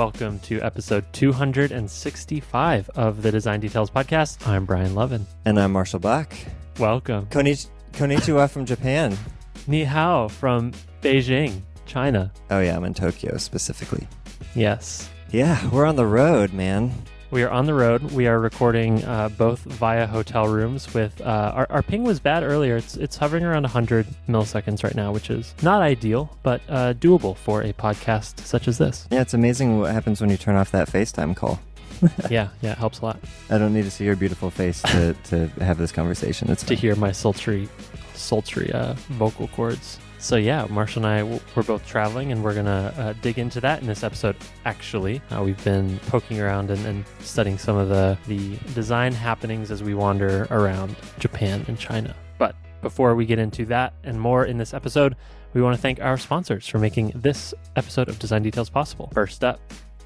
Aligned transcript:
welcome 0.00 0.38
to 0.38 0.58
episode 0.62 1.04
265 1.12 2.88
of 2.94 3.20
the 3.20 3.30
Design 3.30 3.60
Details 3.60 3.90
Podcast. 3.90 4.48
I'm 4.48 4.64
Brian 4.64 4.94
Lovin. 4.94 5.26
And 5.44 5.60
I'm 5.60 5.72
Marshall 5.72 5.98
Bach. 6.00 6.32
Welcome. 6.78 7.26
Konich- 7.26 7.68
konnichiwa 7.92 8.48
from 8.48 8.64
Japan. 8.64 9.14
Ni 9.66 9.84
hao 9.84 10.28
from 10.28 10.72
Beijing, 11.02 11.60
China. 11.84 12.32
Oh, 12.50 12.60
yeah, 12.60 12.74
I'm 12.76 12.84
in 12.84 12.94
Tokyo 12.94 13.36
specifically. 13.36 14.08
Yes. 14.54 15.10
Yeah, 15.32 15.68
we're 15.68 15.84
on 15.84 15.96
the 15.96 16.06
road, 16.06 16.54
man. 16.54 16.94
We 17.30 17.44
are 17.44 17.50
on 17.50 17.66
the 17.66 17.74
road. 17.74 18.02
We 18.10 18.26
are 18.26 18.40
recording 18.40 19.04
uh, 19.04 19.28
both 19.28 19.60
via 19.60 20.08
hotel 20.08 20.48
rooms. 20.48 20.92
With 20.92 21.20
uh, 21.20 21.52
our, 21.54 21.66
our 21.70 21.82
ping 21.82 22.02
was 22.02 22.18
bad 22.18 22.42
earlier. 22.42 22.76
It's 22.76 22.96
it's 22.96 23.16
hovering 23.16 23.44
around 23.44 23.62
100 23.62 24.08
milliseconds 24.28 24.82
right 24.82 24.96
now, 24.96 25.12
which 25.12 25.30
is 25.30 25.54
not 25.62 25.80
ideal, 25.80 26.36
but 26.42 26.60
uh, 26.68 26.94
doable 26.94 27.36
for 27.36 27.62
a 27.62 27.72
podcast 27.72 28.40
such 28.40 28.66
as 28.66 28.78
this. 28.78 29.06
Yeah, 29.12 29.20
it's 29.20 29.32
amazing 29.32 29.78
what 29.78 29.92
happens 29.92 30.20
when 30.20 30.28
you 30.28 30.36
turn 30.36 30.56
off 30.56 30.72
that 30.72 30.88
FaceTime 30.88 31.36
call. 31.36 31.60
yeah, 32.30 32.48
yeah, 32.62 32.72
it 32.72 32.78
helps 32.78 33.00
a 33.00 33.04
lot 33.04 33.18
I 33.50 33.58
don't 33.58 33.74
need 33.74 33.84
to 33.84 33.90
see 33.90 34.04
your 34.04 34.16
beautiful 34.16 34.50
face 34.50 34.80
to, 34.82 35.14
to 35.24 35.46
have 35.60 35.78
this 35.78 35.92
conversation. 35.92 36.50
It's 36.50 36.64
to 36.64 36.74
hear 36.74 36.96
my 36.96 37.12
sultry, 37.12 37.68
sultry 38.14 38.72
uh, 38.72 38.94
vocal 39.10 39.46
cords. 39.48 39.99
So 40.20 40.36
yeah, 40.36 40.66
Marshall 40.68 41.06
and 41.06 41.12
I 41.12 41.40
we're 41.56 41.62
both 41.62 41.86
traveling, 41.86 42.30
and 42.30 42.44
we're 42.44 42.54
gonna 42.54 42.94
uh, 42.98 43.14
dig 43.22 43.38
into 43.38 43.58
that 43.62 43.80
in 43.80 43.86
this 43.86 44.04
episode. 44.04 44.36
Actually, 44.66 45.22
uh, 45.30 45.42
we've 45.42 45.62
been 45.64 45.98
poking 46.08 46.38
around 46.40 46.70
and, 46.70 46.84
and 46.84 47.04
studying 47.20 47.56
some 47.56 47.76
of 47.76 47.88
the 47.88 48.18
the 48.26 48.56
design 48.74 49.12
happenings 49.12 49.70
as 49.70 49.82
we 49.82 49.94
wander 49.94 50.46
around 50.50 50.94
Japan 51.18 51.64
and 51.68 51.78
China. 51.78 52.14
But 52.36 52.54
before 52.82 53.14
we 53.14 53.24
get 53.24 53.38
into 53.38 53.64
that 53.66 53.94
and 54.04 54.20
more 54.20 54.44
in 54.44 54.58
this 54.58 54.74
episode, 54.74 55.16
we 55.54 55.62
want 55.62 55.74
to 55.74 55.80
thank 55.80 56.00
our 56.00 56.18
sponsors 56.18 56.68
for 56.68 56.78
making 56.78 57.12
this 57.14 57.54
episode 57.76 58.10
of 58.10 58.18
Design 58.18 58.42
Details 58.42 58.68
possible. 58.68 59.10
First 59.14 59.42
up. 59.42 59.58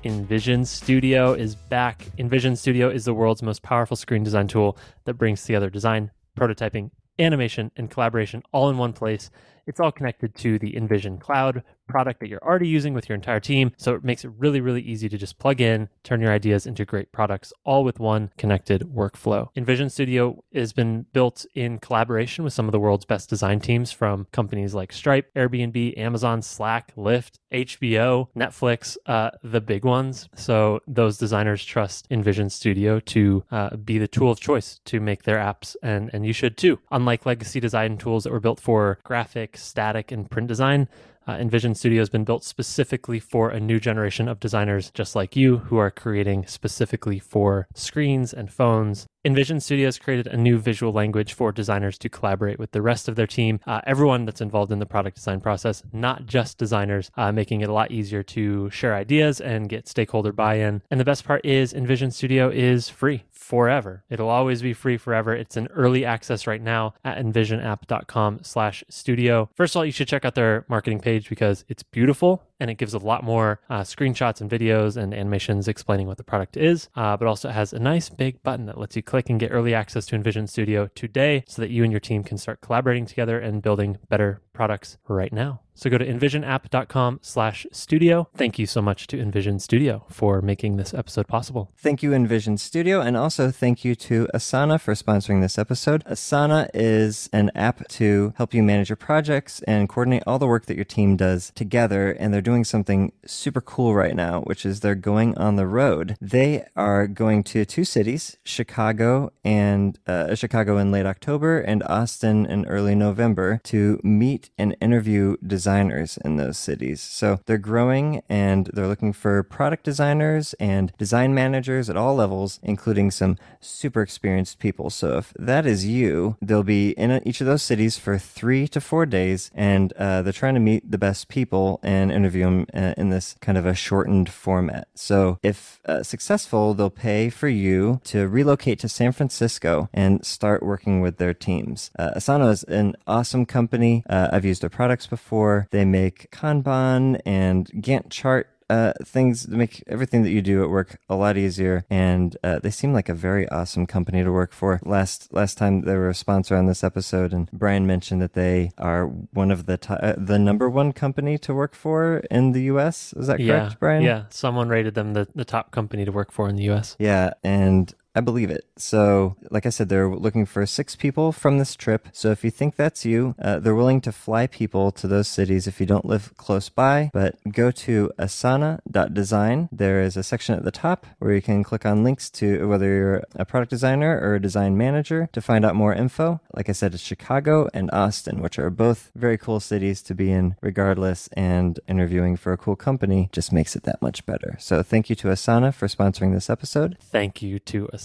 InVision 0.04 0.66
Studio 0.66 1.32
is 1.32 1.54
back. 1.54 2.06
InVision 2.18 2.58
Studio 2.58 2.90
is 2.90 3.06
the 3.06 3.14
world's 3.14 3.42
most 3.42 3.62
powerful 3.62 3.96
screen 3.96 4.22
design 4.22 4.46
tool 4.46 4.76
that 5.06 5.14
brings 5.14 5.42
together 5.42 5.70
design, 5.70 6.10
prototyping, 6.38 6.90
animation, 7.18 7.70
and 7.76 7.90
collaboration 7.90 8.42
all 8.52 8.68
in 8.68 8.76
one 8.76 8.92
place. 8.92 9.30
It's 9.66 9.80
all 9.80 9.92
connected 9.92 10.34
to 10.36 10.58
the 10.58 10.72
InVision 10.72 11.20
Cloud 11.20 11.62
product 11.86 12.20
that 12.20 12.28
you're 12.28 12.42
already 12.42 12.68
using 12.68 12.94
with 12.94 13.08
your 13.08 13.14
entire 13.14 13.40
team. 13.40 13.72
So 13.76 13.94
it 13.94 14.04
makes 14.04 14.24
it 14.24 14.32
really, 14.36 14.60
really 14.60 14.82
easy 14.82 15.08
to 15.08 15.18
just 15.18 15.38
plug 15.38 15.60
in, 15.60 15.88
turn 16.02 16.20
your 16.20 16.32
ideas 16.32 16.66
into 16.66 16.84
great 16.84 17.12
products, 17.12 17.52
all 17.64 17.84
with 17.84 17.98
one 17.98 18.30
connected 18.36 18.82
workflow. 18.82 19.48
InVision 19.56 19.90
Studio 19.90 20.42
has 20.54 20.72
been 20.72 21.06
built 21.12 21.46
in 21.54 21.78
collaboration 21.78 22.44
with 22.44 22.52
some 22.52 22.66
of 22.66 22.72
the 22.72 22.80
world's 22.80 23.04
best 23.04 23.28
design 23.28 23.60
teams 23.60 23.92
from 23.92 24.26
companies 24.32 24.74
like 24.74 24.92
Stripe, 24.92 25.30
Airbnb, 25.34 25.98
Amazon, 25.98 26.42
Slack, 26.42 26.94
Lyft, 26.96 27.38
HBO, 27.52 28.28
Netflix, 28.36 28.96
uh, 29.06 29.30
the 29.42 29.60
big 29.60 29.84
ones. 29.84 30.28
So 30.34 30.80
those 30.86 31.18
designers 31.18 31.64
trust 31.64 32.08
InVision 32.10 32.50
Studio 32.50 33.00
to 33.00 33.44
uh, 33.50 33.76
be 33.76 33.98
the 33.98 34.08
tool 34.08 34.30
of 34.30 34.40
choice 34.40 34.80
to 34.86 35.00
make 35.00 35.22
their 35.22 35.38
apps, 35.38 35.76
and, 35.82 36.10
and 36.12 36.26
you 36.26 36.32
should 36.32 36.56
too. 36.56 36.78
Unlike 36.90 37.26
legacy 37.26 37.60
design 37.60 37.96
tools 37.96 38.24
that 38.24 38.32
were 38.32 38.40
built 38.40 38.60
for 38.60 38.98
graphic, 39.04 39.56
static, 39.56 40.10
and 40.10 40.30
print 40.30 40.48
design, 40.48 40.88
uh, 41.26 41.36
InVision 41.36 41.76
Studio 41.76 42.00
has 42.00 42.08
been 42.08 42.24
built 42.24 42.44
specifically 42.44 43.18
for 43.18 43.50
a 43.50 43.60
new 43.60 43.80
generation 43.80 44.28
of 44.28 44.40
designers 44.40 44.90
just 44.90 45.14
like 45.14 45.36
you 45.36 45.58
who 45.58 45.76
are 45.76 45.90
creating 45.90 46.46
specifically 46.46 47.18
for 47.18 47.66
screens 47.74 48.32
and 48.32 48.52
phones. 48.52 49.06
InVision 49.24 49.62
Studio 49.62 49.86
has 49.86 49.98
created 49.98 50.26
a 50.26 50.36
new 50.36 50.58
visual 50.58 50.92
language 50.92 51.32
for 51.32 51.50
designers 51.50 51.96
to 51.98 52.10
collaborate 52.10 52.58
with 52.58 52.72
the 52.72 52.82
rest 52.82 53.08
of 53.08 53.16
their 53.16 53.26
team, 53.26 53.58
uh, 53.66 53.80
everyone 53.86 54.26
that's 54.26 54.42
involved 54.42 54.70
in 54.70 54.80
the 54.80 54.86
product 54.86 55.16
design 55.16 55.40
process, 55.40 55.82
not 55.94 56.26
just 56.26 56.58
designers, 56.58 57.10
uh, 57.16 57.32
making 57.32 57.62
it 57.62 57.70
a 57.70 57.72
lot 57.72 57.90
easier 57.90 58.22
to 58.22 58.68
share 58.68 58.94
ideas 58.94 59.40
and 59.40 59.70
get 59.70 59.88
stakeholder 59.88 60.32
buy 60.32 60.56
in. 60.56 60.82
And 60.90 61.00
the 61.00 61.04
best 61.04 61.24
part 61.24 61.42
is, 61.44 61.72
InVision 61.72 62.12
Studio 62.12 62.50
is 62.50 62.90
free 62.90 63.24
forever. 63.44 64.02
It'll 64.08 64.30
always 64.30 64.62
be 64.62 64.72
free 64.72 64.96
forever. 64.96 65.34
It's 65.34 65.58
an 65.58 65.68
early 65.68 66.02
access 66.02 66.46
right 66.46 66.62
now 66.62 66.94
at 67.04 67.18
invisionapp.com 67.18 68.40
slash 68.42 68.82
studio. 68.88 69.50
First 69.54 69.74
of 69.74 69.80
all, 69.80 69.84
you 69.84 69.92
should 69.92 70.08
check 70.08 70.24
out 70.24 70.34
their 70.34 70.64
marketing 70.68 71.00
page 71.00 71.28
because 71.28 71.66
it's 71.68 71.82
beautiful 71.82 72.42
and 72.64 72.70
it 72.70 72.78
gives 72.78 72.94
a 72.94 72.98
lot 72.98 73.22
more 73.22 73.60
uh, 73.68 73.82
screenshots 73.82 74.40
and 74.40 74.50
videos 74.50 74.96
and 74.96 75.12
animations 75.12 75.68
explaining 75.68 76.06
what 76.06 76.16
the 76.16 76.24
product 76.24 76.56
is, 76.56 76.88
uh, 76.96 77.14
but 77.14 77.28
also 77.28 77.50
it 77.50 77.52
has 77.52 77.74
a 77.74 77.78
nice 77.78 78.08
big 78.08 78.42
button 78.42 78.64
that 78.64 78.78
lets 78.78 78.96
you 78.96 79.02
click 79.02 79.28
and 79.28 79.38
get 79.38 79.52
early 79.52 79.74
access 79.74 80.06
to 80.06 80.16
InVision 80.16 80.48
Studio 80.48 80.88
today 80.94 81.44
so 81.46 81.60
that 81.60 81.70
you 81.70 81.84
and 81.84 81.92
your 81.92 82.00
team 82.00 82.24
can 82.24 82.38
start 82.38 82.62
collaborating 82.62 83.04
together 83.04 83.38
and 83.38 83.60
building 83.60 83.98
better 84.08 84.40
products 84.54 84.96
right 85.08 85.32
now. 85.32 85.60
So 85.74 85.90
go 85.90 85.98
to 85.98 86.06
invisionapp.com 86.06 87.18
slash 87.20 87.66
studio. 87.72 88.28
Thank 88.36 88.60
you 88.60 88.66
so 88.66 88.80
much 88.80 89.08
to 89.08 89.16
InVision 89.16 89.60
Studio 89.60 90.04
for 90.08 90.40
making 90.40 90.76
this 90.76 90.94
episode 90.94 91.26
possible. 91.26 91.72
Thank 91.76 92.00
you, 92.02 92.10
InVision 92.10 92.60
Studio, 92.60 93.00
and 93.00 93.16
also 93.16 93.50
thank 93.50 93.84
you 93.84 93.96
to 93.96 94.28
Asana 94.32 94.80
for 94.80 94.94
sponsoring 94.94 95.40
this 95.40 95.58
episode. 95.58 96.04
Asana 96.04 96.68
is 96.72 97.28
an 97.32 97.50
app 97.56 97.88
to 97.88 98.32
help 98.36 98.54
you 98.54 98.62
manage 98.62 98.88
your 98.88 98.96
projects 98.96 99.62
and 99.62 99.88
coordinate 99.88 100.22
all 100.28 100.38
the 100.38 100.46
work 100.46 100.66
that 100.66 100.76
your 100.76 100.84
team 100.84 101.16
does 101.16 101.50
together. 101.56 102.12
And 102.12 102.32
they're 102.32 102.40
doing 102.40 102.53
something 102.62 103.10
super 103.26 103.60
cool 103.60 103.94
right 103.94 104.14
now, 104.14 104.42
which 104.42 104.64
is 104.64 104.80
they're 104.80 104.94
going 104.94 105.36
on 105.36 105.56
the 105.56 105.66
road. 105.66 106.16
They 106.20 106.66
are 106.76 107.08
going 107.08 107.42
to 107.44 107.64
two 107.64 107.84
cities, 107.84 108.36
Chicago 108.44 109.32
and 109.42 109.98
uh, 110.06 110.34
Chicago 110.34 110.76
in 110.76 110.92
late 110.92 111.06
October 111.06 111.58
and 111.60 111.82
Austin 111.84 112.44
in 112.44 112.66
early 112.66 112.94
November, 112.94 113.60
to 113.64 113.98
meet 114.02 114.50
and 114.58 114.76
interview 114.80 115.36
designers 115.44 116.18
in 116.24 116.36
those 116.36 116.58
cities. 116.58 117.00
So 117.00 117.40
they're 117.46 117.56
growing 117.56 118.20
and 118.28 118.68
they're 118.74 118.86
looking 118.86 119.14
for 119.14 119.42
product 119.42 119.84
designers 119.84 120.52
and 120.60 120.92
design 120.98 121.34
managers 121.34 121.88
at 121.88 121.96
all 121.96 122.14
levels, 122.14 122.60
including 122.62 123.10
some 123.10 123.38
super 123.60 124.02
experienced 124.02 124.58
people. 124.58 124.90
So 124.90 125.16
if 125.16 125.32
that 125.38 125.64
is 125.64 125.86
you, 125.86 126.36
they'll 126.42 126.62
be 126.62 126.90
in 126.90 127.26
each 127.26 127.40
of 127.40 127.46
those 127.46 127.62
cities 127.62 127.96
for 127.96 128.18
three 128.18 128.68
to 128.68 128.80
four 128.80 129.06
days, 129.06 129.50
and 129.54 129.92
uh, 129.94 130.22
they're 130.22 130.32
trying 130.32 130.54
to 130.54 130.60
meet 130.60 130.90
the 130.90 130.98
best 130.98 131.28
people 131.28 131.78
and 131.82 132.10
interview 132.10 132.33
them 132.42 132.66
uh, 132.74 132.94
in 132.96 133.10
this 133.10 133.36
kind 133.40 133.58
of 133.58 133.66
a 133.66 133.74
shortened 133.74 134.28
format. 134.28 134.88
So 134.94 135.38
if 135.42 135.80
uh, 135.86 136.02
successful, 136.02 136.74
they'll 136.74 136.90
pay 136.90 137.30
for 137.30 137.48
you 137.48 138.00
to 138.04 138.28
relocate 138.28 138.78
to 138.80 138.88
San 138.88 139.12
Francisco 139.12 139.88
and 139.92 140.24
start 140.24 140.62
working 140.62 141.00
with 141.00 141.18
their 141.18 141.34
teams. 141.34 141.90
Uh, 141.98 142.10
Asana 142.16 142.50
is 142.50 142.64
an 142.64 142.96
awesome 143.06 143.46
company. 143.46 144.04
Uh, 144.08 144.28
I've 144.32 144.44
used 144.44 144.62
their 144.62 144.70
products 144.70 145.06
before. 145.06 145.68
They 145.70 145.84
make 145.84 146.30
Kanban 146.30 147.20
and 147.24 147.66
Gantt 147.72 148.10
chart 148.10 148.48
uh, 148.70 148.92
things 149.04 149.46
to 149.46 149.52
make 149.52 149.82
everything 149.86 150.22
that 150.22 150.30
you 150.30 150.42
do 150.42 150.62
at 150.62 150.70
work 150.70 150.98
a 151.08 151.14
lot 151.14 151.36
easier. 151.36 151.84
And 151.90 152.36
uh, 152.42 152.58
they 152.60 152.70
seem 152.70 152.92
like 152.92 153.08
a 153.08 153.14
very 153.14 153.48
awesome 153.48 153.86
company 153.86 154.22
to 154.22 154.32
work 154.32 154.52
for. 154.52 154.80
Last 154.84 155.32
last 155.32 155.58
time 155.58 155.82
they 155.82 155.94
were 155.96 156.08
a 156.08 156.14
sponsor 156.14 156.56
on 156.56 156.66
this 156.66 156.82
episode, 156.82 157.32
and 157.32 157.50
Brian 157.52 157.86
mentioned 157.86 158.22
that 158.22 158.34
they 158.34 158.70
are 158.78 159.06
one 159.06 159.50
of 159.50 159.66
the 159.66 159.76
to- 159.78 160.04
uh, 160.04 160.14
the 160.16 160.38
number 160.38 160.68
one 160.68 160.92
company 160.92 161.38
to 161.38 161.54
work 161.54 161.74
for 161.74 162.18
in 162.30 162.52
the 162.52 162.62
U.S. 162.64 163.12
Is 163.16 163.26
that 163.26 163.36
correct, 163.36 163.46
yeah, 163.46 163.72
Brian? 163.78 164.02
Yeah, 164.02 164.24
someone 164.30 164.68
rated 164.68 164.94
them 164.94 165.12
the, 165.14 165.28
the 165.34 165.44
top 165.44 165.70
company 165.70 166.04
to 166.04 166.12
work 166.12 166.32
for 166.32 166.48
in 166.48 166.56
the 166.56 166.64
U.S. 166.64 166.96
Yeah, 166.98 167.34
and 167.42 167.92
I 168.16 168.20
believe 168.20 168.50
it. 168.50 168.64
So, 168.76 169.36
like 169.50 169.66
I 169.66 169.70
said, 169.70 169.88
they're 169.88 170.08
looking 170.08 170.46
for 170.46 170.64
six 170.66 170.94
people 170.94 171.32
from 171.32 171.58
this 171.58 171.74
trip. 171.74 172.08
So, 172.12 172.30
if 172.30 172.44
you 172.44 172.50
think 172.50 172.76
that's 172.76 173.04
you, 173.04 173.34
uh, 173.42 173.58
they're 173.58 173.74
willing 173.74 174.00
to 174.02 174.12
fly 174.12 174.46
people 174.46 174.92
to 174.92 175.08
those 175.08 175.26
cities 175.26 175.66
if 175.66 175.80
you 175.80 175.86
don't 175.86 176.04
live 176.04 176.36
close 176.36 176.68
by. 176.68 177.10
But 177.12 177.36
go 177.50 177.72
to 177.72 178.12
asana.design. 178.18 179.68
There 179.72 180.00
is 180.00 180.16
a 180.16 180.22
section 180.22 180.54
at 180.54 180.64
the 180.64 180.70
top 180.70 181.06
where 181.18 181.34
you 181.34 181.42
can 181.42 181.64
click 181.64 181.84
on 181.84 182.04
links 182.04 182.30
to 182.30 182.68
whether 182.68 182.86
you're 182.86 183.24
a 183.34 183.44
product 183.44 183.70
designer 183.70 184.20
or 184.20 184.36
a 184.36 184.42
design 184.42 184.76
manager 184.76 185.28
to 185.32 185.40
find 185.40 185.64
out 185.64 185.74
more 185.74 185.92
info. 185.92 186.40
Like 186.54 186.68
I 186.68 186.72
said, 186.72 186.94
it's 186.94 187.02
Chicago 187.02 187.68
and 187.74 187.90
Austin, 187.92 188.40
which 188.40 188.58
are 188.60 188.70
both 188.70 189.10
very 189.16 189.38
cool 189.38 189.58
cities 189.58 190.02
to 190.02 190.14
be 190.14 190.30
in 190.30 190.54
regardless. 190.60 191.28
And 191.32 191.80
interviewing 191.88 192.36
for 192.36 192.52
a 192.52 192.56
cool 192.56 192.76
company 192.76 193.28
just 193.32 193.52
makes 193.52 193.74
it 193.74 193.82
that 193.84 194.00
much 194.00 194.24
better. 194.24 194.56
So, 194.60 194.84
thank 194.84 195.10
you 195.10 195.16
to 195.16 195.28
Asana 195.28 195.74
for 195.74 195.88
sponsoring 195.88 196.32
this 196.32 196.48
episode. 196.48 196.96
Thank 197.00 197.42
you 197.42 197.58
to 197.58 197.88
Asana. 197.92 198.03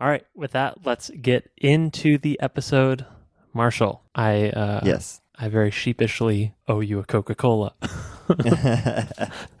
All 0.00 0.08
right, 0.08 0.24
with 0.34 0.52
that, 0.52 0.84
let's 0.84 1.10
get 1.10 1.50
into 1.56 2.18
the 2.18 2.38
episode. 2.40 3.04
Marshall, 3.52 4.02
I 4.14 4.50
uh, 4.50 4.80
Yes. 4.84 5.20
I 5.38 5.48
very 5.48 5.70
sheepishly 5.70 6.54
owe 6.68 6.80
you 6.80 6.98
a 6.98 7.04
Coca 7.04 7.34
Cola. 7.34 7.74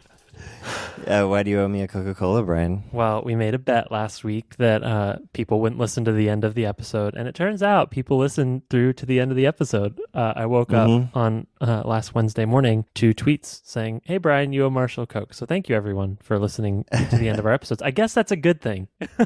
Uh, 1.06 1.24
why 1.24 1.42
do 1.42 1.50
you 1.50 1.58
owe 1.58 1.66
me 1.66 1.80
a 1.80 1.88
Coca 1.88 2.14
Cola, 2.14 2.42
Brian? 2.42 2.84
well, 2.92 3.22
we 3.24 3.34
made 3.34 3.54
a 3.54 3.58
bet 3.58 3.90
last 3.90 4.22
week 4.22 4.54
that 4.58 4.82
uh, 4.84 5.16
people 5.32 5.58
wouldn't 5.60 5.80
listen 5.80 6.04
to 6.04 6.12
the 6.12 6.28
end 6.28 6.44
of 6.44 6.54
the 6.54 6.66
episode, 6.66 7.14
and 7.16 7.26
it 7.26 7.34
turns 7.34 7.62
out 7.62 7.90
people 7.90 8.18
listened 8.18 8.62
through 8.68 8.92
to 8.92 9.06
the 9.06 9.18
end 9.18 9.30
of 9.30 9.36
the 9.36 9.46
episode. 9.46 9.98
Uh, 10.12 10.34
I 10.36 10.44
woke 10.44 10.74
up 10.74 10.88
Mhm. 10.88 11.08
on 11.16 11.46
uh, 11.62 11.82
last 11.86 12.14
Wednesday 12.14 12.44
morning 12.44 12.84
to 12.96 13.14
tweets 13.14 13.62
saying, 13.64 14.02
"Hey, 14.04 14.18
Brian, 14.18 14.52
you 14.52 14.66
owe 14.66 14.70
Marshall 14.70 15.06
Coke." 15.06 15.32
So 15.32 15.46
thank 15.46 15.70
you 15.70 15.74
everyone 15.74 16.18
for 16.22 16.38
listening 16.38 16.84
to 16.92 17.16
the 17.16 17.28
end 17.30 17.38
of 17.38 17.46
our 17.46 17.52
episodes. 17.52 17.80
I 17.82 17.90
guess 17.92 18.12
that's 18.12 18.30
a 18.30 18.36
good 18.36 18.60
thing. 18.60 18.88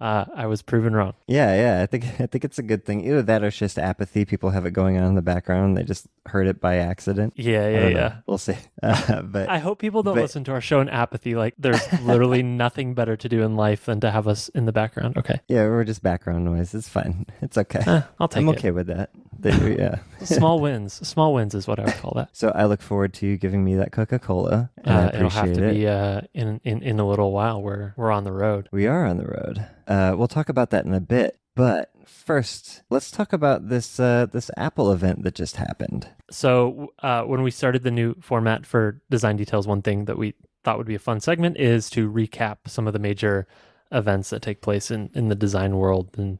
uh, 0.00 0.24
I 0.34 0.46
was 0.46 0.60
proven 0.62 0.94
wrong. 0.94 1.14
Yeah, 1.26 1.54
yeah. 1.56 1.82
I 1.82 1.86
think 1.86 2.04
I 2.20 2.26
think 2.26 2.44
it's 2.44 2.58
a 2.58 2.62
good 2.62 2.84
thing. 2.84 3.04
Either 3.04 3.22
that 3.22 3.42
or 3.42 3.46
it's 3.48 3.56
just 3.56 3.78
apathy. 3.78 4.24
People 4.26 4.50
have 4.50 4.66
it 4.66 4.72
going 4.72 4.98
on 4.98 5.04
in 5.04 5.14
the 5.14 5.22
background. 5.22 5.76
They 5.76 5.84
just 5.84 6.06
heard 6.26 6.46
it 6.46 6.60
by 6.60 6.76
accident. 6.76 7.32
Yeah, 7.36 7.64
I 7.64 7.68
yeah, 7.70 7.80
know. 7.80 7.88
yeah. 7.88 8.14
We'll 8.26 8.38
see. 8.38 8.56
Uh, 8.82 9.22
but 9.22 9.48
I 9.48 9.58
hope 9.58 9.78
people 9.80 10.02
don't 10.02 10.14
but- 10.14 10.22
listen 10.22 10.44
to 10.44 10.52
our 10.52 10.57
show 10.60 10.80
and 10.80 10.88
genuine 10.88 11.02
apathy. 11.02 11.34
Like 11.34 11.54
there's 11.58 11.80
literally 12.02 12.42
nothing 12.42 12.94
better 12.94 13.16
to 13.16 13.28
do 13.28 13.42
in 13.42 13.56
life 13.56 13.86
than 13.86 14.00
to 14.00 14.10
have 14.10 14.26
us 14.28 14.48
in 14.50 14.66
the 14.66 14.72
background. 14.72 15.16
Okay. 15.16 15.40
Yeah, 15.48 15.64
we're 15.68 15.84
just 15.84 16.02
background 16.02 16.44
noise. 16.44 16.74
It's 16.74 16.88
fine. 16.88 17.26
It's 17.42 17.56
okay. 17.56 17.82
Eh, 17.86 18.02
I'll 18.18 18.28
take 18.28 18.42
I'm 18.42 18.48
it. 18.48 18.58
okay 18.58 18.70
with 18.72 18.88
that. 18.88 19.10
They- 19.38 19.76
yeah. 19.78 19.98
Small 20.24 20.60
wins. 20.60 20.94
Small 21.06 21.32
wins 21.34 21.54
is 21.54 21.66
what 21.68 21.78
I 21.78 21.84
would 21.84 21.94
call 21.94 22.12
that. 22.16 22.30
So 22.32 22.50
I 22.54 22.64
look 22.66 22.82
forward 22.82 23.12
to 23.14 23.26
you 23.26 23.36
giving 23.36 23.64
me 23.64 23.76
that 23.76 23.92
Coca 23.92 24.18
Cola, 24.18 24.70
and 24.84 24.96
I 24.98 25.04
Uh, 25.06 25.10
it'll 25.14 25.30
have 25.30 25.52
to 25.54 25.64
it. 25.68 25.72
be 25.74 25.86
uh, 25.86 26.22
in, 26.34 26.60
in 26.64 26.82
in 26.82 26.98
a 27.00 27.06
little 27.06 27.32
while. 27.32 27.62
We're 27.62 27.94
we're 27.96 28.10
on 28.10 28.24
the 28.24 28.32
road. 28.32 28.68
We 28.72 28.86
are 28.86 29.04
on 29.06 29.16
the 29.18 29.26
road. 29.26 29.64
Uh, 29.86 30.14
we'll 30.16 30.28
talk 30.28 30.48
about 30.48 30.70
that 30.70 30.84
in 30.84 30.92
a 30.94 31.00
bit. 31.00 31.38
But 31.54 31.90
first, 32.08 32.82
let's 32.90 33.10
talk 33.10 33.32
about 33.32 33.68
this 33.68 34.00
uh, 34.00 34.26
this 34.26 34.50
Apple 34.56 34.90
event 34.92 35.22
that 35.22 35.34
just 35.34 35.56
happened. 35.56 36.08
So 36.30 36.92
uh, 37.02 37.22
when 37.22 37.42
we 37.42 37.50
started 37.50 37.82
the 37.82 37.90
new 37.90 38.14
format 38.20 38.66
for 38.66 39.00
Design 39.10 39.36
Details, 39.36 39.66
one 39.66 39.82
thing 39.82 40.06
that 40.06 40.18
we 40.18 40.34
thought 40.64 40.78
would 40.78 40.86
be 40.86 40.94
a 40.94 40.98
fun 40.98 41.20
segment 41.20 41.56
is 41.56 41.88
to 41.90 42.10
recap 42.10 42.58
some 42.66 42.86
of 42.86 42.92
the 42.92 42.98
major 42.98 43.46
events 43.92 44.30
that 44.30 44.42
take 44.42 44.60
place 44.60 44.90
in, 44.90 45.10
in 45.14 45.28
the 45.28 45.34
design 45.34 45.76
world 45.76 46.10
and 46.18 46.38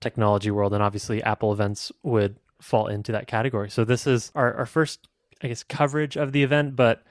technology 0.00 0.50
world. 0.50 0.72
And 0.74 0.82
obviously, 0.82 1.22
Apple 1.22 1.52
events 1.52 1.90
would 2.02 2.36
fall 2.60 2.86
into 2.86 3.12
that 3.12 3.26
category. 3.26 3.70
So 3.70 3.84
this 3.84 4.06
is 4.06 4.30
our, 4.34 4.54
our 4.54 4.66
first, 4.66 5.08
I 5.42 5.48
guess, 5.48 5.62
coverage 5.62 6.16
of 6.16 6.32
the 6.32 6.42
event. 6.42 6.76
But 6.76 7.02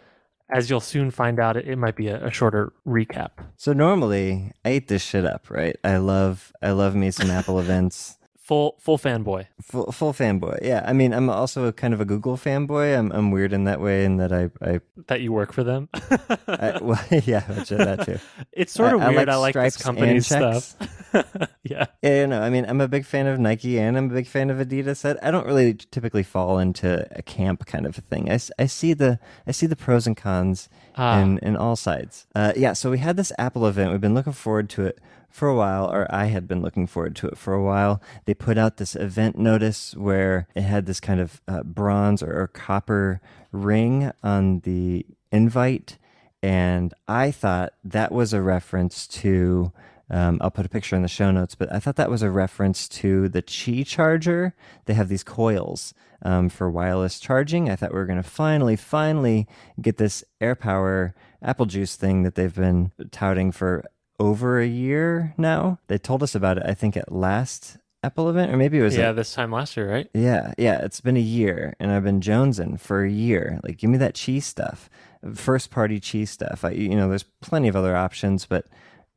as 0.49 0.69
you'll 0.69 0.79
soon 0.79 1.11
find 1.11 1.39
out, 1.39 1.57
it, 1.57 1.77
might 1.77 1.95
be 1.95 2.07
a, 2.07 2.25
a 2.25 2.31
shorter 2.31 2.73
recap. 2.87 3.31
So 3.55 3.73
normally 3.73 4.51
I 4.63 4.73
eat 4.73 4.87
this 4.87 5.01
shit 5.01 5.25
up, 5.25 5.49
right? 5.49 5.75
I 5.83 5.97
love 5.97 6.51
I 6.61 6.71
love 6.71 6.95
me 6.95 7.11
some 7.11 7.31
Apple 7.31 7.59
events. 7.59 8.17
Full 8.43 8.75
full 8.77 8.97
fanboy. 8.97 9.47
Full, 9.61 9.89
full 9.93 10.11
fanboy. 10.11 10.59
Yeah, 10.63 10.83
I 10.85 10.91
mean, 10.91 11.13
I'm 11.13 11.29
also 11.29 11.71
kind 11.71 11.93
of 11.93 12.01
a 12.01 12.05
Google 12.05 12.35
fanboy. 12.35 12.97
I'm 12.99 13.09
I'm 13.13 13.31
weird 13.31 13.53
in 13.53 13.63
that 13.63 13.79
way, 13.79 14.03
in 14.03 14.17
that 14.17 14.33
I 14.33 14.49
I, 14.61 14.81
That 15.07 15.21
you 15.21 15.31
work 15.31 15.53
for 15.53 15.63
them. 15.63 15.87
I 15.93 16.77
well, 16.81 16.99
yeah, 17.23 17.49
which, 17.53 17.69
that 17.69 18.05
too. 18.05 18.19
it's 18.51 18.73
sort 18.73 18.93
of 18.95 19.01
I- 19.01 19.05
I 19.05 19.09
weird. 19.15 19.27
like 19.27 19.29
I 19.29 19.35
like 19.37 19.53
this 19.55 19.75
stripes 19.75 19.97
and 20.01 20.25
stuff. 20.25 20.75
yeah. 21.63 21.85
Yeah, 22.01 22.21
you 22.21 22.27
know, 22.27 22.41
I 22.41 22.49
mean, 22.49 22.65
I'm 22.67 22.81
a 22.81 22.87
big 22.89 23.05
fan 23.05 23.27
of 23.27 23.39
Nike 23.39 23.79
and 23.79 23.97
I'm 23.97 24.11
a 24.11 24.13
big 24.13 24.27
fan 24.27 24.49
of 24.49 24.57
Adidas. 24.57 25.05
I, 25.05 25.25
I 25.25 25.31
don't 25.31 25.45
really 25.47 25.75
typically 25.75 26.23
fall 26.23 26.59
into 26.59 27.07
a 27.17 27.21
camp 27.21 27.65
kind 27.65 27.85
of 27.85 27.97
a 27.97 28.01
thing. 28.01 28.29
I, 28.29 28.39
I 28.59 28.65
see 28.65 28.93
the 28.93 29.19
I 29.47 29.51
see 29.51 29.67
the 29.67 29.77
pros 29.77 30.05
and 30.05 30.17
cons 30.17 30.67
Ah. 30.97 31.21
in 31.21 31.37
in 31.39 31.55
all 31.55 31.77
sides. 31.77 32.27
Uh, 32.35 32.51
yeah, 32.57 32.73
so 32.73 32.91
we 32.91 32.97
had 32.97 33.15
this 33.15 33.31
Apple 33.39 33.65
event. 33.67 33.91
We've 33.91 34.01
been 34.01 34.13
looking 34.13 34.33
forward 34.33 34.69
to 34.71 34.85
it 34.87 34.99
for 35.33 35.47
a 35.47 35.55
while, 35.55 35.91
or 35.91 36.05
I 36.13 36.25
had 36.25 36.47
been 36.47 36.61
looking 36.61 36.85
forward 36.85 37.15
to 37.15 37.27
it 37.27 37.39
for 37.39 37.55
a 37.55 37.63
while. 37.63 37.99
They 38.25 38.35
put 38.35 38.55
out 38.55 38.77
this 38.77 38.95
event 38.95 39.35
notice 39.35 39.95
where 39.95 40.47
it 40.53 40.61
had 40.61 40.85
this 40.85 40.99
kind 40.99 41.19
of 41.19 41.41
uh, 41.47 41.63
bronze 41.63 42.21
or, 42.21 42.43
or 42.43 42.47
copper 42.47 43.19
ring 43.51 44.11
on 44.21 44.59
the 44.59 45.07
invite, 45.31 45.97
and 46.43 46.93
I 47.07 47.31
thought 47.31 47.73
that 47.83 48.11
was 48.11 48.31
a 48.31 48.43
reference 48.43 49.07
to. 49.07 49.71
Um, 50.11 50.37
I'll 50.39 50.51
put 50.51 50.67
a 50.67 50.69
picture 50.69 50.95
in 50.95 51.01
the 51.01 51.07
show 51.07 51.31
notes, 51.31 51.55
but 51.55 51.73
I 51.73 51.79
thought 51.79 51.95
that 51.95 52.11
was 52.11 52.21
a 52.21 52.29
reference 52.29 52.87
to 52.89 53.27
the 53.27 53.41
Qi 53.41 53.87
charger. 53.87 54.53
They 54.85 54.93
have 54.93 55.09
these 55.09 55.23
coils 55.23 55.95
um, 56.21 56.49
for 56.49 56.69
wireless 56.69 57.19
charging. 57.19 57.71
I 57.71 57.75
thought 57.75 57.91
we 57.91 57.97
were 57.97 58.05
going 58.05 58.21
to 58.21 58.29
finally, 58.29 58.75
finally 58.75 59.47
get 59.81 59.97
this 59.97 60.23
AirPower 60.39 61.13
Apple 61.41 61.65
Juice 61.65 61.95
thing 61.95 62.21
that 62.21 62.35
they've 62.35 62.53
been 62.53 62.91
touting 63.09 63.51
for 63.51 63.85
over 64.19 64.59
a 64.59 64.67
year 64.67 65.33
now. 65.37 65.79
They 65.87 65.97
told 65.97 66.23
us 66.23 66.35
about 66.35 66.57
it, 66.57 66.63
I 66.65 66.73
think, 66.73 66.95
at 66.97 67.11
last 67.11 67.77
Apple 68.03 68.29
event, 68.29 68.51
or 68.51 68.57
maybe 68.57 68.79
it 68.79 68.83
was 68.83 68.97
yeah, 68.97 69.09
at 69.09 69.15
this 69.15 69.33
time 69.33 69.51
last 69.51 69.77
year, 69.77 69.89
right? 69.89 70.09
yeah, 70.13 70.53
yeah, 70.57 70.79
it's 70.83 70.99
been 70.99 71.15
a 71.15 71.21
year, 71.21 71.73
and 71.79 71.91
I've 71.91 72.03
been 72.03 72.19
jonesing 72.19 72.79
for 72.79 73.03
a 73.03 73.09
year. 73.09 73.59
Like, 73.63 73.77
give 73.77 73.89
me 73.89 73.97
that 73.99 74.13
cheese 74.13 74.45
stuff, 74.45 74.89
first 75.33 75.71
party 75.71 75.99
cheese 75.99 76.29
stuff. 76.29 76.65
I, 76.65 76.71
you 76.71 76.95
know, 76.95 77.07
there's 77.07 77.25
plenty 77.41 77.69
of 77.69 77.75
other 77.75 77.95
options, 77.95 78.45
but 78.45 78.67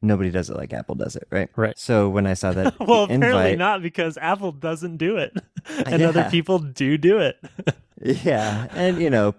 nobody 0.07 0.31
does 0.31 0.49
it 0.51 0.57
like 0.57 0.73
Apple 0.73 0.95
does 0.95 1.17
it, 1.17 1.27
right? 1.31 1.49
Right. 1.57 1.79
So 1.79 2.09
when 2.09 2.27
I 2.27 2.35
saw 2.35 2.53
that 2.53 2.79
well, 2.81 3.05
apparently 3.05 3.27
invite, 3.53 3.59
not 3.59 3.83
because 3.83 4.17
Apple 4.17 4.53
doesn't 4.53 4.97
do 4.97 5.17
it, 5.17 5.33
and 5.87 6.01
Yeah. 6.01 6.09
other 6.09 6.29
people 6.31 6.59
do 6.59 6.97
do 6.97 7.19
it. 7.19 7.37
yeah, 8.03 8.69
and 8.73 9.01
you 9.01 9.11
know, 9.11 9.35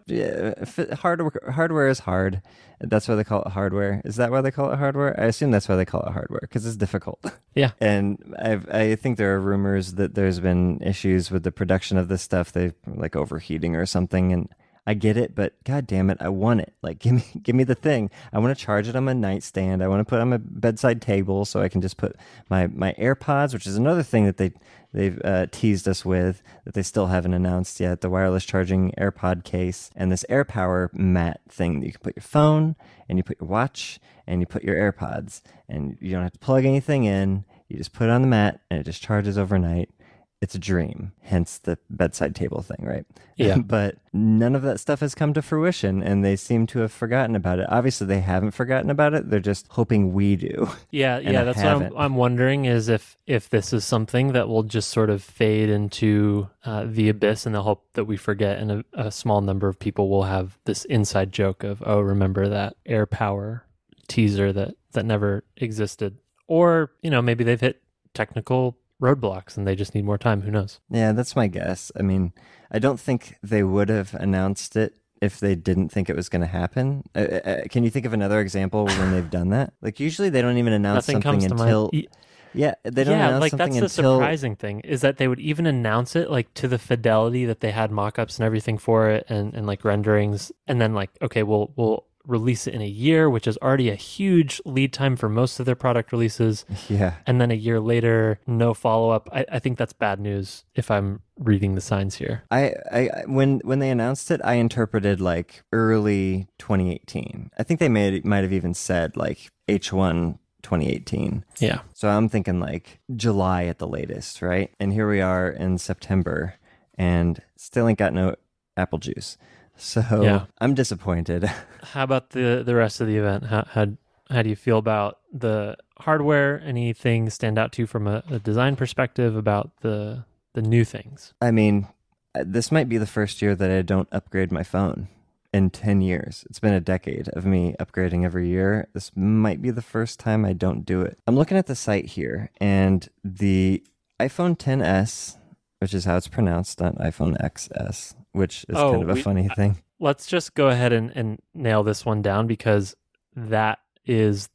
hardware 0.99 1.51
hardware 1.51 1.87
is 1.87 1.99
hard. 1.99 2.41
That's 2.79 3.07
why 3.07 3.15
they 3.15 3.23
call 3.23 3.41
it 3.41 3.49
hardware. 3.49 4.01
Is 4.05 4.17
that 4.17 4.29
why 4.29 4.41
they 4.41 4.51
call 4.51 4.71
it 4.71 4.77
hardware? 4.77 5.19
I 5.19 5.25
assume 5.25 5.49
that's 5.49 5.67
why 5.67 5.75
they 5.75 5.85
call 5.85 6.01
it 6.01 6.11
hardware 6.11 6.41
because 6.41 6.65
it's 6.65 6.75
difficult. 6.75 7.19
Yeah. 7.55 7.71
And 7.81 8.35
I've, 8.39 8.69
I 8.69 8.95
think 8.95 9.17
there 9.17 9.33
are 9.35 9.39
rumors 9.39 9.93
that 9.93 10.13
there's 10.13 10.39
been 10.39 10.79
issues 10.83 11.31
with 11.31 11.41
the 11.41 11.51
production 11.51 11.97
of 11.97 12.07
this 12.07 12.21
stuff. 12.21 12.51
They 12.51 12.73
like 12.85 13.15
overheating 13.15 13.75
or 13.75 13.87
something. 13.87 14.31
And 14.31 14.49
I 14.87 14.93
get 14.93 15.17
it, 15.17 15.35
but 15.35 15.61
god 15.65 15.85
damn 15.85 16.09
it, 16.09 16.17
I 16.21 16.29
want 16.29 16.61
it. 16.61 16.73
Like 16.81 16.99
give 17.03 17.13
me 17.13 17.23
give 17.43 17.55
me 17.55 17.65
the 17.65 17.75
thing. 17.75 18.09
I 18.31 18.39
want 18.39 18.57
to 18.57 18.65
charge 18.65 18.87
it 18.87 18.95
on 18.95 19.03
my 19.03 19.13
nightstand. 19.13 19.83
I 19.83 19.89
want 19.89 19.99
to 19.99 20.05
put 20.05 20.15
it 20.15 20.21
on 20.21 20.29
my 20.29 20.37
bedside 20.37 21.01
table 21.01 21.43
so 21.43 21.61
I 21.61 21.67
can 21.67 21.81
just 21.81 21.97
put 21.97 22.15
my 22.49 22.67
my 22.67 22.93
AirPods, 22.93 23.53
which 23.53 23.67
is 23.67 23.75
another 23.75 24.01
thing 24.01 24.25
that 24.25 24.37
they 24.37 24.53
they've 24.93 25.21
uh, 25.25 25.47
teased 25.51 25.89
us 25.89 26.05
with 26.05 26.41
that 26.63 26.73
they 26.73 26.83
still 26.83 27.07
haven't 27.07 27.33
announced 27.33 27.81
yet. 27.81 27.99
The 27.99 28.09
wireless 28.09 28.45
charging 28.45 28.93
AirPod 28.97 29.43
case 29.43 29.91
and 29.93 30.09
this 30.09 30.25
AirPower 30.29 30.93
mat 30.93 31.41
thing 31.49 31.81
that 31.81 31.85
you 31.85 31.91
can 31.91 32.01
put 32.01 32.15
your 32.15 32.23
phone 32.23 32.77
and 33.09 33.19
you 33.19 33.23
put 33.23 33.41
your 33.41 33.49
watch 33.49 33.99
and 34.25 34.39
you 34.39 34.47
put 34.47 34.63
your 34.63 34.75
AirPods 34.75 35.41
and 35.67 35.97
you 35.99 36.13
don't 36.13 36.23
have 36.23 36.31
to 36.31 36.39
plug 36.39 36.63
anything 36.63 37.03
in. 37.03 37.43
You 37.67 37.77
just 37.77 37.91
put 37.91 38.05
it 38.05 38.11
on 38.11 38.21
the 38.21 38.27
mat 38.29 38.61
and 38.71 38.79
it 38.79 38.83
just 38.83 39.03
charges 39.03 39.37
overnight. 39.37 39.89
It's 40.39 40.53
a 40.53 40.59
dream, 40.59 41.13
hence 41.21 41.57
the 41.57 41.79
bedside 41.89 42.35
table 42.35 42.61
thing, 42.61 42.85
right? 42.85 43.05
Yeah. 43.37 43.57
but 43.65 43.97
none 44.13 44.55
of 44.55 44.61
that 44.61 44.79
stuff 44.79 44.99
has 44.99 45.15
come 45.15 45.33
to 45.33 45.41
fruition 45.41 46.03
and 46.03 46.23
they 46.23 46.35
seem 46.35 46.67
to 46.67 46.79
have 46.79 46.91
forgotten 46.91 47.35
about 47.35 47.57
it. 47.57 47.65
Obviously, 47.69 48.05
they 48.05 48.21
haven't 48.21 48.51
forgotten 48.51 48.91
about 48.91 49.15
it. 49.15 49.31
They're 49.31 49.39
just 49.39 49.65
hoping 49.69 50.13
we 50.13 50.35
do. 50.35 50.69
Yeah, 50.91 51.17
yeah. 51.23 51.43
That's 51.43 51.57
what 51.57 51.67
I'm. 51.67 51.97
I'm 51.97 52.15
wondering 52.15 52.65
is 52.65 52.87
if 52.87 53.17
if 53.25 53.49
this 53.49 53.73
is 53.73 53.83
something 53.83 54.33
that 54.33 54.47
will 54.47 54.63
just 54.63 54.89
sort 54.89 55.09
of 55.09 55.23
fade 55.23 55.69
into 55.69 56.49
uh, 56.63 56.85
the 56.87 57.09
abyss, 57.09 57.47
and 57.47 57.55
they'll 57.55 57.63
hope 57.63 57.85
that 57.93 58.05
we 58.05 58.15
forget, 58.15 58.59
and 58.59 58.71
a, 58.71 58.83
a 58.93 59.11
small 59.11 59.41
number 59.41 59.67
of 59.67 59.79
people 59.79 60.07
will 60.07 60.23
have 60.23 60.59
this 60.65 60.85
inside 60.85 61.31
joke 61.31 61.63
of, 61.63 61.81
oh, 61.85 61.99
remember 61.99 62.47
that 62.47 62.75
Air 62.85 63.07
Power 63.07 63.65
teaser 64.07 64.53
that 64.53 64.75
that 64.91 65.05
never 65.05 65.43
existed, 65.57 66.19
or 66.47 66.91
you 67.01 67.09
know 67.09 67.23
maybe 67.23 67.43
they've 67.43 67.59
hit 67.59 67.81
technical 68.13 68.77
roadblocks 69.01 69.57
and 69.57 69.67
they 69.67 69.75
just 69.75 69.93
need 69.95 70.05
more 70.05 70.17
time. 70.17 70.41
Who 70.41 70.51
knows? 70.51 70.79
Yeah, 70.89 71.11
that's 71.11 71.35
my 71.35 71.47
guess. 71.47 71.91
I 71.97 72.01
mean, 72.01 72.33
I 72.71 72.79
don't 72.79 72.99
think 72.99 73.37
they 73.43 73.63
would 73.63 73.89
have 73.89 74.13
announced 74.13 74.75
it 74.75 74.95
if 75.21 75.39
they 75.39 75.55
didn't 75.55 75.89
think 75.89 76.09
it 76.09 76.15
was 76.15 76.29
going 76.29 76.41
to 76.41 76.47
happen. 76.47 77.03
Uh, 77.15 77.19
uh, 77.19 77.61
can 77.69 77.83
you 77.83 77.89
think 77.89 78.05
of 78.05 78.13
another 78.13 78.39
example 78.39 78.85
when 78.85 79.11
they've 79.11 79.29
done 79.29 79.49
that? 79.49 79.73
Like 79.81 79.99
usually 79.99 80.29
they 80.29 80.41
don't 80.41 80.57
even 80.57 80.73
announce 80.73 81.07
Nothing 81.07 81.21
something 81.21 81.41
comes 81.41 81.61
until 81.61 81.89
mind. 81.93 82.07
Yeah, 82.53 82.73
they 82.83 83.03
don't 83.03 83.17
yeah, 83.17 83.37
like 83.37 83.51
that's 83.51 83.75
the 83.75 83.83
until 83.83 84.15
surprising 84.17 84.55
thing 84.55 84.79
is 84.81 85.01
that 85.01 85.17
they 85.17 85.27
would 85.27 85.39
even 85.39 85.65
announce 85.67 86.15
it 86.15 86.31
like 86.31 86.51
to 86.55 86.67
the 86.67 86.79
fidelity 86.79 87.45
that 87.45 87.59
they 87.59 87.71
had 87.71 87.91
mock-ups 87.91 88.39
and 88.39 88.45
everything 88.45 88.77
for 88.77 89.09
it 89.09 89.25
and, 89.29 89.53
and 89.53 89.67
like 89.67 89.85
renderings 89.85 90.51
and 90.65 90.81
then 90.81 90.93
like 90.95 91.11
okay 91.21 91.43
we'll 91.43 91.71
we'll 91.75 92.05
release 92.27 92.67
it 92.67 92.73
in 92.73 92.81
a 92.81 92.87
year 92.87 93.29
which 93.29 93.47
is 93.47 93.57
already 93.61 93.89
a 93.89 93.95
huge 93.95 94.61
lead 94.65 94.91
time 94.93 95.15
for 95.15 95.29
most 95.29 95.59
of 95.59 95.65
their 95.65 95.75
product 95.75 96.11
releases 96.11 96.65
yeah. 96.89 97.15
and 97.25 97.39
then 97.41 97.49
a 97.51 97.55
year 97.55 97.79
later 97.79 98.39
no 98.45 98.73
follow-up 98.73 99.29
I, 99.31 99.45
I 99.53 99.59
think 99.59 99.77
that's 99.77 99.93
bad 99.93 100.19
news 100.19 100.65
if 100.75 100.91
i'm 100.91 101.21
reading 101.39 101.75
the 101.75 101.81
signs 101.81 102.15
here 102.15 102.43
I, 102.51 102.73
I 102.91 102.99
I- 102.99 103.23
when 103.27 103.59
when 103.59 103.79
they 103.79 103.89
announced 103.89 104.29
it, 104.31 104.41
I 104.43 104.55
interpreted 104.55 105.21
like 105.21 105.63
early 105.71 106.47
2018. 106.59 107.51
I 107.57 107.63
think 107.63 107.79
they 107.79 107.89
made 107.89 108.25
might 108.25 108.43
have 108.43 108.53
even 108.53 108.73
said 108.73 109.15
like 109.15 109.49
H1 109.69 110.39
2018. 110.63 111.45
yeah 111.59 111.79
So 111.93 112.09
I'm 112.09 112.27
thinking 112.29 112.59
like 112.59 112.99
July 113.15 113.65
at 113.65 113.77
the 113.77 113.87
latest, 113.87 114.41
right? 114.41 114.71
And 114.79 114.91
here 114.93 115.07
we 115.09 115.21
are 115.21 115.49
in 115.49 115.77
September 115.77 116.55
and 116.97 117.39
still 117.55 117.87
ain't 117.87 117.99
got 117.99 118.13
no 118.13 118.35
apple 118.75 118.97
juice. 118.99 119.37
So 119.77 120.01
Yeah. 120.23 120.45
I'm 120.59 120.73
disappointed. 120.73 121.49
how 121.83 122.03
about 122.03 122.31
the 122.31 122.63
the 122.65 122.75
rest 122.75 122.99
of 122.99 123.07
the 123.07 123.17
event 123.17 123.45
how 123.45 123.63
how, 123.69 123.87
how 124.29 124.41
do 124.41 124.49
you 124.49 124.55
feel 124.55 124.77
about 124.77 125.19
the 125.31 125.77
hardware 125.99 126.61
anything 126.65 127.29
stand 127.29 127.57
out 127.57 127.71
to 127.73 127.83
you 127.83 127.87
from 127.87 128.07
a, 128.07 128.23
a 128.29 128.39
design 128.39 128.75
perspective 128.75 129.35
about 129.35 129.71
the 129.81 130.25
the 130.53 130.61
new 130.61 130.83
things 130.83 131.33
I 131.41 131.51
mean, 131.51 131.87
uh, 132.35 132.43
this 132.45 132.71
might 132.71 132.89
be 132.89 132.97
the 132.97 133.05
first 133.07 133.41
year 133.41 133.55
that 133.55 133.71
I 133.71 133.81
don't 133.81 134.09
upgrade 134.11 134.51
my 134.51 134.63
phone 134.63 135.07
in 135.53 135.69
10 135.69 136.01
years. 136.01 136.45
It's 136.49 136.59
been 136.59 136.73
a 136.73 136.79
decade 136.79 137.29
of 137.29 137.45
me 137.45 137.75
upgrading 137.79 138.25
every 138.25 138.49
year. 138.49 138.87
This 138.93 139.11
might 139.15 139.61
be 139.61 139.71
the 139.71 139.81
first 139.81 140.19
time 140.19 140.45
I 140.45 140.53
don't 140.53 140.85
do 140.85 141.01
it. 141.01 141.17
I'm 141.25 141.35
looking 141.35 141.57
at 141.57 141.67
the 141.67 141.75
site 141.75 142.05
here, 142.05 142.49
and 142.59 143.07
the 143.23 143.83
iPhone 144.19 144.57
10s, 144.57 145.37
which 145.79 145.93
is 145.93 146.05
how 146.05 146.17
it's 146.17 146.27
pronounced, 146.27 146.79
not 146.79 146.95
iPhone 146.95 147.37
XS, 147.41 148.15
which 148.31 148.65
is 148.69 148.75
Oh, 148.77 148.91
kind 148.91 149.03
of 149.03 149.09
a 149.09 149.13
we- 149.13 149.21
funny 149.21 149.49
thing. 149.55 149.77
let's 149.99 150.25
just 150.27 150.53
go 150.53 150.67
ahead 150.69 150.93
and, 150.93 151.11
and 151.15 151.39
nail 151.53 151.83
this 151.83 152.05
one 152.05 152.21
down 152.21 152.47
because 152.47 152.95
that 153.35 153.79
is 154.05 154.49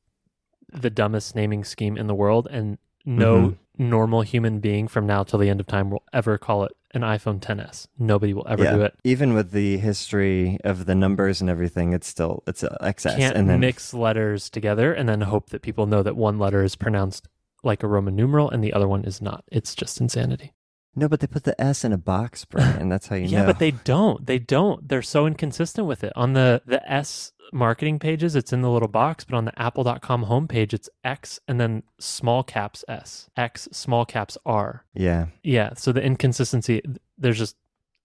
the 0.72 0.90
dumbest 0.90 1.34
naming 1.34 1.64
scheme 1.64 1.96
in 1.96 2.06
the 2.06 2.14
world 2.14 2.48
and 2.50 2.78
no 3.04 3.36
Mhm. 3.50 3.56
normal 3.78 4.22
human 4.22 4.58
being 4.60 4.88
from 4.88 5.06
now 5.06 5.22
till 5.22 5.38
the 5.38 5.48
end 5.50 5.60
of 5.60 5.66
time 5.66 5.90
will 5.90 6.02
ever 6.12 6.38
call 6.38 6.64
it 6.64 6.72
an 6.94 7.00
iPhone 7.02 7.40
10s. 7.40 7.88
Nobody 7.98 8.32
will 8.34 8.46
ever 8.48 8.64
Yeah. 8.64 8.72
do 8.76 8.82
it. 8.82 8.94
Even 9.04 9.34
with 9.34 9.50
the 9.50 9.78
history 9.78 10.58
of 10.62 10.86
the 10.86 10.94
numbers 10.94 11.40
and 11.40 11.48
everything, 11.50 11.92
it's 11.92 12.06
still 12.06 12.42
it's 12.46 12.62
XS. 12.80 13.16
Can't 13.16 13.36
and 13.36 13.48
then 13.48 13.60
mix 13.60 13.92
letters 13.94 14.48
together 14.50 14.92
and 14.92 15.08
then 15.08 15.22
hope 15.22 15.50
that 15.50 15.62
people 15.62 15.86
know 15.86 16.02
that 16.02 16.16
one 16.16 16.38
letter 16.38 16.62
is 16.62 16.76
pronounced 16.76 17.28
like 17.64 17.82
a 17.82 17.86
Roman 17.88 18.14
numeral 18.14 18.50
and 18.50 18.62
the 18.62 18.72
other 18.72 18.88
one 18.88 19.04
is 19.04 19.20
not. 19.22 19.44
It's 19.50 19.74
just 19.74 20.00
insanity. 20.00 20.52
No, 20.94 21.08
but 21.08 21.20
they 21.20 21.26
put 21.26 21.44
the 21.44 21.58
S 21.60 21.84
in 21.84 21.92
a 21.92 21.98
box, 21.98 22.44
Brian, 22.50 22.80
and 22.80 22.92
that's 22.92 23.06
how 23.06 23.16
you 23.16 23.24
know. 23.24 23.30
yeah, 23.30 23.40
know. 23.40 23.46
but 23.46 23.58
they 23.58 23.70
don't. 23.70 24.26
They 24.26 24.38
don't. 24.38 24.88
They're 24.88 25.02
so 25.02 25.26
inconsistent 25.26 25.86
with 25.86 26.04
it. 26.04 26.12
On 26.16 26.32
the 26.32 26.62
the 26.66 26.86
S 26.90 27.32
marketing 27.52 27.98
pages, 27.98 28.36
it's 28.36 28.52
in 28.52 28.62
the 28.62 28.70
little 28.70 28.88
box, 28.88 29.24
but 29.24 29.36
on 29.36 29.44
the 29.44 29.60
apple.com 29.60 30.26
homepage, 30.26 30.72
it's 30.72 30.88
X 31.04 31.40
and 31.48 31.60
then 31.60 31.82
small 31.98 32.42
caps 32.42 32.84
S. 32.88 33.28
X 33.36 33.68
small 33.72 34.04
caps 34.04 34.36
R. 34.44 34.84
yeah, 34.94 35.26
Yeah, 35.42 35.74
so 35.74 35.92
the 35.92 36.02
inconsistency 36.02 36.82
there's 37.18 37.38
just 37.38 37.56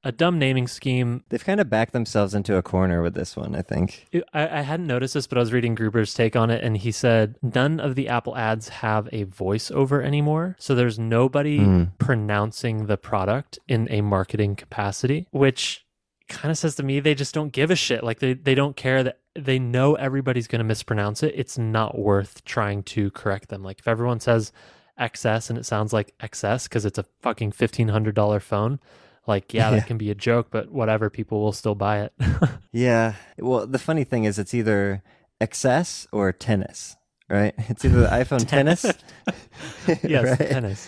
a 0.03 0.11
dumb 0.11 0.37
naming 0.39 0.67
scheme. 0.67 1.23
they've 1.29 1.43
kind 1.43 1.59
of 1.59 1.69
backed 1.69 1.91
themselves 1.91 2.33
into 2.33 2.55
a 2.55 2.61
corner 2.61 3.01
with 3.01 3.13
this 3.15 3.35
one. 3.35 3.55
I 3.55 3.61
think. 3.61 4.05
I, 4.33 4.59
I 4.59 4.61
hadn't 4.61 4.87
noticed 4.87 5.13
this, 5.15 5.27
but 5.27 5.37
I 5.37 5.41
was 5.41 5.51
reading 5.51 5.75
Gruber's 5.75 6.13
take 6.13 6.35
on 6.35 6.49
it, 6.49 6.63
and 6.63 6.77
he 6.77 6.91
said 6.91 7.35
none 7.41 7.79
of 7.79 7.95
the 7.95 8.07
Apple 8.07 8.37
ads 8.37 8.69
have 8.69 9.07
a 9.11 9.25
voiceover 9.25 10.03
anymore. 10.05 10.55
So 10.59 10.75
there's 10.75 10.97
nobody 10.99 11.59
Mm. 11.59 11.91
pronouncing 11.97 12.85
the 12.85 12.97
product 12.97 13.57
in 13.67 13.87
a 13.91 14.01
marketing 14.01 14.55
capacity, 14.55 15.27
which 15.31 15.83
kind 16.29 16.51
of 16.51 16.57
says 16.57 16.75
to 16.75 16.83
me 16.83 16.99
they 16.99 17.15
just 17.15 17.33
don't 17.33 17.51
give 17.53 17.71
a 17.71 17.75
shit. 17.75 18.03
Like 18.03 18.19
they, 18.19 18.33
they 18.33 18.53
don't 18.55 18.75
care 18.75 19.01
that 19.03 19.19
they 19.33 19.59
know 19.59 19.95
everybody's 19.95 20.47
going 20.47 20.59
to 20.59 20.65
mispronounce 20.65 21.23
it. 21.23 21.33
It's 21.35 21.57
not 21.57 21.97
worth 21.97 22.43
trying 22.43 22.83
to 22.83 23.11
correct 23.11 23.49
them. 23.49 23.63
Like 23.63 23.79
if 23.79 23.87
everyone 23.87 24.19
says 24.19 24.51
XS 24.99 25.49
and 25.49 25.57
it 25.57 25.65
sounds 25.65 25.93
like 25.93 26.13
XS 26.19 26.63
because 26.65 26.85
it's 26.85 26.97
a 26.97 27.05
fucking 27.21 27.51
$1,500 27.53 28.41
phone, 28.41 28.79
like, 29.27 29.53
yeah, 29.53 29.69
Yeah. 29.69 29.75
that 29.77 29.87
can 29.87 29.97
be 29.97 30.09
a 30.11 30.15
joke, 30.15 30.47
but 30.51 30.71
whatever, 30.71 31.09
people 31.09 31.41
will 31.41 31.51
still 31.51 31.75
buy 31.75 32.01
it. 32.01 32.13
Yeah. 32.73 33.13
Well, 33.39 33.65
the 33.65 33.79
funny 33.79 34.03
thing 34.03 34.25
is, 34.25 34.37
it's 34.37 34.53
either 34.53 35.01
excess 35.41 36.05
or 36.11 36.31
tennis, 36.31 36.95
right? 37.29 37.55
It's 37.69 37.83
either 37.85 38.01
the 38.01 38.07
iPhone 38.07 38.47
tennis. 38.47 38.85
yes, 40.03 40.37
tennis. 40.37 40.87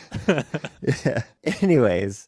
yeah. 1.05 1.23
Anyways, 1.61 2.27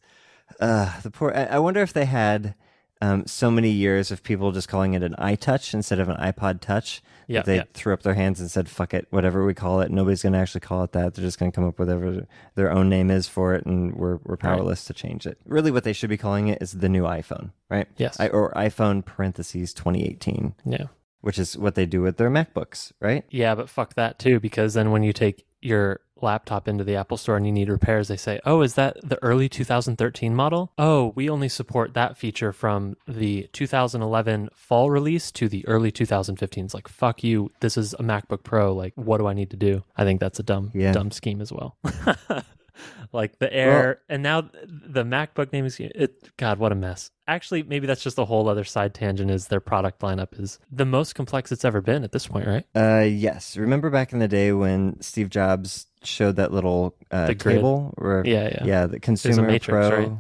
uh, 0.60 1.00
the 1.02 1.12
poor. 1.12 1.32
I, 1.36 1.44
I 1.46 1.60
wonder 1.60 1.82
if 1.82 1.94
they 1.94 2.06
had 2.06 2.56
um, 3.02 3.26
so 3.26 3.50
many 3.50 3.70
years 3.70 4.12
of 4.12 4.24
people 4.24 4.52
just 4.52 4.68
calling 4.68 4.94
it 4.94 5.04
an 5.04 5.16
iTouch 5.18 5.74
instead 5.74 6.00
of 6.00 6.08
an 6.08 6.18
iPod 6.18 6.62
Touch. 6.62 7.02
Yeah, 7.28 7.44
they 7.44 7.58
yeah. 7.58 7.64
threw 7.74 7.94
up 7.94 8.04
their 8.04 8.14
hands 8.14 8.40
and 8.40 8.52
said, 8.52 8.68
"Fuck 8.70 8.94
it, 8.94 9.08
whatever 9.10 9.46
we 9.46 9.54
call 9.54 9.80
it, 9.82 9.90
nobody's 9.90 10.22
going 10.22 10.34
to 10.34 10.40
actually 10.40 10.62
call 10.62 10.84
it 10.84 10.92
that. 10.92 11.14
They're 11.14 11.24
just 11.24 11.40
going 11.40 11.52
to 11.52 11.56
come 11.56 11.66
up 11.66 11.80
with 11.80 11.88
whatever 11.88 12.28
their 12.56 12.72
own 12.72 12.90
name 12.90 13.10
is 13.10 13.28
for 13.28 13.54
it, 13.54 13.66
and 13.66 13.96
we're 13.96 14.20
we're 14.24 14.38
powerless 14.38 14.84
to 14.86 14.94
change 14.94 15.26
it." 15.26 15.38
Really, 15.46 15.72
what 15.72 15.84
they 15.84 15.94
should 15.94 16.10
be 16.10 16.18
calling 16.18 16.50
it 16.50 16.62
is 16.62 16.74
the 16.74 16.90
new 16.90 17.04
iPhone, 17.04 17.52
right? 17.70 17.88
Yes. 17.98 18.20
I, 18.20 18.28
or 18.28 18.52
iPhone 18.54 19.06
parentheses 19.06 19.74
2018, 19.74 20.56
yeah. 20.66 20.88
which 21.22 21.40
is 21.40 21.58
what 21.58 21.76
they 21.76 21.86
do 21.86 22.02
with 22.02 22.18
their 22.18 22.30
MacBooks, 22.30 22.92
right? 23.00 23.24
Yeah, 23.30 23.56
but 23.56 23.70
fuck 23.70 23.96
that 23.96 24.20
too, 24.20 24.40
because 24.40 24.74
then 24.74 24.92
when 24.92 25.04
you 25.04 25.14
take 25.14 25.46
your 25.62 26.02
laptop 26.24 26.68
into 26.68 26.84
the 26.84 26.96
Apple 26.96 27.18
store 27.18 27.38
and 27.38 27.46
you 27.46 27.52
need 27.52 27.70
repairs, 27.70 28.08
they 28.08 28.18
say, 28.18 28.40
oh, 28.46 28.62
is 28.62 28.76
that 28.76 28.98
the 29.04 29.22
early 29.24 29.50
2013 29.50 30.36
model? 30.36 30.72
Oh, 30.78 31.14
we 31.16 31.30
only 31.30 31.50
support 31.50 31.94
that 31.94 32.18
feature 32.18 32.52
from 32.54 32.96
the 33.08 33.48
2011 33.54 34.50
fall 34.54 34.90
release 34.90 35.32
to 35.34 35.48
the 35.50 35.68
early 35.68 35.92
2015. 35.92 36.66
It's 36.66 36.74
like, 36.74 36.88
fuck 36.88 37.24
you. 37.24 37.52
This 37.60 37.78
is 37.78 37.94
a 37.94 38.04
MacBook 38.04 38.44
Pro. 38.44 38.74
Like, 38.74 38.94
what 38.96 39.18
do 39.18 39.28
I 39.28 39.34
need 39.34 39.50
to 39.52 39.58
do? 39.58 39.84
I 39.96 40.04
think 40.04 40.20
that's 40.20 40.40
a 40.40 40.44
dumb, 40.44 40.72
Yeah. 40.74 40.92
dumb 40.92 41.12
scheme 41.12 41.42
as 41.42 41.52
well. 41.52 41.78
like 43.12 43.38
the 43.40 43.52
Air, 43.54 44.00
and 44.10 44.24
now 44.24 44.42
the 44.66 45.04
MacBook 45.04 45.52
name 45.52 45.66
is, 45.66 45.80
it, 45.80 46.30
God, 46.38 46.58
what 46.60 46.72
a 46.72 46.76
mess. 46.76 47.12
Actually, 47.28 47.64
maybe 47.64 47.86
that's 47.88 48.04
just 48.04 48.18
a 48.18 48.26
whole 48.26 48.48
other 48.50 48.64
side 48.64 48.94
tangent 48.94 49.30
is 49.30 49.48
their 49.48 49.60
product 49.60 50.02
lineup 50.02 50.38
is 50.40 50.60
the 50.72 50.86
most 50.86 51.14
complex 51.16 51.52
it's 51.52 51.64
ever 51.66 51.82
been 51.82 52.04
at 52.04 52.12
this 52.12 52.28
point, 52.28 52.48
right? 52.48 52.66
Uh, 52.76 53.04
yes. 53.06 53.56
Remember 53.58 53.90
back 53.90 54.14
in 54.14 54.20
the 54.20 54.28
day 54.28 54.52
when 54.52 55.00
Steve 55.02 55.30
Jobs 55.30 55.88
showed 56.04 56.36
that 56.38 56.52
little 56.54 56.96
uh, 57.12 57.28
The 57.28 57.36
table? 57.36 57.94
Where, 57.98 58.26
Yeah, 58.26 58.50
yeah. 58.50 58.66
yeah, 58.66 58.86
the 58.88 59.00
consumer 59.00 59.44
matrix, 59.44 59.88
pro. 59.88 59.90
right? 59.98 60.12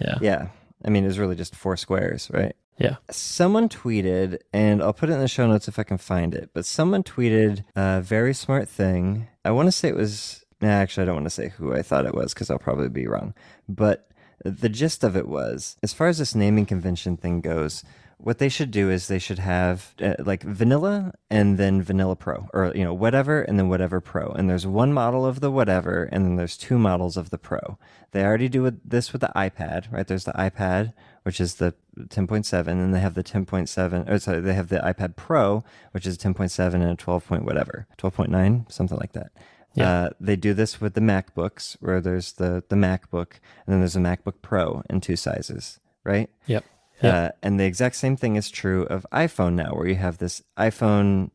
Yeah. 0.00 0.18
Yeah. 0.20 0.48
I 0.84 0.90
mean, 0.90 1.04
it 1.04 1.08
was 1.08 1.18
really 1.18 1.36
just 1.36 1.54
four 1.56 1.76
squares, 1.76 2.30
right? 2.32 2.54
Yeah. 2.78 2.96
Someone 3.10 3.68
tweeted, 3.68 4.38
and 4.52 4.82
I'll 4.82 4.92
put 4.92 5.08
it 5.08 5.12
in 5.14 5.20
the 5.20 5.28
show 5.28 5.46
notes 5.46 5.68
if 5.68 5.78
I 5.78 5.84
can 5.84 5.98
find 5.98 6.34
it, 6.34 6.50
but 6.52 6.66
someone 6.66 7.02
tweeted 7.02 7.64
a 7.76 8.00
very 8.00 8.34
smart 8.34 8.68
thing. 8.68 9.28
I 9.44 9.52
want 9.52 9.68
to 9.68 9.72
say 9.72 9.88
it 9.88 9.96
was, 9.96 10.44
nah, 10.60 10.68
actually, 10.68 11.02
I 11.02 11.06
don't 11.06 11.14
want 11.14 11.26
to 11.26 11.30
say 11.30 11.50
who 11.50 11.72
I 11.74 11.82
thought 11.82 12.04
it 12.06 12.14
was 12.14 12.34
because 12.34 12.50
I'll 12.50 12.58
probably 12.58 12.88
be 12.88 13.06
wrong. 13.06 13.32
But 13.68 14.08
the 14.44 14.68
gist 14.68 15.04
of 15.04 15.16
it 15.16 15.28
was 15.28 15.76
as 15.82 15.94
far 15.94 16.08
as 16.08 16.18
this 16.18 16.34
naming 16.34 16.66
convention 16.66 17.16
thing 17.16 17.40
goes, 17.40 17.84
what 18.24 18.38
they 18.38 18.48
should 18.48 18.70
do 18.70 18.90
is 18.90 19.06
they 19.06 19.18
should 19.18 19.38
have 19.38 19.94
uh, 20.02 20.14
like 20.18 20.42
vanilla 20.42 21.12
and 21.30 21.58
then 21.58 21.82
vanilla 21.82 22.16
pro 22.16 22.48
or 22.54 22.72
you 22.74 22.82
know 22.82 22.94
whatever 22.94 23.42
and 23.42 23.58
then 23.58 23.68
whatever 23.68 24.00
pro 24.00 24.28
and 24.32 24.48
there's 24.48 24.66
one 24.66 24.92
model 24.92 25.24
of 25.26 25.40
the 25.40 25.50
whatever 25.50 26.08
and 26.12 26.24
then 26.24 26.36
there's 26.36 26.56
two 26.56 26.78
models 26.78 27.16
of 27.16 27.30
the 27.30 27.38
pro 27.38 27.78
they 28.12 28.24
already 28.24 28.48
do 28.48 28.60
this 28.84 29.12
with 29.12 29.20
the 29.20 29.30
ipad 29.36 29.92
right 29.92 30.06
there's 30.08 30.24
the 30.24 30.32
ipad 30.32 30.92
which 31.24 31.38
is 31.40 31.54
the 31.56 31.74
10.7 31.98 32.66
and 32.66 32.94
they 32.94 33.00
have 33.00 33.14
the 33.14 33.22
10.7 33.24 34.10
or 34.10 34.18
sorry 34.18 34.40
they 34.40 34.54
have 34.54 34.68
the 34.68 34.78
ipad 34.78 35.16
pro 35.16 35.62
which 35.92 36.06
is 36.06 36.16
10.7 36.18 36.74
and 36.74 36.82
a 36.84 36.96
12 36.96 37.26
point 37.26 37.44
whatever 37.44 37.86
12.9 37.98 38.70
something 38.72 38.98
like 38.98 39.12
that 39.12 39.30
Yeah. 39.74 39.90
uh, 39.90 40.10
they 40.20 40.36
do 40.36 40.54
this 40.54 40.80
with 40.80 40.94
the 40.94 41.00
MacBooks, 41.00 41.76
where 41.80 42.00
there's 42.00 42.32
the 42.34 42.62
the 42.68 42.76
MacBook, 42.76 43.30
and 43.66 43.68
then 43.72 43.80
there's 43.80 43.96
a 43.96 44.06
MacBook 44.10 44.36
Pro 44.40 44.82
in 44.88 45.00
two 45.00 45.16
sizes, 45.16 45.80
right? 46.04 46.30
Yep. 46.46 46.64
Yep. 47.04 47.14
Uh, 47.14 47.32
and 47.42 47.60
the 47.60 47.64
exact 47.64 47.96
same 47.96 48.16
thing 48.16 48.36
is 48.36 48.50
true 48.50 48.84
of 48.84 49.06
iPhone 49.12 49.54
now, 49.54 49.72
where 49.72 49.86
you 49.86 49.96
have 49.96 50.18
this 50.18 50.42
iPhone 50.58 51.30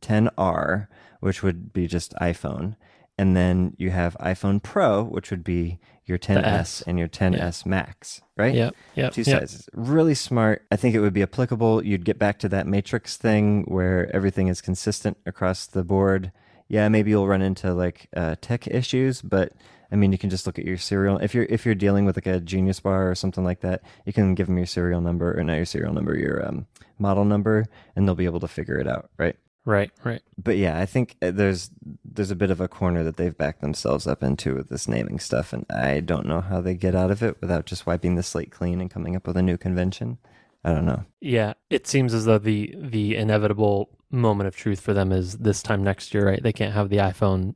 10R, 0.00 0.88
which 1.20 1.42
would 1.42 1.72
be 1.72 1.86
just 1.86 2.14
iPhone, 2.14 2.76
and 3.16 3.36
then 3.36 3.74
you 3.78 3.90
have 3.90 4.16
iPhone 4.20 4.62
Pro, 4.62 5.02
which 5.02 5.30
would 5.30 5.44
be 5.44 5.78
your 6.06 6.18
10s 6.18 6.82
and 6.86 6.98
your 6.98 7.08
10s 7.08 7.64
Max, 7.64 8.20
right? 8.36 8.54
Yep. 8.54 8.74
Yep. 8.94 9.12
Two 9.12 9.22
yep. 9.22 9.40
sizes. 9.40 9.68
Really 9.72 10.14
smart. 10.14 10.66
I 10.70 10.76
think 10.76 10.94
it 10.94 11.00
would 11.00 11.14
be 11.14 11.22
applicable. 11.22 11.84
You'd 11.84 12.04
get 12.04 12.18
back 12.18 12.38
to 12.40 12.48
that 12.50 12.66
matrix 12.66 13.16
thing 13.16 13.62
where 13.62 14.14
everything 14.14 14.48
is 14.48 14.60
consistent 14.60 15.16
across 15.24 15.66
the 15.66 15.84
board. 15.84 16.32
Yeah, 16.68 16.88
maybe 16.88 17.10
you'll 17.10 17.28
run 17.28 17.42
into 17.42 17.72
like 17.72 18.08
uh, 18.16 18.36
tech 18.40 18.66
issues, 18.66 19.22
but 19.22 19.52
I 19.94 19.96
mean, 19.96 20.10
you 20.10 20.18
can 20.18 20.28
just 20.28 20.44
look 20.44 20.58
at 20.58 20.64
your 20.64 20.76
serial. 20.76 21.18
If 21.18 21.36
you're 21.36 21.44
if 21.44 21.64
you're 21.64 21.76
dealing 21.76 22.04
with 22.04 22.16
like 22.16 22.26
a 22.26 22.40
Genius 22.40 22.80
Bar 22.80 23.08
or 23.08 23.14
something 23.14 23.44
like 23.44 23.60
that, 23.60 23.80
you 24.04 24.12
can 24.12 24.34
give 24.34 24.48
them 24.48 24.56
your 24.56 24.66
serial 24.66 25.00
number 25.00 25.38
or 25.38 25.44
not 25.44 25.54
your 25.54 25.64
serial 25.64 25.94
number, 25.94 26.18
your 26.18 26.44
um, 26.44 26.66
model 26.98 27.24
number, 27.24 27.66
and 27.94 28.08
they'll 28.08 28.16
be 28.16 28.24
able 28.24 28.40
to 28.40 28.48
figure 28.48 28.76
it 28.76 28.88
out, 28.88 29.08
right? 29.18 29.36
Right. 29.64 29.92
Right. 30.02 30.20
But 30.36 30.56
yeah, 30.56 30.80
I 30.80 30.84
think 30.84 31.14
uh, 31.22 31.30
there's 31.30 31.70
there's 32.04 32.32
a 32.32 32.36
bit 32.36 32.50
of 32.50 32.60
a 32.60 32.66
corner 32.66 33.04
that 33.04 33.18
they've 33.18 33.38
backed 33.38 33.60
themselves 33.60 34.08
up 34.08 34.24
into 34.24 34.56
with 34.56 34.68
this 34.68 34.88
naming 34.88 35.20
stuff, 35.20 35.52
and 35.52 35.64
I 35.70 36.00
don't 36.00 36.26
know 36.26 36.40
how 36.40 36.60
they 36.60 36.74
get 36.74 36.96
out 36.96 37.12
of 37.12 37.22
it 37.22 37.40
without 37.40 37.64
just 37.64 37.86
wiping 37.86 38.16
the 38.16 38.24
slate 38.24 38.50
clean 38.50 38.80
and 38.80 38.90
coming 38.90 39.14
up 39.14 39.28
with 39.28 39.36
a 39.36 39.42
new 39.42 39.56
convention. 39.56 40.18
I 40.64 40.72
don't 40.72 40.86
know. 40.86 41.04
Yeah. 41.20 41.52
It 41.70 41.86
seems 41.86 42.12
as 42.14 42.24
though 42.24 42.38
the 42.38 42.74
the 42.76 43.14
inevitable 43.14 43.90
moment 44.10 44.48
of 44.48 44.56
truth 44.56 44.80
for 44.80 44.92
them 44.92 45.12
is 45.12 45.38
this 45.38 45.62
time 45.62 45.84
next 45.84 46.14
year, 46.14 46.26
right? 46.26 46.42
They 46.42 46.52
can't 46.52 46.74
have 46.74 46.88
the 46.88 46.96
iPhone 46.96 47.54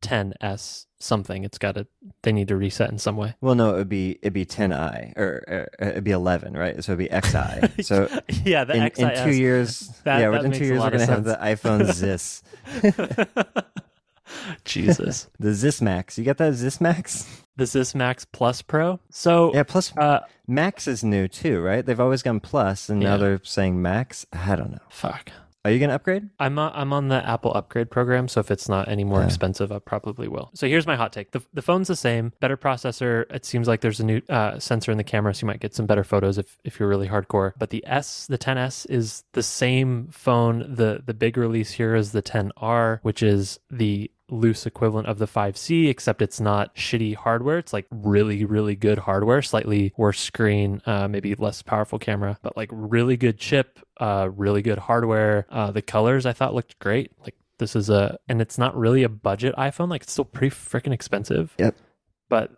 10s 0.00 0.86
something. 1.00 1.44
It's 1.44 1.58
got 1.58 1.76
to. 1.76 1.86
They 2.22 2.32
need 2.32 2.48
to 2.48 2.56
reset 2.56 2.90
in 2.90 2.98
some 2.98 3.16
way. 3.16 3.34
Well, 3.40 3.54
no, 3.54 3.70
it 3.74 3.78
would 3.78 3.88
be 3.88 4.18
it'd 4.22 4.32
be 4.32 4.44
10i 4.46 5.16
or, 5.16 5.44
or 5.80 5.88
it'd 5.88 6.04
be 6.04 6.10
11, 6.10 6.54
right? 6.54 6.82
So 6.82 6.92
it'd 6.92 7.08
be 7.08 7.28
XI. 7.28 7.82
So 7.82 8.08
yeah, 8.44 8.64
the 8.64 8.74
in, 8.74 8.82
in 8.96 9.24
two 9.24 9.34
years, 9.36 9.90
That- 10.04 10.20
yeah, 10.20 10.30
that 10.30 10.44
in 10.44 10.52
two 10.52 10.64
years 10.64 10.80
we're 10.80 10.90
gonna 10.90 11.06
have 11.06 11.24
the 11.24 11.36
iPhone 11.36 11.92
Zis, 11.92 12.42
Jesus. 14.64 15.28
the 15.38 15.54
Zis 15.54 15.80
Max. 15.80 16.18
You 16.18 16.24
got 16.24 16.36
that 16.38 16.54
Zis 16.54 16.80
Max? 16.80 17.42
The 17.56 17.66
Zis 17.66 17.94
Max 17.94 18.24
Plus 18.24 18.62
Pro. 18.62 19.00
So 19.10 19.52
Yeah. 19.54 19.62
Plus, 19.62 19.96
uh 19.96 20.20
Max 20.46 20.86
is 20.86 21.02
new 21.04 21.28
too, 21.28 21.60
right? 21.60 21.84
They've 21.84 22.00
always 22.00 22.22
gone 22.22 22.40
Plus, 22.40 22.88
and 22.88 23.00
now 23.00 23.16
they're 23.16 23.40
saying 23.42 23.80
Max. 23.82 24.26
I 24.32 24.56
don't 24.56 24.72
know. 24.72 24.78
fuck. 24.90 25.30
Are 25.64 25.70
you 25.72 25.80
gonna 25.80 25.94
upgrade? 25.94 26.28
I'm 26.38 26.58
uh, 26.58 26.70
I'm 26.72 26.92
on 26.92 27.08
the 27.08 27.16
Apple 27.28 27.52
upgrade 27.52 27.90
program, 27.90 28.28
so 28.28 28.40
if 28.40 28.50
it's 28.50 28.68
not 28.68 28.88
any 28.88 29.04
more 29.04 29.20
Yeah. 29.20 29.26
expensive, 29.26 29.72
I 29.72 29.80
probably 29.80 30.28
will. 30.28 30.50
So 30.54 30.68
here's 30.68 30.86
my 30.86 30.96
hot 30.96 31.12
take: 31.12 31.32
the 31.32 31.42
the 31.52 31.62
phone's 31.62 31.88
the 31.88 31.96
same, 31.96 32.32
better 32.40 32.56
processor. 32.56 33.24
It 33.34 33.44
seems 33.44 33.66
like 33.66 33.80
there's 33.80 34.00
a 34.00 34.04
new 34.04 34.22
uh, 34.28 34.58
sensor 34.60 34.92
in 34.92 34.98
the 34.98 35.04
camera, 35.04 35.34
so 35.34 35.42
you 35.44 35.46
might 35.48 35.60
get 35.60 35.74
some 35.74 35.86
better 35.86 36.04
photos 36.04 36.38
if 36.38 36.58
if 36.64 36.78
you're 36.78 36.88
really 36.88 37.08
hardcore. 37.08 37.52
But 37.58 37.70
the 37.70 37.84
S, 37.86 38.26
the 38.28 38.38
10s, 38.38 38.86
is 38.88 39.24
the 39.32 39.42
same 39.42 40.08
phone. 40.12 40.74
the 40.76 41.02
The 41.04 41.14
big 41.14 41.36
release 41.36 41.72
here 41.72 41.94
is 41.96 42.12
the 42.12 42.22
10R, 42.22 43.00
which 43.02 43.22
is 43.22 43.58
the 43.70 44.10
loose 44.30 44.66
equivalent 44.66 45.08
of 45.08 45.18
the 45.18 45.26
5C, 45.26 45.88
except 45.88 46.20
it's 46.20 46.38
not 46.38 46.74
shitty 46.76 47.14
hardware. 47.14 47.56
It's 47.56 47.72
like 47.72 47.86
really, 47.90 48.44
really 48.44 48.76
good 48.76 48.98
hardware, 48.98 49.40
slightly 49.40 49.94
worse 49.96 50.20
screen, 50.20 50.82
uh, 50.84 51.08
maybe 51.08 51.34
less 51.34 51.62
powerful 51.62 51.98
camera, 51.98 52.38
but 52.42 52.54
like 52.54 52.68
really 52.70 53.16
good 53.16 53.38
chip, 53.38 53.78
uh, 54.00 54.28
really 54.34 54.62
good 54.62 54.78
hardware. 54.78 55.46
Uh, 55.50 55.70
the 55.70 55.82
colors 55.82 56.26
I 56.26 56.32
thought 56.32 56.54
looked 56.54 56.78
great. 56.78 57.12
Like 57.20 57.34
this 57.58 57.74
is 57.76 57.90
a, 57.90 58.18
and 58.28 58.40
it's 58.40 58.58
not 58.58 58.76
really 58.76 59.02
a 59.02 59.08
budget 59.08 59.54
iPhone. 59.56 59.88
Like 59.90 60.02
it's 60.02 60.12
still 60.12 60.24
pretty 60.24 60.54
freaking 60.54 60.92
expensive. 60.92 61.54
Yep. 61.58 61.76
But 62.28 62.52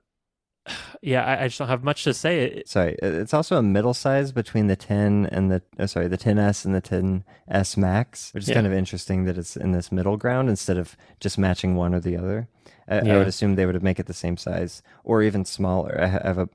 yeah, 1.03 1.25
I, 1.25 1.45
I 1.45 1.49
just 1.49 1.59
don't 1.59 1.69
have 1.69 1.83
much 1.85 2.05
to 2.05 2.15
say. 2.15 2.45
It, 2.45 2.69
Sorry, 2.69 2.97
it's 3.03 3.33
also 3.35 3.57
a 3.57 3.63
middle 3.63 3.95
size 3.95 4.33
between 4.33 4.67
the 4.67 4.77
10 4.77 5.27
and 5.33 5.51
the 5.51 5.63
oh, 5.79 5.87
sorry 5.87 6.09
the 6.09 6.19
10s 6.19 6.65
and 6.65 6.75
the 6.75 6.83
10s 6.83 7.77
Max, 7.77 8.33
which 8.35 8.45
is 8.45 8.49
Yeah. 8.49 8.57
kind 8.57 8.67
of 8.67 8.73
interesting 8.73 9.25
that 9.25 9.39
it's 9.39 9.57
in 9.57 9.73
this 9.73 9.91
middle 9.91 10.17
ground 10.17 10.49
instead 10.49 10.77
of 10.77 10.97
just 11.21 11.39
matching 11.39 11.77
one 11.77 11.95
or 11.95 12.01
the 12.01 12.17
other. 12.17 12.49
I, 12.89 12.99
I 12.99 13.17
would 13.19 13.29
assume 13.29 13.55
they 13.55 13.67
would 13.67 13.83
make 13.85 14.01
it 14.01 14.07
the 14.07 14.13
same 14.13 14.37
size 14.37 14.83
or 15.05 15.23
even 15.23 15.45
smaller. 15.45 15.97
I 16.01 16.07
have 16.07 16.39
a 16.39 16.49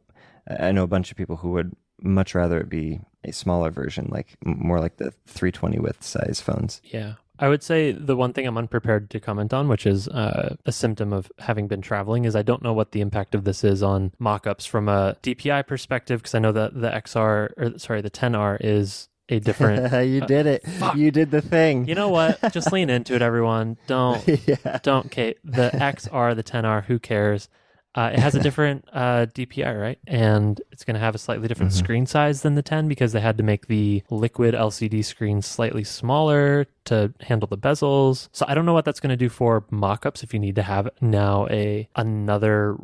I 0.47 0.71
know 0.71 0.83
a 0.83 0.87
bunch 0.87 1.09
of 1.09 1.17
people 1.17 1.37
who 1.37 1.51
would 1.51 1.75
much 2.01 2.35
rather 2.35 2.59
it 2.59 2.69
be 2.69 2.99
a 3.25 3.33
smaller 3.33 3.71
version, 3.71 4.07
like 4.11 4.35
more 4.43 4.79
like 4.79 4.97
the 4.97 5.11
320 5.27 5.79
width 5.79 6.03
size 6.03 6.41
phones. 6.41 6.81
Yeah. 6.85 7.13
I 7.37 7.49
would 7.49 7.63
say 7.63 7.91
the 7.91 8.15
one 8.15 8.31
thing 8.33 8.47
I'm 8.47 8.57
unprepared 8.57 9.09
to 9.09 9.19
comment 9.19 9.53
on, 9.53 9.67
which 9.67 9.85
is 9.85 10.07
uh, 10.07 10.55
a 10.65 10.71
symptom 10.71 11.11
of 11.11 11.31
having 11.39 11.67
been 11.67 11.81
traveling, 11.81 12.25
is 12.25 12.35
I 12.35 12.43
don't 12.43 12.63
know 12.63 12.73
what 12.73 12.91
the 12.91 13.01
impact 13.01 13.35
of 13.35 13.43
this 13.43 13.63
is 13.63 13.83
on 13.83 14.13
mockups 14.21 14.67
from 14.67 14.87
a 14.87 15.17
DPI 15.21 15.67
perspective, 15.67 16.21
because 16.21 16.33
I 16.35 16.39
know 16.39 16.53
that 16.53 16.79
the 16.79 16.89
XR, 16.89 17.51
or 17.57 17.77
sorry, 17.77 18.01
the 18.01 18.09
10R 18.09 18.57
is 18.61 19.09
a 19.27 19.39
different. 19.39 19.91
you 20.07 20.21
uh, 20.21 20.25
did 20.25 20.45
it. 20.45 20.65
fuck. 20.65 20.95
You 20.95 21.11
did 21.11 21.31
the 21.31 21.41
thing. 21.41 21.87
you 21.87 21.95
know 21.95 22.09
what? 22.09 22.39
Just 22.53 22.71
lean 22.71 22.89
into 22.89 23.15
it, 23.15 23.21
everyone. 23.21 23.77
Don't, 23.87 24.25
yeah. 24.47 24.79
don't, 24.83 25.11
Kate. 25.11 25.37
The 25.43 25.71
XR, 25.73 26.35
the 26.35 26.43
10R, 26.43 26.85
who 26.85 26.99
cares? 26.99 27.49
Uh, 27.95 28.11
it 28.13 28.19
has 28.19 28.35
a 28.35 28.39
different 28.47 28.85
uh, 28.93 29.25
DPI, 29.33 29.79
right? 29.81 29.97
And 30.05 30.61
it's 30.71 30.83
going 30.83 30.95
to 30.95 30.99
have 30.99 31.15
a 31.15 31.17
slightly 31.17 31.47
different 31.47 31.71
Mhm. 31.71 31.75
screen 31.77 32.05
size 32.05 32.41
than 32.41 32.55
the 32.55 32.61
10 32.61 32.87
because 32.89 33.13
they 33.13 33.21
had 33.21 33.37
to 33.37 33.43
make 33.43 33.67
the 33.67 34.03
liquid 34.09 34.53
LCD 34.53 35.01
screen 35.03 35.41
slightly 35.41 35.83
smaller 35.83 36.67
to 36.85 37.13
handle 37.21 37.47
the 37.47 37.57
bezels. 37.57 38.27
So 38.33 38.45
I 38.49 38.53
don't 38.53 38.65
know 38.65 38.73
what 38.73 38.83
that's 38.85 38.99
going 38.99 39.11
to 39.11 39.15
do 39.17 39.29
for 39.29 39.61
mockups 39.71 40.23
if 40.23 40.33
you 40.33 40.39
need 40.39 40.55
to 40.55 40.63
have 40.63 40.89
now 41.01 41.47
a 41.49 41.87
another 41.95 42.75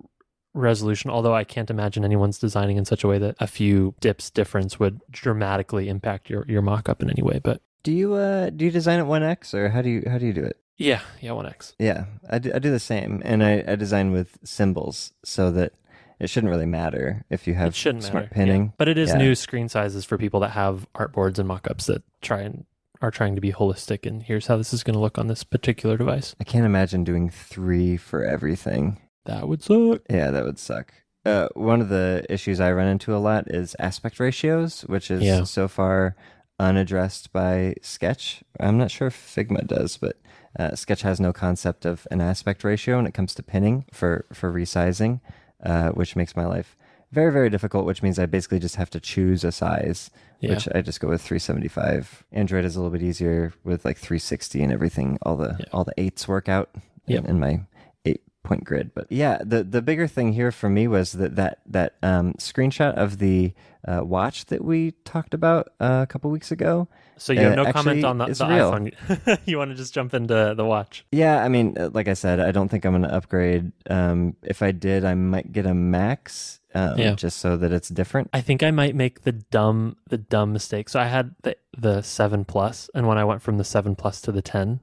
resolution 0.54 1.10
although 1.10 1.34
i 1.34 1.46
can't 1.46 1.70
imagine 1.70 2.04
anyone's 2.04 2.38
designing 2.38 2.76
in 2.76 2.84
such 2.84 3.06
a 3.06 3.08
way 3.08 3.18
that 3.18 3.34
a 3.40 3.48
few 3.48 3.96
dips 4.02 4.30
difference 4.30 4.78
would 4.78 5.00
dramatically 5.10 5.88
impact 5.88 6.30
your 6.30 6.44
your 6.46 6.62
mockup 6.62 7.02
in 7.02 7.10
any 7.10 7.22
way 7.22 7.40
but 7.42 7.62
Do 7.84 7.94
you 7.94 8.16
uh 8.16 8.50
do 8.50 8.66
you 8.66 8.72
design 8.72 9.00
at 9.00 9.06
1x 9.06 9.54
or 9.54 9.70
how 9.70 9.82
do 9.82 9.90
you 9.90 10.04
how 10.10 10.18
do 10.18 10.26
you 10.26 10.34
do 10.34 10.44
it? 10.44 10.58
Yeah 10.78 11.02
yeah 11.22 11.32
1x 11.32 11.74
Yeah, 11.80 12.06
I 12.30 12.40
do, 12.40 12.52
I 12.54 12.60
do 12.60 12.72
the 12.72 12.80
same, 12.80 13.22
and 13.24 13.44
I, 13.44 13.64
I 13.68 13.76
design 13.76 14.12
with 14.12 14.38
symbols 14.44 15.14
so 15.24 15.52
that 15.52 15.74
it 16.20 16.30
shouldn't 16.30 16.52
really 16.52 16.66
matter 16.68 17.24
if 17.30 17.48
you 17.48 17.56
have 17.56 17.76
smart 17.76 18.04
matter 18.14 18.30
pinning. 18.32 18.64
yeah. 18.66 18.72
but 18.78 18.88
it 18.88 18.98
is 18.98 19.10
Yeah. 19.10 19.18
new 19.18 19.36
screen 19.36 19.70
sizes 19.70 20.06
for 20.06 20.18
people 20.18 20.40
that 20.42 20.52
have 20.52 20.88
artboards 20.94 21.40
and 21.40 21.50
mockups 21.50 21.86
that 21.88 22.04
try 22.22 22.42
and 22.42 22.66
are 23.02 23.10
trying 23.12 23.34
to 23.36 23.42
be 23.42 23.52
holistic 23.52 24.06
and 24.06 24.22
here's 24.22 24.46
how 24.48 24.58
this 24.58 24.74
is 24.74 24.84
going 24.84 24.94
to 24.94 25.00
look 25.00 25.18
on 25.18 25.26
this 25.28 25.44
particular 25.44 25.98
device 25.98 26.36
I 26.40 26.44
can't 26.44 26.66
imagine 26.66 27.04
doing 27.04 27.30
three 27.32 27.98
for 27.98 28.24
everything. 28.24 29.00
that 29.26 29.48
would 29.48 29.64
suck 29.64 30.02
Yeah, 30.10 30.30
that 30.32 30.46
would 30.46 30.60
suck. 30.60 30.94
Uh, 31.26 31.48
one 31.54 31.82
of 31.82 31.90
the 31.90 32.24
issues 32.30 32.60
I 32.60 32.72
run 32.72 32.88
into 32.88 33.16
a 33.16 33.18
lot 33.18 33.46
is 33.48 33.76
aspect 33.80 34.20
ratios, 34.20 34.82
which 34.82 35.10
is 35.12 35.22
Yeah. 35.24 35.44
so 35.44 35.68
far 35.68 36.16
unaddressed 36.60 37.32
by 37.34 37.76
Sketch. 37.82 38.44
I'm 38.60 38.78
not 38.78 38.92
sure 38.92 39.08
if 39.08 39.16
Figma 39.16 39.66
does, 39.66 39.98
but 39.98 40.18
uh, 40.60 40.76
Sketch 40.76 41.02
has 41.04 41.20
no 41.20 41.32
concept 41.34 41.86
of 41.86 42.08
an 42.12 42.22
aspect 42.22 42.64
ratio 42.64 42.98
when 42.98 43.06
it 43.08 43.14
comes 43.14 43.34
to 43.36 43.44
pinning 43.44 43.86
for 43.94 44.26
for 44.34 44.52
resizing, 44.52 45.22
uh, 45.64 45.90
which 45.90 46.16
makes 46.16 46.36
my 46.36 46.46
life 46.46 46.76
very 47.12 47.32
very 47.32 47.50
difficult. 47.50 47.86
Which 47.86 48.02
means 48.04 48.18
I 48.20 48.26
basically 48.26 48.60
just 48.60 48.76
have 48.78 48.90
to 48.92 49.00
choose 49.00 49.44
a 49.44 49.52
size, 49.52 50.12
yeah 50.40 50.52
which 50.54 50.68
I 50.76 50.82
just 50.82 51.00
go 51.00 51.08
with 51.10 51.22
375. 51.22 52.24
Android 52.32 52.66
is 52.66 52.76
a 52.76 52.80
little 52.80 52.92
bit 52.92 53.04
easier 53.04 53.54
with 53.64 53.86
like 53.86 53.98
360 53.98 54.62
and 54.64 54.72
everything. 54.74 55.18
All 55.22 55.36
the 55.38 55.56
Yeah. 55.60 55.66
all 55.74 55.84
the 55.84 55.94
eights 55.98 56.28
work 56.28 56.48
out 56.50 56.70
in, 57.08 57.16
Yep. 57.16 57.26
in 57.26 57.40
my 57.40 57.62
eight 58.06 58.22
point 58.44 58.64
grid. 58.64 58.92
But 58.94 59.08
yeah, 59.12 59.40
the 59.44 59.64
the 59.64 59.82
bigger 59.82 60.08
thing 60.08 60.34
here 60.34 60.52
for 60.52 60.70
me 60.70 60.88
was 60.88 61.14
that 61.14 61.36
that 61.36 61.60
that 61.68 61.96
um, 62.04 62.34
screenshot 62.40 62.94
of 62.96 63.18
the 63.20 63.54
uh, 63.88 64.02
watch 64.04 64.46
that 64.48 64.64
we 64.64 64.92
talked 65.06 65.34
about 65.34 65.70
uh, 65.80 66.02
a 66.04 66.08
couple 66.08 66.30
weeks 66.32 66.52
ago. 66.52 66.88
So 67.22 67.34
you 67.34 67.40
have 67.42 67.54
uh, 67.54 67.64
no 67.64 67.72
comment 67.72 68.04
on 68.04 68.18
the, 68.18 68.26
it's 68.26 68.40
the 68.40 68.48
real. 68.48 68.72
iphone 68.72 69.40
you 69.46 69.58
want 69.58 69.70
to 69.70 69.76
just 69.76 69.94
jump 69.94 70.14
into 70.14 70.54
the 70.58 70.66
watch 70.66 71.06
Yeah, 71.12 71.44
I 71.44 71.50
mean, 71.50 71.78
uh, 71.78 71.90
like 71.94 72.08
I 72.08 72.14
said, 72.14 72.40
I 72.40 72.52
don't 72.52 72.70
think 72.70 72.84
I'm 72.84 72.94
going 72.94 73.04
to 73.04 73.14
upgrade. 73.14 73.72
Um, 73.90 74.36
if 74.42 74.62
I 74.62 74.72
did, 74.72 75.06
I 75.06 75.14
might 75.14 75.52
get 75.52 75.66
a 75.68 75.74
max, 75.76 76.60
um, 76.74 76.98
Yeah. 76.98 77.14
just 77.14 77.38
so 77.38 77.58
that 77.58 77.72
it's 77.72 77.90
different. 77.90 78.30
I 78.34 78.42
think 78.42 78.64
I 78.64 78.72
might 78.72 78.96
make 78.96 79.22
the 79.22 79.34
dumb 79.34 79.98
the 80.10 80.18
dumb 80.18 80.52
mistake. 80.52 80.90
So 80.90 81.00
I 81.00 81.06
had 81.06 81.36
the 81.44 81.56
the 81.78 82.02
seven 82.02 82.44
plus, 82.44 82.90
and 82.96 83.08
when 83.08 83.18
I 83.18 83.24
went 83.24 83.42
from 83.42 83.58
the 83.58 83.64
seven 83.64 83.96
plus 83.96 84.20
to 84.22 84.32
the 84.32 84.42
ten, 84.42 84.80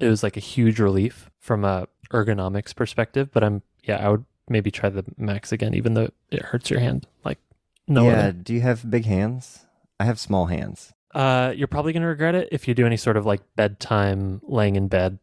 it 0.00 0.08
was 0.08 0.22
like 0.22 0.36
a 0.36 0.40
huge 0.40 0.80
relief 0.80 1.30
from 1.38 1.64
a 1.64 1.86
ergonomics 2.10 2.74
perspective. 2.74 3.30
But 3.32 3.44
I'm 3.44 3.62
yeah, 3.84 4.04
I 4.04 4.08
would 4.08 4.24
maybe 4.48 4.70
try 4.70 4.88
the 4.88 5.04
max 5.16 5.52
again, 5.52 5.74
even 5.74 5.94
though 5.94 6.10
it 6.30 6.42
hurts 6.42 6.70
your 6.70 6.80
hand. 6.80 7.06
Like 7.24 7.38
no 7.86 8.06
yeah. 8.06 8.18
other. 8.18 8.32
Do 8.32 8.52
you 8.52 8.62
have 8.62 8.90
big 8.90 9.04
hands? 9.04 9.66
I 10.00 10.04
have 10.04 10.18
small 10.18 10.46
hands. 10.46 10.92
Uh, 11.14 11.52
you're 11.56 11.68
probably 11.68 11.92
gonna 11.92 12.06
regret 12.06 12.34
it 12.34 12.48
if 12.52 12.68
you 12.68 12.74
do 12.74 12.86
any 12.86 12.96
sort 12.96 13.16
of 13.16 13.24
like 13.26 13.40
bedtime 13.56 14.40
laying 14.44 14.76
in 14.76 14.88
bed 14.88 15.18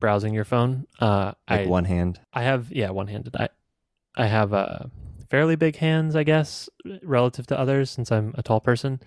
browsing 0.00 0.34
your 0.34 0.44
phone. 0.44 0.86
Uh, 1.00 1.32
Like 1.48 1.60
I 1.60 1.66
one 1.66 1.84
hand. 1.84 2.20
I 2.32 2.42
have 2.42 2.70
yeah 2.72 2.90
one 2.90 3.08
handed. 3.08 3.34
I 3.36 3.48
I 4.16 4.26
have 4.26 4.52
uh 4.52 4.78
fairly 5.28 5.56
big 5.56 5.76
hands, 5.76 6.16
I 6.16 6.22
guess, 6.24 6.68
relative 7.02 7.46
to 7.48 7.58
others 7.58 7.90
since 7.90 8.10
I'm 8.10 8.34
a 8.36 8.42
tall 8.42 8.60
person, 8.60 9.00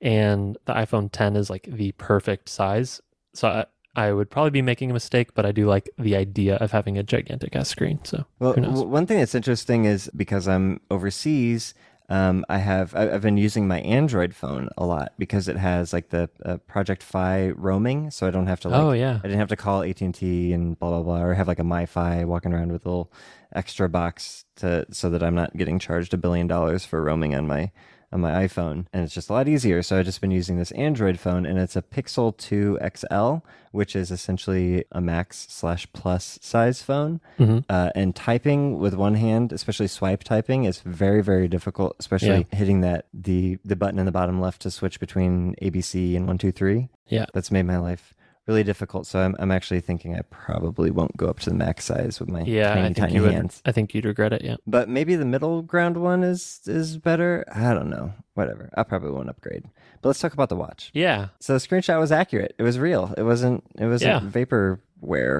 and 0.00 0.58
the 0.64 0.72
iPhone 0.72 1.10
10 1.12 1.36
is 1.36 1.48
like 1.50 1.64
the 1.70 1.92
perfect 1.92 2.48
size. 2.48 3.00
So 3.34 3.48
I 3.48 3.66
I 3.94 4.12
would 4.12 4.30
probably 4.30 4.50
be 4.50 4.62
making 4.62 4.90
a 4.90 4.94
mistake, 4.94 5.34
but 5.34 5.44
I 5.44 5.52
do 5.52 5.66
like 5.66 5.90
the 5.98 6.16
idea 6.16 6.56
of 6.56 6.72
having 6.72 6.96
a 6.96 7.02
gigantic 7.02 7.54
ass 7.54 7.68
screen. 7.68 8.00
So 8.04 8.24
Well, 8.38 8.54
one 8.54 9.06
thing 9.06 9.18
that's 9.18 9.34
interesting 9.34 9.84
is 9.84 10.10
because 10.16 10.48
I'm 10.48 10.80
overseas, 10.90 11.74
um, 12.08 12.44
I 12.48 12.58
have 12.58 12.94
I've 12.94 13.22
been 13.22 13.36
using 13.36 13.66
my 13.66 13.80
Android 13.80 14.34
phone 14.34 14.68
a 14.76 14.84
lot 14.84 15.12
because 15.18 15.48
it 15.48 15.56
has 15.56 15.92
like 15.92 16.10
the 16.10 16.28
uh, 16.44 16.58
Project 16.58 17.02
Fi 17.02 17.50
roaming, 17.50 18.10
so 18.10 18.26
I 18.26 18.30
don't 18.30 18.46
have 18.46 18.60
to 18.60 18.68
like 18.68 18.80
oh 18.80 18.92
yeah, 18.92 19.18
I 19.18 19.22
didn't 19.22 19.38
have 19.38 19.48
to 19.48 19.56
call 19.56 19.82
AT 19.82 20.00
and 20.00 20.14
T 20.14 20.52
and 20.52 20.78
blah 20.78 20.90
blah 20.90 21.02
blah, 21.02 21.22
or 21.22 21.34
have 21.34 21.48
like 21.48 21.58
a 21.58 21.64
MiFi 21.64 22.24
walking 22.26 22.52
around 22.52 22.72
with 22.72 22.84
a 22.84 22.88
little 22.88 23.12
extra 23.54 23.88
box 23.88 24.44
to 24.56 24.86
so 24.90 25.10
that 25.10 25.22
I'm 25.22 25.34
not 25.34 25.56
getting 25.56 25.78
charged 25.78 26.12
a 26.14 26.16
billion 26.16 26.46
dollars 26.46 26.84
for 26.84 27.02
roaming 27.02 27.34
on 27.34 27.46
my 27.46 27.70
on 28.12 28.20
my 28.20 28.46
iPhone, 28.46 28.86
and 28.92 29.04
it's 29.04 29.14
just 29.14 29.30
a 29.30 29.32
lot 29.32 29.48
easier. 29.48 29.82
So 29.82 29.98
I've 29.98 30.04
just 30.04 30.20
been 30.20 30.30
using 30.30 30.58
this 30.58 30.70
Android 30.72 31.18
phone, 31.18 31.46
and 31.46 31.58
it's 31.58 31.76
a 31.76 31.82
Pixel 31.82 32.36
2 32.36 32.78
XL, 32.96 33.46
which 33.70 33.96
is 33.96 34.10
essentially 34.10 34.84
a 34.92 35.00
Max 35.00 35.46
slash 35.48 35.86
Plus 35.92 36.38
size 36.42 36.82
phone. 36.82 37.20
hmm 37.38 37.58
Uh, 37.68 37.90
and 37.94 38.14
typing 38.14 38.78
with 38.78 38.94
one 38.94 39.14
hand, 39.14 39.52
especially 39.52 39.88
swipe 39.88 40.24
typing, 40.24 40.64
is 40.64 40.80
very 40.80 41.22
very 41.22 41.48
difficult. 41.48 41.96
Especially 41.98 42.46
hitting 42.52 42.80
that 42.82 43.06
the 43.14 43.58
the 43.64 43.76
button 43.76 43.98
in 43.98 44.06
the 44.06 44.12
bottom 44.12 44.40
left 44.40 44.62
to 44.62 44.70
switch 44.70 45.00
between 45.00 45.54
ABC 45.62 46.16
and 46.16 46.26
one 46.26 46.38
two 46.38 46.52
three 46.52 46.88
yeah. 47.08 47.26
that's 47.32 47.50
made 47.50 47.64
my 47.64 47.78
life 47.78 48.14
really 48.46 48.64
difficult. 48.64 49.06
So 49.06 49.20
I'm, 49.20 49.36
I'm 49.38 49.50
actually 49.50 49.80
thinking 49.80 50.16
I 50.16 50.22
probably 50.22 50.90
won't 50.90 51.16
go 51.16 51.28
up 51.28 51.40
to 51.40 51.50
the 51.50 51.56
max 51.56 51.84
size 51.84 52.18
with 52.20 52.28
my 52.28 52.42
Yeah, 52.42 52.68
tiny, 52.74 52.80
I 52.80 52.84
think 52.84 52.96
tiny 52.96 53.14
you 53.14 53.22
would. 53.22 53.32
hands. 53.32 53.62
I 53.64 53.72
think 53.72 53.94
you'd 53.94 54.04
regret 54.04 54.32
it. 54.32 54.42
Yeah. 54.42 54.56
But 54.66 54.88
maybe 54.88 55.14
the 55.16 55.24
middle 55.24 55.62
ground 55.62 55.96
one 55.96 56.22
is 56.24 56.60
is 56.66 56.98
better. 56.98 57.44
I 57.52 57.72
don't 57.74 57.90
know. 57.90 58.12
Whatever. 58.34 58.70
I 58.76 58.82
probably 58.82 59.10
won't 59.12 59.28
upgrade. 59.28 59.64
But 60.00 60.08
let's 60.08 60.18
talk 60.20 60.32
about 60.32 60.48
the 60.48 60.56
watch. 60.56 60.90
Yeah. 60.94 61.28
So 61.38 61.52
the 61.52 61.60
screenshot 61.60 62.00
was 62.00 62.10
accurate. 62.10 62.54
It 62.58 62.62
was 62.64 62.78
real. 62.78 63.14
It 63.16 63.22
wasn't. 63.22 63.62
It 63.78 63.86
wasn't 63.86 64.24
Yeah. 64.24 64.28
vaporware 64.30 64.78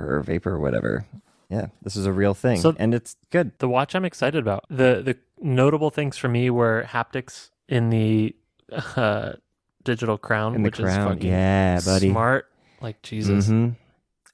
or 0.08 0.22
vapor 0.24 0.58
whatever. 0.58 1.04
Yeah, 1.50 1.66
this 1.82 1.96
is 1.96 2.06
a 2.06 2.12
real 2.12 2.32
thing, 2.32 2.60
So- 2.60 2.74
and 2.78 2.94
it's 2.94 3.14
good. 3.30 3.52
The 3.58 3.68
watch 3.68 3.94
I'm 3.94 4.06
excited 4.06 4.38
about. 4.38 4.64
The 4.70 5.02
the 5.04 5.18
notable 5.38 5.90
things 5.90 6.16
for 6.16 6.28
me 6.28 6.48
were 6.48 6.84
haptics 6.88 7.50
in 7.68 7.90
the 7.90 8.34
uh, 8.96 9.32
digital 9.84 10.16
crown, 10.16 10.54
In 10.54 10.62
the 10.62 10.68
which 10.68 10.78
is 10.78 10.84
crown, 10.84 11.14
fucking 11.16 11.28
yeah, 11.30 11.78
buddy. 11.84 12.08
smart. 12.10 12.48
Like 12.82 13.00
Jesus. 13.02 13.48
Mhm. 13.48 13.76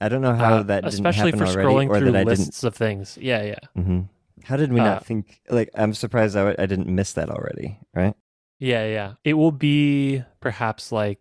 I 0.01 0.09
don't 0.09 0.23
know 0.23 0.35
how 0.35 0.57
Uh, 0.57 0.63
that 0.65 0.85
didn't 0.85 0.95
especially 0.95 1.33
happen 1.33 1.39
for 1.47 1.47
already, 1.47 1.69
scrolling 1.69 1.91
or 1.91 1.99
through 1.99 2.13
that 2.13 2.19
I 2.19 2.25
didn't 2.25 2.39
lists 2.39 2.65
of 2.65 2.75
things. 2.75 3.19
Yeah, 3.21 3.43
yeah, 3.43 3.59
hmm 3.83 4.01
How 4.45 4.57
did 4.57 4.73
we 4.73 4.81
Uh, 4.81 4.85
not 4.85 5.05
think? 5.05 5.41
Like, 5.51 5.69
I'm 5.75 5.93
surprised 5.93 6.37
I, 6.37 6.55
I 6.59 6.67
didn't 6.67 6.87
miss 6.89 7.13
that 7.15 7.29
already. 7.31 7.79
Right? 7.95 8.15
yeah, 8.61 8.87
yeah. 8.87 9.15
It 9.25 9.35
will 9.35 9.53
be 9.53 10.23
perhaps 10.41 10.91
like 10.93 11.19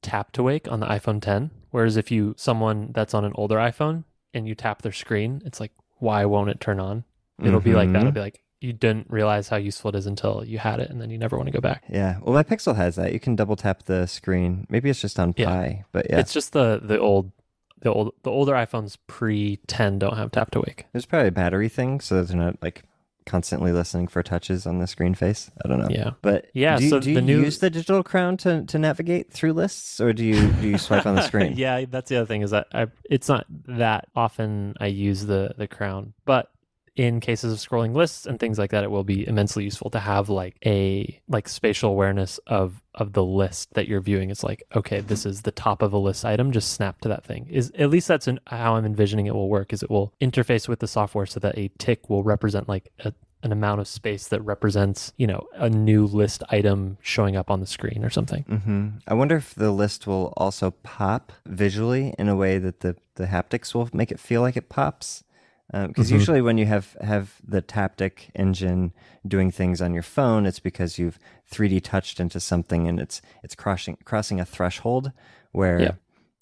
tap 0.00 0.32
to 0.32 0.42
wake 0.42 0.70
on 0.70 0.80
the 0.80 0.86
iPhone 0.86 1.20
10. 1.20 1.50
Whereas 1.70 1.96
if 1.96 2.10
you 2.10 2.34
someone 2.36 2.90
that's 2.92 3.14
on 3.14 3.24
an 3.24 3.32
older 3.34 3.56
iPhone 3.56 4.04
and 4.34 4.46
you 4.48 4.54
tap 4.54 4.82
their 4.82 4.92
screen, 4.92 5.42
it's 5.44 5.60
like, 5.60 5.72
why 5.98 6.24
won't 6.24 6.50
it 6.50 6.60
turn 6.60 6.80
on? 6.80 7.04
It'll 7.42 7.60
be 7.60 7.74
like 7.74 7.92
that. 7.92 8.00
It'll 8.00 8.12
be 8.12 8.20
like 8.20 8.41
you 8.62 8.72
didn't 8.72 9.06
realize 9.10 9.48
how 9.48 9.56
useful 9.56 9.90
it 9.90 9.94
is 9.96 10.06
until 10.06 10.44
you 10.44 10.58
had 10.58 10.80
it, 10.80 10.90
and 10.90 11.00
then 11.00 11.10
you 11.10 11.18
never 11.18 11.36
want 11.36 11.46
to 11.48 11.52
go 11.52 11.60
back. 11.60 11.84
Yeah. 11.88 12.18
Well, 12.22 12.34
my 12.34 12.42
Pixel 12.42 12.76
has 12.76 12.96
that. 12.96 13.12
You 13.12 13.20
can 13.20 13.36
double 13.36 13.56
tap 13.56 13.84
the 13.84 14.06
screen. 14.06 14.66
Maybe 14.70 14.88
it's 14.90 15.00
just 15.00 15.18
on 15.18 15.34
Yeah. 15.36 15.46
Pie, 15.46 15.84
but 15.92 16.06
yeah, 16.10 16.18
It's 16.20 16.32
just 16.32 16.52
the 16.52 16.80
the 16.82 16.98
old. 16.98 17.32
The 17.80 17.92
old, 17.92 18.12
the 18.22 18.30
older 18.30 18.52
iPhones 18.52 18.96
pre 19.08 19.56
10 19.66 19.98
don't 19.98 20.16
have 20.16 20.30
tap 20.30 20.52
to 20.52 20.60
wake. 20.60 20.86
there's 20.92 21.04
probably 21.04 21.26
a 21.26 21.32
battery 21.32 21.68
thing, 21.68 21.98
so 21.98 22.22
they're 22.22 22.36
not 22.36 22.62
like 22.62 22.84
constantly 23.26 23.72
listening 23.72 24.06
for 24.06 24.22
touches 24.22 24.66
on 24.68 24.78
the 24.78 24.86
screen 24.86 25.14
face. 25.14 25.50
I 25.64 25.68
don't 25.68 25.80
know. 25.80 25.88
Yeah, 25.90 26.10
But 26.22 26.46
Yeah, 26.54 26.76
do 26.78 26.84
you, 26.84 26.90
so 26.90 27.00
do 27.00 27.10
you 27.10 27.20
new- 27.20 27.40
use 27.42 27.58
the 27.58 27.70
digital 27.70 28.04
crown 28.04 28.36
to, 28.36 28.64
to 28.66 28.78
navigate 28.78 29.32
through 29.32 29.54
lists, 29.54 30.00
or 30.00 30.12
do 30.12 30.24
you 30.24 30.52
do 30.60 30.68
you 30.68 30.78
swipe 30.78 31.06
on 31.06 31.16
the 31.16 31.22
screen? 31.22 31.52
yeah, 31.56 31.84
that's 31.90 32.08
the 32.08 32.18
other 32.18 32.26
thing 32.26 32.42
is 32.42 32.52
that 32.52 32.68
I, 32.72 32.86
it's 33.10 33.28
not 33.28 33.46
that 33.66 34.06
often 34.14 34.74
I 34.78 34.86
use 34.86 35.26
the 35.26 35.52
the 35.58 35.66
crown, 35.66 36.12
but 36.24 36.51
in 36.94 37.20
cases 37.20 37.52
of 37.52 37.58
scrolling 37.58 37.94
lists 37.94 38.26
and 38.26 38.38
things 38.38 38.58
like 38.58 38.70
that, 38.70 38.84
it 38.84 38.90
will 38.90 39.04
be 39.04 39.26
immensely 39.26 39.64
useful 39.64 39.90
to 39.90 39.98
have 39.98 40.28
like 40.28 40.56
a 40.66 41.20
like 41.28 41.48
spatial 41.48 41.90
awareness 41.90 42.38
of 42.46 42.82
of 42.94 43.14
the 43.14 43.24
list 43.24 43.72
that 43.74 43.88
you're 43.88 44.00
viewing. 44.00 44.30
It's 44.30 44.44
like, 44.44 44.62
okay, 44.76 45.00
this 45.00 45.24
is 45.24 45.42
the 45.42 45.50
top 45.50 45.80
of 45.80 45.92
a 45.92 45.98
list 45.98 46.24
item. 46.24 46.52
Just 46.52 46.74
snap 46.74 47.00
to 47.00 47.08
that 47.08 47.24
thing. 47.24 47.46
Is 47.48 47.72
at 47.78 47.88
least 47.88 48.08
that's 48.08 48.28
an, 48.28 48.40
how 48.46 48.74
I'm 48.74 48.84
envisioning 48.84 49.26
it 49.26 49.34
will 49.34 49.48
work. 49.48 49.72
Is 49.72 49.82
it 49.82 49.90
will 49.90 50.12
interface 50.20 50.68
with 50.68 50.80
the 50.80 50.88
software 50.88 51.26
so 51.26 51.40
that 51.40 51.56
a 51.56 51.70
tick 51.78 52.10
will 52.10 52.22
represent 52.22 52.68
like 52.68 52.92
a, 52.98 53.14
an 53.42 53.52
amount 53.52 53.80
of 53.80 53.88
space 53.88 54.28
that 54.28 54.40
represents, 54.42 55.12
you 55.16 55.26
know, 55.26 55.46
a 55.54 55.70
new 55.70 56.06
list 56.06 56.42
item 56.50 56.98
showing 57.00 57.36
up 57.36 57.50
on 57.50 57.60
the 57.60 57.66
screen 57.66 58.04
or 58.04 58.10
something. 58.10 58.44
Mm-hmm. 58.44 58.88
I 59.08 59.14
wonder 59.14 59.36
if 59.36 59.54
the 59.54 59.72
list 59.72 60.06
will 60.06 60.32
also 60.36 60.72
pop 60.82 61.32
visually 61.46 62.14
in 62.18 62.28
a 62.28 62.36
way 62.36 62.58
that 62.58 62.80
the, 62.80 62.96
the 63.14 63.26
haptics 63.26 63.74
will 63.74 63.88
make 63.92 64.12
it 64.12 64.20
feel 64.20 64.42
like 64.42 64.56
it 64.56 64.68
pops. 64.68 65.24
Because 65.72 66.08
Mhm. 66.10 66.12
usually 66.14 66.42
when 66.42 66.58
you 66.58 66.66
have, 66.66 66.96
have 67.00 67.36
the 67.42 67.62
Taptic 67.62 68.30
engine 68.34 68.92
doing 69.26 69.50
things 69.50 69.80
on 69.80 69.94
your 69.94 70.02
phone, 70.02 70.44
it's 70.46 70.58
because 70.60 70.98
you've 70.98 71.18
3D 71.50 71.80
touched 71.80 72.20
into 72.20 72.38
something 72.40 72.86
and 72.86 73.00
it's 73.00 73.22
it's 73.42 73.54
crossing 73.54 73.96
crossing 74.04 74.38
a 74.40 74.44
threshold 74.44 75.12
where 75.52 75.80
Yeah. 75.80 75.90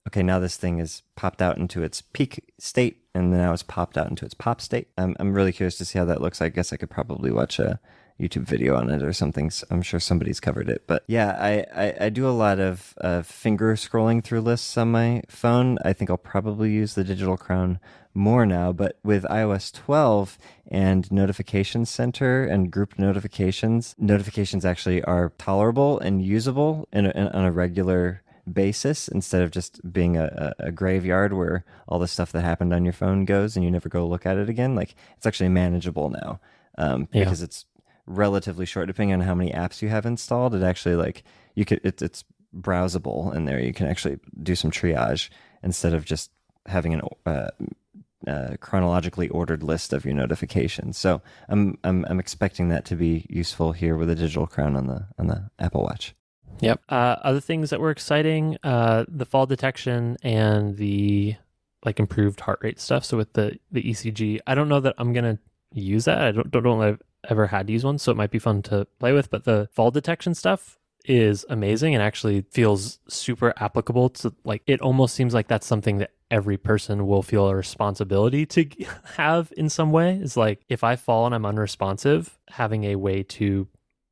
okay 0.08 0.22
now 0.22 0.38
this 0.40 0.56
thing 0.56 0.78
is 0.80 1.02
popped 1.16 1.40
out 1.42 1.58
into 1.58 1.82
its 1.82 2.02
peak 2.02 2.52
state 2.58 3.02
and 3.14 3.30
now 3.30 3.52
it's 3.52 3.62
popped 3.62 3.96
out 3.98 4.08
into 4.08 4.24
its 4.24 4.34
pop 4.34 4.60
state. 4.60 4.88
I'm 4.98 5.14
I'm 5.20 5.32
really 5.32 5.52
curious 5.52 5.76
to 5.78 5.84
see 5.84 5.98
how 5.98 6.04
that 6.06 6.20
looks. 6.20 6.40
I 6.42 6.48
guess 6.48 6.72
I 6.72 6.76
could 6.76 6.90
probably 6.90 7.30
watch 7.30 7.58
a 7.58 7.78
YouTube 8.20 8.46
video 8.46 8.76
on 8.76 8.90
it 8.90 9.02
or 9.02 9.12
something. 9.12 9.50
I'm 9.70 9.82
sure 9.82 9.98
somebody's 9.98 10.40
covered 10.40 10.68
it. 10.68 10.84
But 10.86 11.04
yeah, 11.06 11.36
I, 11.38 11.64
I, 11.74 11.94
I 12.06 12.08
do 12.10 12.28
a 12.28 12.30
lot 12.30 12.60
of 12.60 12.94
uh, 13.00 13.22
finger 13.22 13.74
scrolling 13.74 14.22
through 14.22 14.42
lists 14.42 14.76
on 14.76 14.92
my 14.92 15.22
phone. 15.28 15.78
I 15.84 15.92
think 15.92 16.10
I'll 16.10 16.16
probably 16.16 16.70
use 16.70 16.94
the 16.94 17.04
Digital 17.04 17.36
Crown 17.36 17.80
more 18.14 18.44
now. 18.44 18.72
But 18.72 18.98
with 19.02 19.24
iOS 19.24 19.72
12 19.72 20.38
and 20.70 21.10
Notification 21.10 21.86
Center 21.86 22.44
and 22.44 22.70
group 22.70 22.98
notifications, 22.98 23.94
notifications 23.98 24.64
actually 24.64 25.02
are 25.04 25.32
tolerable 25.38 25.98
and 26.00 26.22
usable 26.22 26.88
in 26.92 27.06
a, 27.06 27.10
in, 27.10 27.28
on 27.28 27.44
a 27.44 27.52
regular 27.52 28.22
basis 28.50 29.06
instead 29.08 29.42
of 29.42 29.50
just 29.50 29.92
being 29.92 30.16
a, 30.16 30.54
a, 30.58 30.72
graveyard 30.72 31.32
where 31.32 31.64
all 31.86 31.98
the 32.00 32.08
stuff 32.08 32.32
that 32.32 32.42
happened 32.42 32.72
on 32.72 32.84
your 32.84 32.92
phone 32.92 33.24
goes 33.24 33.54
and 33.54 33.64
you 33.64 33.70
never 33.70 33.88
go 33.88 34.06
look 34.06 34.26
at 34.26 34.38
it 34.38 34.48
again. 34.48 34.74
Like 34.74 34.94
it's 35.16 35.26
actually 35.26 35.50
manageable 35.50 36.10
now 36.10 36.40
um, 36.78 37.08
Yeah. 37.12 37.24
because 37.24 37.42
it's 37.42 37.66
relatively 38.10 38.66
short 38.66 38.86
depending 38.86 39.14
on 39.14 39.20
how 39.20 39.34
many 39.34 39.50
apps 39.52 39.82
you 39.82 39.88
have 39.88 40.04
installed 40.04 40.54
it 40.54 40.62
actually 40.62 40.96
like 40.96 41.22
you 41.54 41.64
could 41.64 41.80
it, 41.84 42.02
it's 42.02 42.24
browsable 42.56 43.34
in 43.34 43.44
there 43.44 43.60
you 43.60 43.72
can 43.72 43.86
actually 43.86 44.18
do 44.42 44.54
some 44.54 44.70
triage 44.70 45.28
instead 45.62 45.94
of 45.94 46.04
just 46.04 46.30
having 46.66 46.94
an 46.94 47.02
uh, 47.26 47.48
uh, 48.26 48.56
chronologically 48.60 49.28
ordered 49.28 49.62
list 49.62 49.92
of 49.92 50.04
your 50.04 50.14
notifications 50.14 50.98
so 50.98 51.22
I'm, 51.48 51.78
I'm 51.84 52.04
i'm 52.10 52.20
expecting 52.20 52.68
that 52.68 52.84
to 52.86 52.96
be 52.96 53.26
useful 53.30 53.72
here 53.72 53.96
with 53.96 54.08
the 54.08 54.16
digital 54.16 54.46
crown 54.46 54.76
on 54.76 54.88
the 54.88 55.06
on 55.18 55.28
the 55.28 55.50
apple 55.58 55.82
watch 55.82 56.14
Yep. 56.60 56.82
Uh, 56.88 57.16
other 57.22 57.40
things 57.40 57.70
that 57.70 57.80
were 57.80 57.90
exciting, 57.90 58.58
uh, 58.62 59.04
the 59.08 59.24
fall 59.24 59.46
detection 59.46 60.18
and 60.22 60.76
the 60.76 61.36
like 61.84 61.98
improved 61.98 62.40
heart 62.40 62.60
rate 62.62 62.78
stuff. 62.78 63.04
So 63.04 63.16
with 63.16 63.32
the 63.32 63.58
the 63.70 63.82
ECG, 63.82 64.40
I 64.46 64.54
don't 64.54 64.68
know 64.68 64.80
that 64.80 64.94
I'm 64.98 65.12
gonna 65.12 65.38
use 65.72 66.04
that. 66.04 66.20
I 66.20 66.32
don't 66.32 66.50
don't 66.50 66.82
I've 66.82 67.00
ever 67.28 67.46
had 67.46 67.66
to 67.66 67.72
use 67.72 67.84
one, 67.84 67.98
so 67.98 68.12
it 68.12 68.16
might 68.16 68.30
be 68.30 68.38
fun 68.38 68.62
to 68.62 68.86
play 68.98 69.12
with. 69.12 69.30
But 69.30 69.44
the 69.44 69.68
fall 69.72 69.90
detection 69.90 70.34
stuff 70.34 70.78
is 71.04 71.46
amazing 71.48 71.94
and 71.94 72.02
actually 72.02 72.42
feels 72.50 72.98
super 73.08 73.54
applicable 73.56 74.10
to 74.10 74.34
like 74.44 74.62
it 74.66 74.80
almost 74.80 75.14
seems 75.14 75.32
like 75.32 75.48
that's 75.48 75.66
something 75.66 75.98
that 75.98 76.10
every 76.30 76.56
person 76.58 77.06
will 77.06 77.22
feel 77.22 77.48
a 77.48 77.54
responsibility 77.54 78.44
to 78.44 78.68
have 79.16 79.52
in 79.56 79.68
some 79.68 79.92
way 79.92 80.16
is 80.16 80.36
like 80.36 80.60
if 80.68 80.84
i 80.84 80.96
fall 80.96 81.24
and 81.24 81.34
i'm 81.34 81.46
unresponsive 81.46 82.38
having 82.48 82.84
a 82.84 82.96
way 82.96 83.22
to 83.22 83.66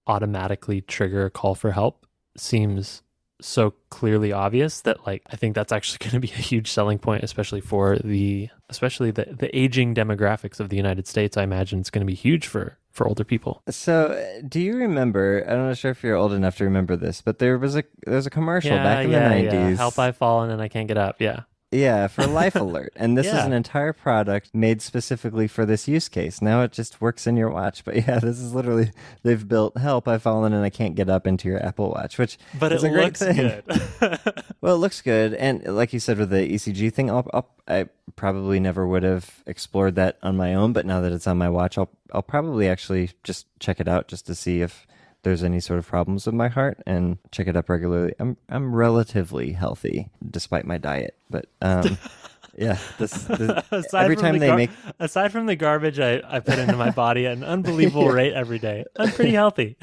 automatically 0.07 0.81
trigger 0.81 1.27
a 1.27 1.31
call 1.31 1.55
for 1.55 1.73
help 1.73 2.07
seems 2.37 3.03
so 3.41 3.75
clearly 3.91 4.33
obvious 4.33 4.81
that 4.83 5.07
like 5.07 5.23
I 5.31 5.37
think 5.37 5.55
that's 5.55 5.73
actually 5.73 5.99
going 6.11 6.21
to 6.21 6.21
be 6.21 6.33
a 6.33 6.43
huge 6.43 6.71
selling 6.71 6.99
point, 6.99 7.23
especially 7.23 7.61
for 7.61 7.99
the 7.99 8.49
especially 8.69 9.11
the 9.11 9.27
the 9.31 9.57
aging 9.57 9.95
demographics 9.95 10.61
of 10.61 10.69
the 10.69 10.77
United 10.77 11.07
States. 11.07 11.37
I 11.37 11.43
imagine 11.43 11.81
it's 11.81 11.91
going 11.91 12.07
to 12.07 12.11
be 12.11 12.15
huge 12.15 12.47
for 12.47 12.79
for 12.99 13.07
older 13.07 13.23
people. 13.23 13.63
so 13.69 14.07
uh, 14.07 14.43
do 14.49 14.59
you 14.59 14.75
remember 14.75 15.45
i'm 15.49 15.69
not 15.69 15.77
sure 15.77 15.93
if 15.93 16.03
you're 16.03 16.17
old 16.17 16.33
enough 16.33 16.57
to 16.57 16.65
remember 16.65 16.97
this 16.97 17.21
but 17.21 17.39
there 17.39 17.57
was 17.57 17.77
a 17.77 17.85
there 18.05 18.17
was 18.17 18.27
a 18.27 18.31
commercial 18.31 18.77
back 18.77 19.05
in 19.05 19.13
yeah, 19.13 19.29
the 19.29 19.35
90s 19.35 19.53
yeah. 19.53 19.77
Help! 19.77 19.97
I've 20.01 20.17
fallen 20.17 20.51
and 20.51 20.61
I 20.61 20.67
can't 20.67 20.89
get 20.89 20.99
up. 20.99 21.21
Yeah, 21.21 21.43
Yeah, 21.71 22.07
for 22.07 22.27
Life 22.27 22.55
Alert. 22.57 22.95
And 22.97 23.17
this 23.17 23.27
is 23.27 23.35
an 23.35 23.53
entire 23.53 23.93
product 23.93 24.55
made 24.55 24.81
specifically 24.81 25.47
for 25.47 25.67
this 25.67 25.87
use 25.87 26.09
case. 26.09 26.41
Now 26.41 26.63
it 26.63 26.73
just 26.73 27.01
works 27.01 27.27
in 27.27 27.37
your 27.37 27.51
watch. 27.51 27.85
But 27.85 27.97
yeah, 27.97 28.19
this 28.23 28.39
is 28.39 28.55
literally, 28.55 28.91
they've 29.23 29.47
built 29.47 29.77
help, 29.77 30.09
I've 30.09 30.23
fallen 30.23 30.55
and 30.55 30.65
I 30.65 30.71
can't 30.71 30.95
get 30.95 31.11
up 31.11 31.27
into 31.27 31.47
your 31.47 31.63
Apple 31.65 31.91
Watch, 31.91 32.17
which 32.19 32.39
but 32.59 32.73
is 32.73 32.85
it 32.85 32.89
a 32.89 32.91
great 32.91 33.05
looks 33.05 33.19
thing. 33.21 33.37
good. 33.37 34.19
Well, 34.61 34.75
it 34.75 34.79
looks 34.79 35.01
good. 35.03 35.35
And 35.35 35.65
like 35.77 35.93
you 35.93 36.01
said 36.01 36.19
with 36.19 36.31
the 36.31 36.39
ECG 36.39 36.93
thing, 36.93 37.11
I'll, 37.11 37.29
I'll, 37.33 37.49
I 37.69 37.87
probably 38.17 38.59
never 38.59 38.89
would 38.89 39.05
have 39.05 39.45
explored 39.47 39.95
that 39.95 40.19
on 40.21 40.37
my 40.37 40.53
own. 40.55 40.73
But 40.73 40.85
now 40.85 41.01
that 41.01 41.13
it's 41.13 41.29
on 41.29 41.39
my 41.39 41.49
watch, 41.49 41.79
I'll, 41.79 41.91
I'll 42.13 42.23
probably 42.23 42.69
actually 42.69 43.11
just 43.23 43.47
check 43.61 43.79
it 43.79 43.87
out 43.87 44.09
just 44.09 44.27
to 44.27 44.35
see 44.35 44.61
if 44.61 44.85
there's 45.23 45.43
any 45.45 45.61
sort 45.61 45.79
of 45.79 45.87
problems 45.87 46.27
with 46.27 46.35
my 46.35 46.49
heart 46.49 46.83
and 46.87 47.19
check 47.33 47.47
it 47.49 47.57
up 47.57 47.69
regularly. 47.69 48.15
I'm, 48.19 48.37
I'm 48.49 48.75
relatively 48.75 49.53
healthy 49.53 50.11
despite 50.31 50.65
my 50.65 50.79
diet. 50.79 51.17
But, 51.31 51.47
um, 51.61 51.99
yeah, 52.57 52.79
this, 52.99 53.13
this 53.25 53.65
Aside 53.71 54.05
every 54.05 54.17
from 54.17 54.23
time 54.23 54.35
the 54.35 54.39
they 54.41 54.47
gar- 54.47 54.57
make 54.57 54.71
aside 54.99 55.33
from 55.33 55.47
the 55.47 55.57
garbage 55.57 55.99
I, 56.01 56.23
I 56.27 56.41
put 56.41 56.59
into 56.59 56.77
my 56.77 56.91
body 56.91 57.27
at 57.27 57.37
an 57.37 57.45
unbelievable 57.57 58.05
Yeah. 58.05 58.13
rate 58.13 58.33
every 58.35 58.59
day, 58.59 58.85
I'm 58.99 59.11
pretty 59.11 59.33
healthy. 59.33 59.77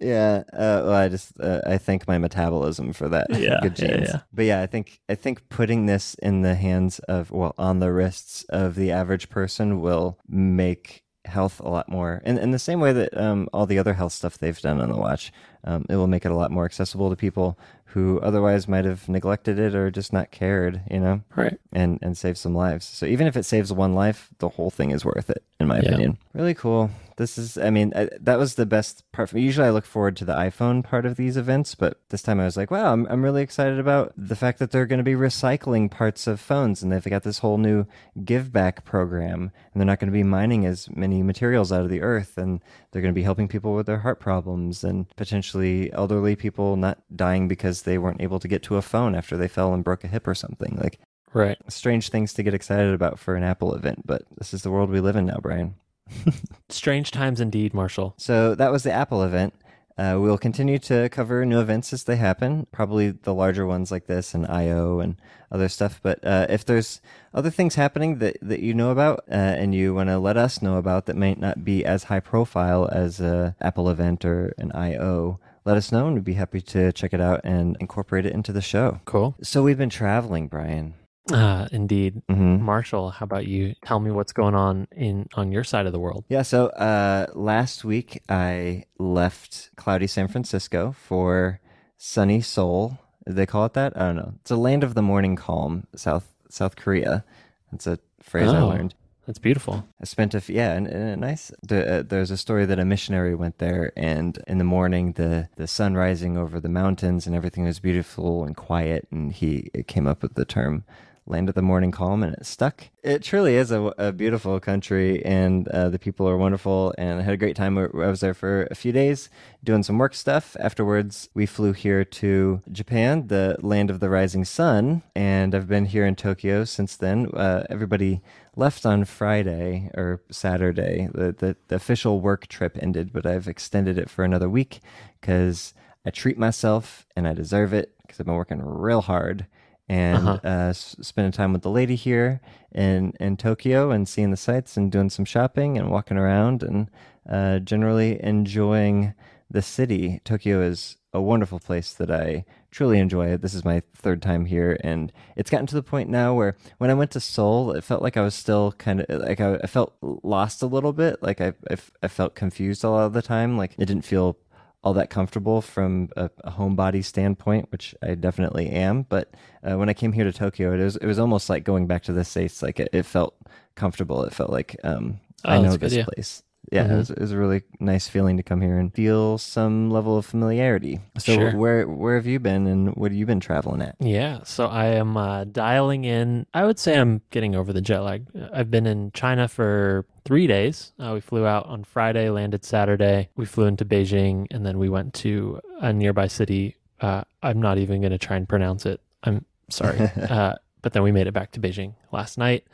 Yeah, 0.00 0.44
uh, 0.52 0.82
well, 0.86 0.92
I 0.92 1.08
just 1.08 1.32
uh, 1.40 1.60
I 1.66 1.76
thank 1.76 2.06
my 2.06 2.18
metabolism 2.18 2.92
for 2.92 3.08
that. 3.08 3.26
Yeah, 3.30 3.58
good 3.62 3.76
yeah, 3.80 3.88
genes. 3.96 4.08
yeah. 4.12 4.20
But 4.32 4.44
yeah, 4.44 4.62
I 4.62 4.66
think 4.66 5.00
I 5.08 5.16
think 5.16 5.48
putting 5.48 5.86
this 5.86 6.14
in 6.22 6.42
the 6.42 6.54
hands 6.54 7.00
of 7.00 7.32
well, 7.32 7.52
on 7.58 7.80
the 7.80 7.92
wrists 7.92 8.44
of 8.48 8.76
the 8.76 8.92
average 8.92 9.28
person 9.28 9.80
will 9.80 10.16
make 10.28 11.02
health 11.28 11.60
a 11.60 11.68
lot 11.68 11.88
more. 11.88 12.20
And 12.24 12.38
in 12.38 12.50
the 12.50 12.58
same 12.58 12.80
way 12.80 12.92
that 12.92 13.16
um, 13.16 13.48
all 13.52 13.66
the 13.66 13.78
other 13.78 13.94
health 13.94 14.12
stuff 14.12 14.38
they've 14.38 14.60
done 14.60 14.80
on 14.80 14.88
the 14.88 14.96
watch, 14.96 15.32
um, 15.64 15.86
it 15.88 15.96
will 15.96 16.06
make 16.06 16.24
it 16.24 16.32
a 16.32 16.36
lot 16.36 16.50
more 16.50 16.64
accessible 16.64 17.10
to 17.10 17.16
people 17.16 17.58
who 17.92 18.20
otherwise 18.20 18.68
might 18.68 18.84
have 18.84 19.08
neglected 19.08 19.58
it 19.58 19.74
or 19.74 19.90
just 19.90 20.12
not 20.12 20.30
cared. 20.30 20.82
You 20.90 21.00
know, 21.00 21.22
right. 21.36 21.58
and 21.72 21.98
and 22.02 22.16
save 22.16 22.38
some 22.38 22.54
lives. 22.54 22.86
So 22.86 23.06
even 23.06 23.26
if 23.26 23.36
it 23.36 23.44
saves 23.44 23.72
one 23.72 23.94
life, 23.94 24.28
the 24.38 24.48
whole 24.50 24.70
thing 24.70 24.90
is 24.90 25.04
worth 25.04 25.30
it, 25.30 25.42
in 25.60 25.66
my 25.66 25.76
Yeah. 25.80 25.88
opinion. 25.88 26.18
Really 26.34 26.54
cool. 26.54 26.90
This 27.16 27.36
is, 27.36 27.58
I 27.58 27.70
mean, 27.70 27.92
I, 27.96 28.08
that 28.20 28.38
was 28.38 28.54
the 28.54 28.64
best 28.64 29.02
part. 29.10 29.28
For 29.28 29.34
me. 29.34 29.42
Usually, 29.42 29.66
I 29.66 29.70
look 29.70 29.84
forward 29.86 30.16
to 30.18 30.24
the 30.24 30.34
iPhone 30.34 30.84
part 30.84 31.04
of 31.04 31.16
these 31.16 31.36
events, 31.36 31.74
but 31.74 31.98
this 32.10 32.22
time 32.22 32.38
I 32.38 32.44
was 32.44 32.56
like, 32.56 32.70
wow, 32.70 32.92
I'm 32.92 33.06
I'm 33.10 33.24
really 33.24 33.42
excited 33.42 33.80
about 33.80 34.12
the 34.16 34.36
fact 34.36 34.60
that 34.60 34.70
they're 34.70 34.86
going 34.86 34.98
to 34.98 35.02
be 35.04 35.14
recycling 35.14 35.90
parts 35.90 36.28
of 36.28 36.38
phones, 36.40 36.80
and 36.80 36.92
they've 36.92 37.04
got 37.04 37.24
this 37.24 37.38
whole 37.40 37.58
new 37.58 37.86
give 38.24 38.52
back 38.52 38.84
program, 38.84 39.50
and 39.72 39.80
they're 39.80 39.84
not 39.84 39.98
going 39.98 40.12
to 40.12 40.16
be 40.16 40.22
mining 40.22 40.64
as 40.64 40.88
many 40.94 41.24
materials 41.24 41.72
out 41.72 41.80
of 41.82 41.88
the 41.90 42.02
earth, 42.02 42.38
and 42.38 42.60
they're 42.90 43.02
going 43.02 43.12
to 43.14 43.18
be 43.18 43.22
helping 43.24 43.48
people 43.48 43.74
with 43.74 43.86
their 43.86 43.98
heart 43.98 44.20
problems, 44.20 44.82
and 44.84 45.08
potentially 45.16 45.92
elderly 45.92 46.36
people 46.36 46.76
not 46.76 47.02
dying 47.14 47.48
because 47.48 47.82
they 47.82 47.98
weren't 47.98 48.20
able 48.22 48.38
to 48.40 48.48
get 48.48 48.62
to 48.64 48.76
a 48.76 48.82
phone 48.82 49.14
after 49.14 49.36
they 49.36 49.48
fell 49.48 49.74
and 49.74 49.84
broke 49.84 50.04
a 50.04 50.08
hip 50.08 50.26
or 50.26 50.34
something. 50.34 50.76
Like 50.80 50.98
Right. 51.34 51.58
strange 51.68 52.08
things 52.08 52.32
to 52.34 52.42
get 52.42 52.54
excited 52.54 52.94
about 52.94 53.18
for 53.18 53.34
an 53.36 53.42
Apple 53.42 53.74
event, 53.74 54.06
but 54.06 54.22
this 54.38 54.54
is 54.54 54.62
the 54.62 54.70
world 54.70 54.88
we 54.90 55.00
live 55.00 55.16
in 55.16 55.26
now, 55.26 55.38
Brian. 55.42 55.74
Strange 56.70 57.10
times 57.10 57.40
indeed, 57.40 57.74
Marshall. 57.74 58.14
So 58.16 58.54
that 58.54 58.72
was 58.72 58.82
the 58.82 58.92
Apple 58.92 59.22
event. 59.22 59.54
Uh, 59.98 60.16
we'll 60.20 60.38
continue 60.38 60.78
to 60.78 61.08
cover 61.08 61.44
new 61.44 61.60
events 61.60 61.92
as 61.92 62.04
they 62.04 62.16
happen, 62.16 62.66
probably 62.70 63.10
the 63.10 63.34
larger 63.34 63.66
ones 63.66 63.90
like 63.90 64.06
this 64.06 64.32
and 64.32 64.46
I/O 64.46 65.00
and 65.00 65.16
other 65.50 65.68
stuff. 65.68 65.98
But 66.02 66.24
uh, 66.24 66.46
if 66.48 66.64
there's 66.64 67.00
other 67.34 67.50
things 67.50 67.74
happening 67.74 68.18
that, 68.18 68.36
that 68.40 68.60
you 68.60 68.74
know 68.74 68.90
about 68.90 69.24
uh, 69.30 69.34
and 69.34 69.74
you 69.74 69.94
want 69.94 70.08
to 70.08 70.18
let 70.18 70.36
us 70.36 70.62
know 70.62 70.76
about 70.76 71.06
that 71.06 71.16
might 71.16 71.40
not 71.40 71.64
be 71.64 71.84
as 71.84 72.04
high 72.04 72.20
profile 72.20 72.88
as 72.92 73.20
a 73.20 73.56
Apple 73.60 73.90
event 73.90 74.24
or 74.24 74.54
an 74.56 74.70
I/O, 74.72 75.40
let 75.64 75.76
us 75.76 75.90
know 75.90 76.06
and 76.06 76.14
we'd 76.14 76.24
be 76.24 76.34
happy 76.34 76.60
to 76.60 76.92
check 76.92 77.12
it 77.12 77.20
out 77.20 77.40
and 77.42 77.76
incorporate 77.80 78.24
it 78.24 78.32
into 78.32 78.52
the 78.52 78.62
show. 78.62 79.00
Cool. 79.04 79.34
So 79.42 79.64
we've 79.64 79.76
been 79.76 79.90
traveling, 79.90 80.46
Brian. 80.46 80.94
Uh, 81.32 81.68
indeed. 81.72 82.22
Mm-hmm. 82.28 82.62
Marshall, 82.64 83.10
how 83.10 83.24
about 83.24 83.46
you 83.46 83.74
tell 83.84 84.00
me 84.00 84.10
what's 84.10 84.32
going 84.32 84.54
on 84.54 84.88
in 84.92 85.28
on 85.34 85.52
your 85.52 85.64
side 85.64 85.86
of 85.86 85.92
the 85.92 85.98
world? 86.00 86.24
Yeah, 86.28 86.42
so 86.42 86.66
uh, 86.68 87.26
last 87.34 87.84
week 87.84 88.22
I 88.28 88.84
left 88.98 89.70
cloudy 89.76 90.06
San 90.06 90.28
Francisco 90.28 90.94
for 90.98 91.60
sunny 91.96 92.40
Seoul. 92.40 92.98
They 93.26 93.44
call 93.46 93.66
it 93.66 93.74
that? 93.74 93.94
I 93.96 94.00
don't 94.06 94.16
know. 94.16 94.32
It's 94.40 94.50
a 94.50 94.56
land 94.56 94.82
of 94.84 94.94
the 94.94 95.02
morning 95.02 95.36
calm, 95.36 95.86
South 95.94 96.32
South 96.48 96.76
Korea. 96.76 97.24
That's 97.70 97.86
a 97.86 97.98
phrase 98.22 98.48
I 98.50 98.60
Oh. 98.60 98.68
learned. 98.68 98.94
That's 99.26 99.38
beautiful. 99.38 99.84
I 100.00 100.06
spent 100.06 100.34
a 100.34 100.40
yeah, 100.50 100.72
and, 100.72 100.86
and 100.86 101.10
a 101.10 101.16
nice. 101.18 101.52
The, 101.62 101.98
uh, 101.98 102.02
there's 102.02 102.30
a 102.30 102.38
story 102.38 102.64
that 102.64 102.78
a 102.78 102.84
missionary 102.86 103.34
went 103.34 103.58
there, 103.58 103.92
and 103.94 104.42
in 104.46 104.56
the 104.56 104.64
morning, 104.64 105.12
the 105.12 105.50
the 105.56 105.66
sun 105.66 105.92
rising 105.94 106.38
over 106.38 106.58
the 106.58 106.70
mountains, 106.70 107.26
and 107.26 107.36
everything 107.36 107.64
was 107.64 107.78
beautiful 107.78 108.44
and 108.44 108.56
quiet, 108.56 109.06
and 109.10 109.30
he 109.34 109.68
it 109.74 109.86
came 109.86 110.06
up 110.06 110.22
with 110.22 110.32
the 110.32 110.46
term 110.46 110.84
land 111.28 111.48
of 111.48 111.54
the 111.54 111.62
morning 111.62 111.90
calm, 111.90 112.22
and 112.22 112.34
it 112.34 112.46
stuck. 112.46 112.88
It 113.02 113.22
truly 113.22 113.56
is 113.56 113.70
a, 113.70 113.92
a 113.98 114.12
beautiful 114.12 114.58
country, 114.60 115.24
and 115.24 115.68
uh, 115.68 115.88
the 115.88 115.98
people 115.98 116.28
are 116.28 116.36
wonderful. 116.36 116.94
And 116.98 117.20
I 117.20 117.22
had 117.22 117.34
a 117.34 117.38
great 117.38 117.56
time. 117.56 117.78
I 117.78 117.86
was 117.86 118.20
there 118.20 118.34
for 118.34 118.66
a 118.70 118.74
few 118.74 118.92
days 118.92 119.30
doing 119.62 119.82
some 119.82 119.98
work 119.98 120.14
stuff. 120.14 120.56
Afterwards, 120.58 121.28
we 121.34 121.46
flew 121.46 121.72
here 121.72 122.04
to 122.04 122.60
Japan, 122.72 123.28
the 123.28 123.56
land 123.60 123.90
of 123.90 124.00
the 124.00 124.10
rising 124.10 124.44
sun, 124.44 125.02
and 125.14 125.54
I've 125.54 125.68
been 125.68 125.86
here 125.86 126.06
in 126.06 126.16
Tokyo 126.16 126.64
since 126.64 126.96
then. 126.96 127.30
Uh, 127.34 127.64
everybody 127.70 128.20
left 128.56 128.84
on 128.84 129.04
Friday 129.04 129.90
or 129.94 130.20
Saturday. 130.30 131.08
The, 131.12 131.32
the, 131.32 131.56
the 131.68 131.76
official 131.76 132.20
work 132.20 132.48
trip 132.48 132.76
ended, 132.80 133.12
but 133.12 133.24
I've 133.24 133.48
extended 133.48 133.98
it 133.98 134.10
for 134.10 134.24
another 134.24 134.48
week 134.48 134.80
because 135.20 135.74
I 136.04 136.10
treat 136.10 136.38
myself 136.38 137.06
and 137.14 137.28
I 137.28 137.34
deserve 137.34 137.72
it 137.72 137.94
because 138.02 138.18
I've 138.18 138.26
been 138.26 138.34
working 138.34 138.60
real 138.62 139.02
hard 139.02 139.46
and 139.88 140.28
uh-huh. 140.28 140.48
uh, 140.48 140.72
spending 140.72 141.32
time 141.32 141.52
with 141.52 141.62
the 141.62 141.70
lady 141.70 141.96
here 141.96 142.40
in 142.72 143.12
in 143.20 143.36
Tokyo 143.36 143.90
and 143.90 144.08
seeing 144.08 144.30
the 144.30 144.36
sights 144.36 144.76
and 144.76 144.92
doing 144.92 145.10
some 145.10 145.24
shopping 145.24 145.78
and 145.78 145.90
walking 145.90 146.16
around 146.16 146.62
and 146.62 146.90
uh, 147.28 147.58
generally 147.60 148.22
enjoying 148.22 149.14
the 149.50 149.62
city. 149.62 150.20
Tokyo 150.24 150.60
is 150.60 150.96
a 151.14 151.20
wonderful 151.20 151.58
place 151.58 151.94
that 151.94 152.10
I 152.10 152.44
truly 152.70 152.98
enjoy. 152.98 153.36
This 153.38 153.54
is 153.54 153.64
my 153.64 153.82
third 153.94 154.20
time 154.20 154.44
here, 154.44 154.78
and 154.84 155.10
it's 155.36 155.50
gotten 155.50 155.66
to 155.68 155.74
the 155.74 155.82
point 155.82 156.10
now 156.10 156.34
where 156.34 156.56
when 156.76 156.90
I 156.90 156.94
went 156.94 157.10
to 157.12 157.20
Seoul, 157.20 157.72
it 157.72 157.82
felt 157.82 158.02
like 158.02 158.16
I 158.16 158.22
was 158.22 158.34
still 158.34 158.72
kind 158.72 159.00
of 159.00 159.22
like 159.22 159.40
I, 159.40 159.54
I 159.56 159.66
felt 159.66 159.94
lost 160.02 160.62
a 160.62 160.66
little 160.66 160.92
bit. 160.92 161.22
Like 161.22 161.40
I, 161.40 161.54
I, 161.70 161.76
I 162.02 162.08
felt 162.08 162.34
confused 162.34 162.84
a 162.84 162.90
lot 162.90 163.06
of 163.06 163.14
the 163.14 163.22
time. 163.22 163.56
Like 163.56 163.72
it 163.78 163.86
didn't 163.86 164.04
feel 164.04 164.36
all 164.82 164.94
that 164.94 165.10
comfortable 165.10 165.60
from 165.60 166.08
a, 166.16 166.30
a 166.44 166.50
homebody 166.52 167.04
standpoint, 167.04 167.70
which 167.70 167.94
I 168.02 168.14
definitely 168.14 168.70
am. 168.70 169.02
But 169.02 169.34
uh, 169.68 169.76
when 169.76 169.88
I 169.88 169.94
came 169.94 170.12
here 170.12 170.24
to 170.24 170.32
Tokyo, 170.32 170.72
it 170.72 170.82
was 170.82 170.96
it 170.96 171.06
was 171.06 171.18
almost 171.18 171.50
like 171.50 171.64
going 171.64 171.86
back 171.86 172.04
to 172.04 172.12
the 172.12 172.24
states. 172.24 172.62
Like 172.62 172.80
it, 172.80 172.88
it 172.92 173.04
felt 173.04 173.36
comfortable. 173.74 174.22
It 174.24 174.32
felt 174.32 174.50
like 174.50 174.76
um, 174.84 175.20
oh, 175.44 175.50
I 175.50 175.58
know 175.60 175.76
this 175.76 175.92
good, 175.92 175.98
yeah. 175.98 176.04
place. 176.04 176.42
Yeah, 176.70 176.82
mm-hmm. 176.82 176.92
it, 176.92 176.96
was, 176.96 177.10
it, 177.10 177.18
was, 177.18 177.32
a 177.32 177.38
really 177.38 177.62
nice 177.80 178.08
feeling 178.08 178.36
to 178.36 178.42
come 178.42 178.60
here 178.60 178.78
and 178.78 178.92
feel 178.92 179.38
some 179.38 179.90
level 179.90 180.18
of 180.18 180.26
familiarity. 180.26 181.00
So, 181.18 181.34
sure. 181.34 181.56
where 181.56 181.88
where 181.88 182.16
have 182.16 182.26
you 182.26 182.38
been, 182.40 182.66
and 182.66 182.94
what 182.94 183.10
have 183.10 183.16
you 183.16 183.24
been 183.24 183.40
traveling 183.40 183.80
at? 183.80 183.96
Yeah, 184.00 184.40
so 184.44 184.66
I 184.66 184.86
am 184.86 185.16
uh, 185.16 185.44
dialing 185.44 186.04
in. 186.04 186.46
I 186.52 186.66
would 186.66 186.78
say 186.78 186.98
I'm 186.98 187.22
getting 187.30 187.54
over 187.54 187.72
the 187.72 187.80
jet 187.80 188.00
lag. 188.00 188.26
I've 188.52 188.70
been 188.70 188.86
in 188.86 189.12
China 189.12 189.48
for 189.48 190.04
three 190.28 190.46
days. 190.46 190.92
Uh, 190.98 191.12
we 191.14 191.22
flew 191.22 191.46
out 191.46 191.64
on 191.64 191.82
Friday, 191.82 192.28
landed 192.28 192.62
Saturday. 192.62 193.30
We 193.34 193.46
flew 193.46 193.64
into 193.64 193.86
Beijing, 193.86 194.46
and 194.50 194.64
then 194.64 194.78
we 194.78 194.90
went 194.90 195.14
to 195.14 195.58
a 195.80 195.90
nearby 195.90 196.26
city. 196.26 196.76
Uh, 197.00 197.24
I'm 197.42 197.62
not 197.62 197.78
even 197.78 198.02
going 198.02 198.12
to 198.12 198.18
try 198.18 198.36
and 198.36 198.46
pronounce 198.46 198.84
it. 198.84 199.00
I'm 199.22 199.46
sorry. 199.70 199.98
uh, 200.28 200.56
but 200.82 200.92
then 200.92 201.02
we 201.02 201.12
made 201.12 201.28
it 201.28 201.32
back 201.32 201.52
to 201.52 201.60
Beijing 201.60 201.94
last 202.12 202.36
night. 202.36 202.66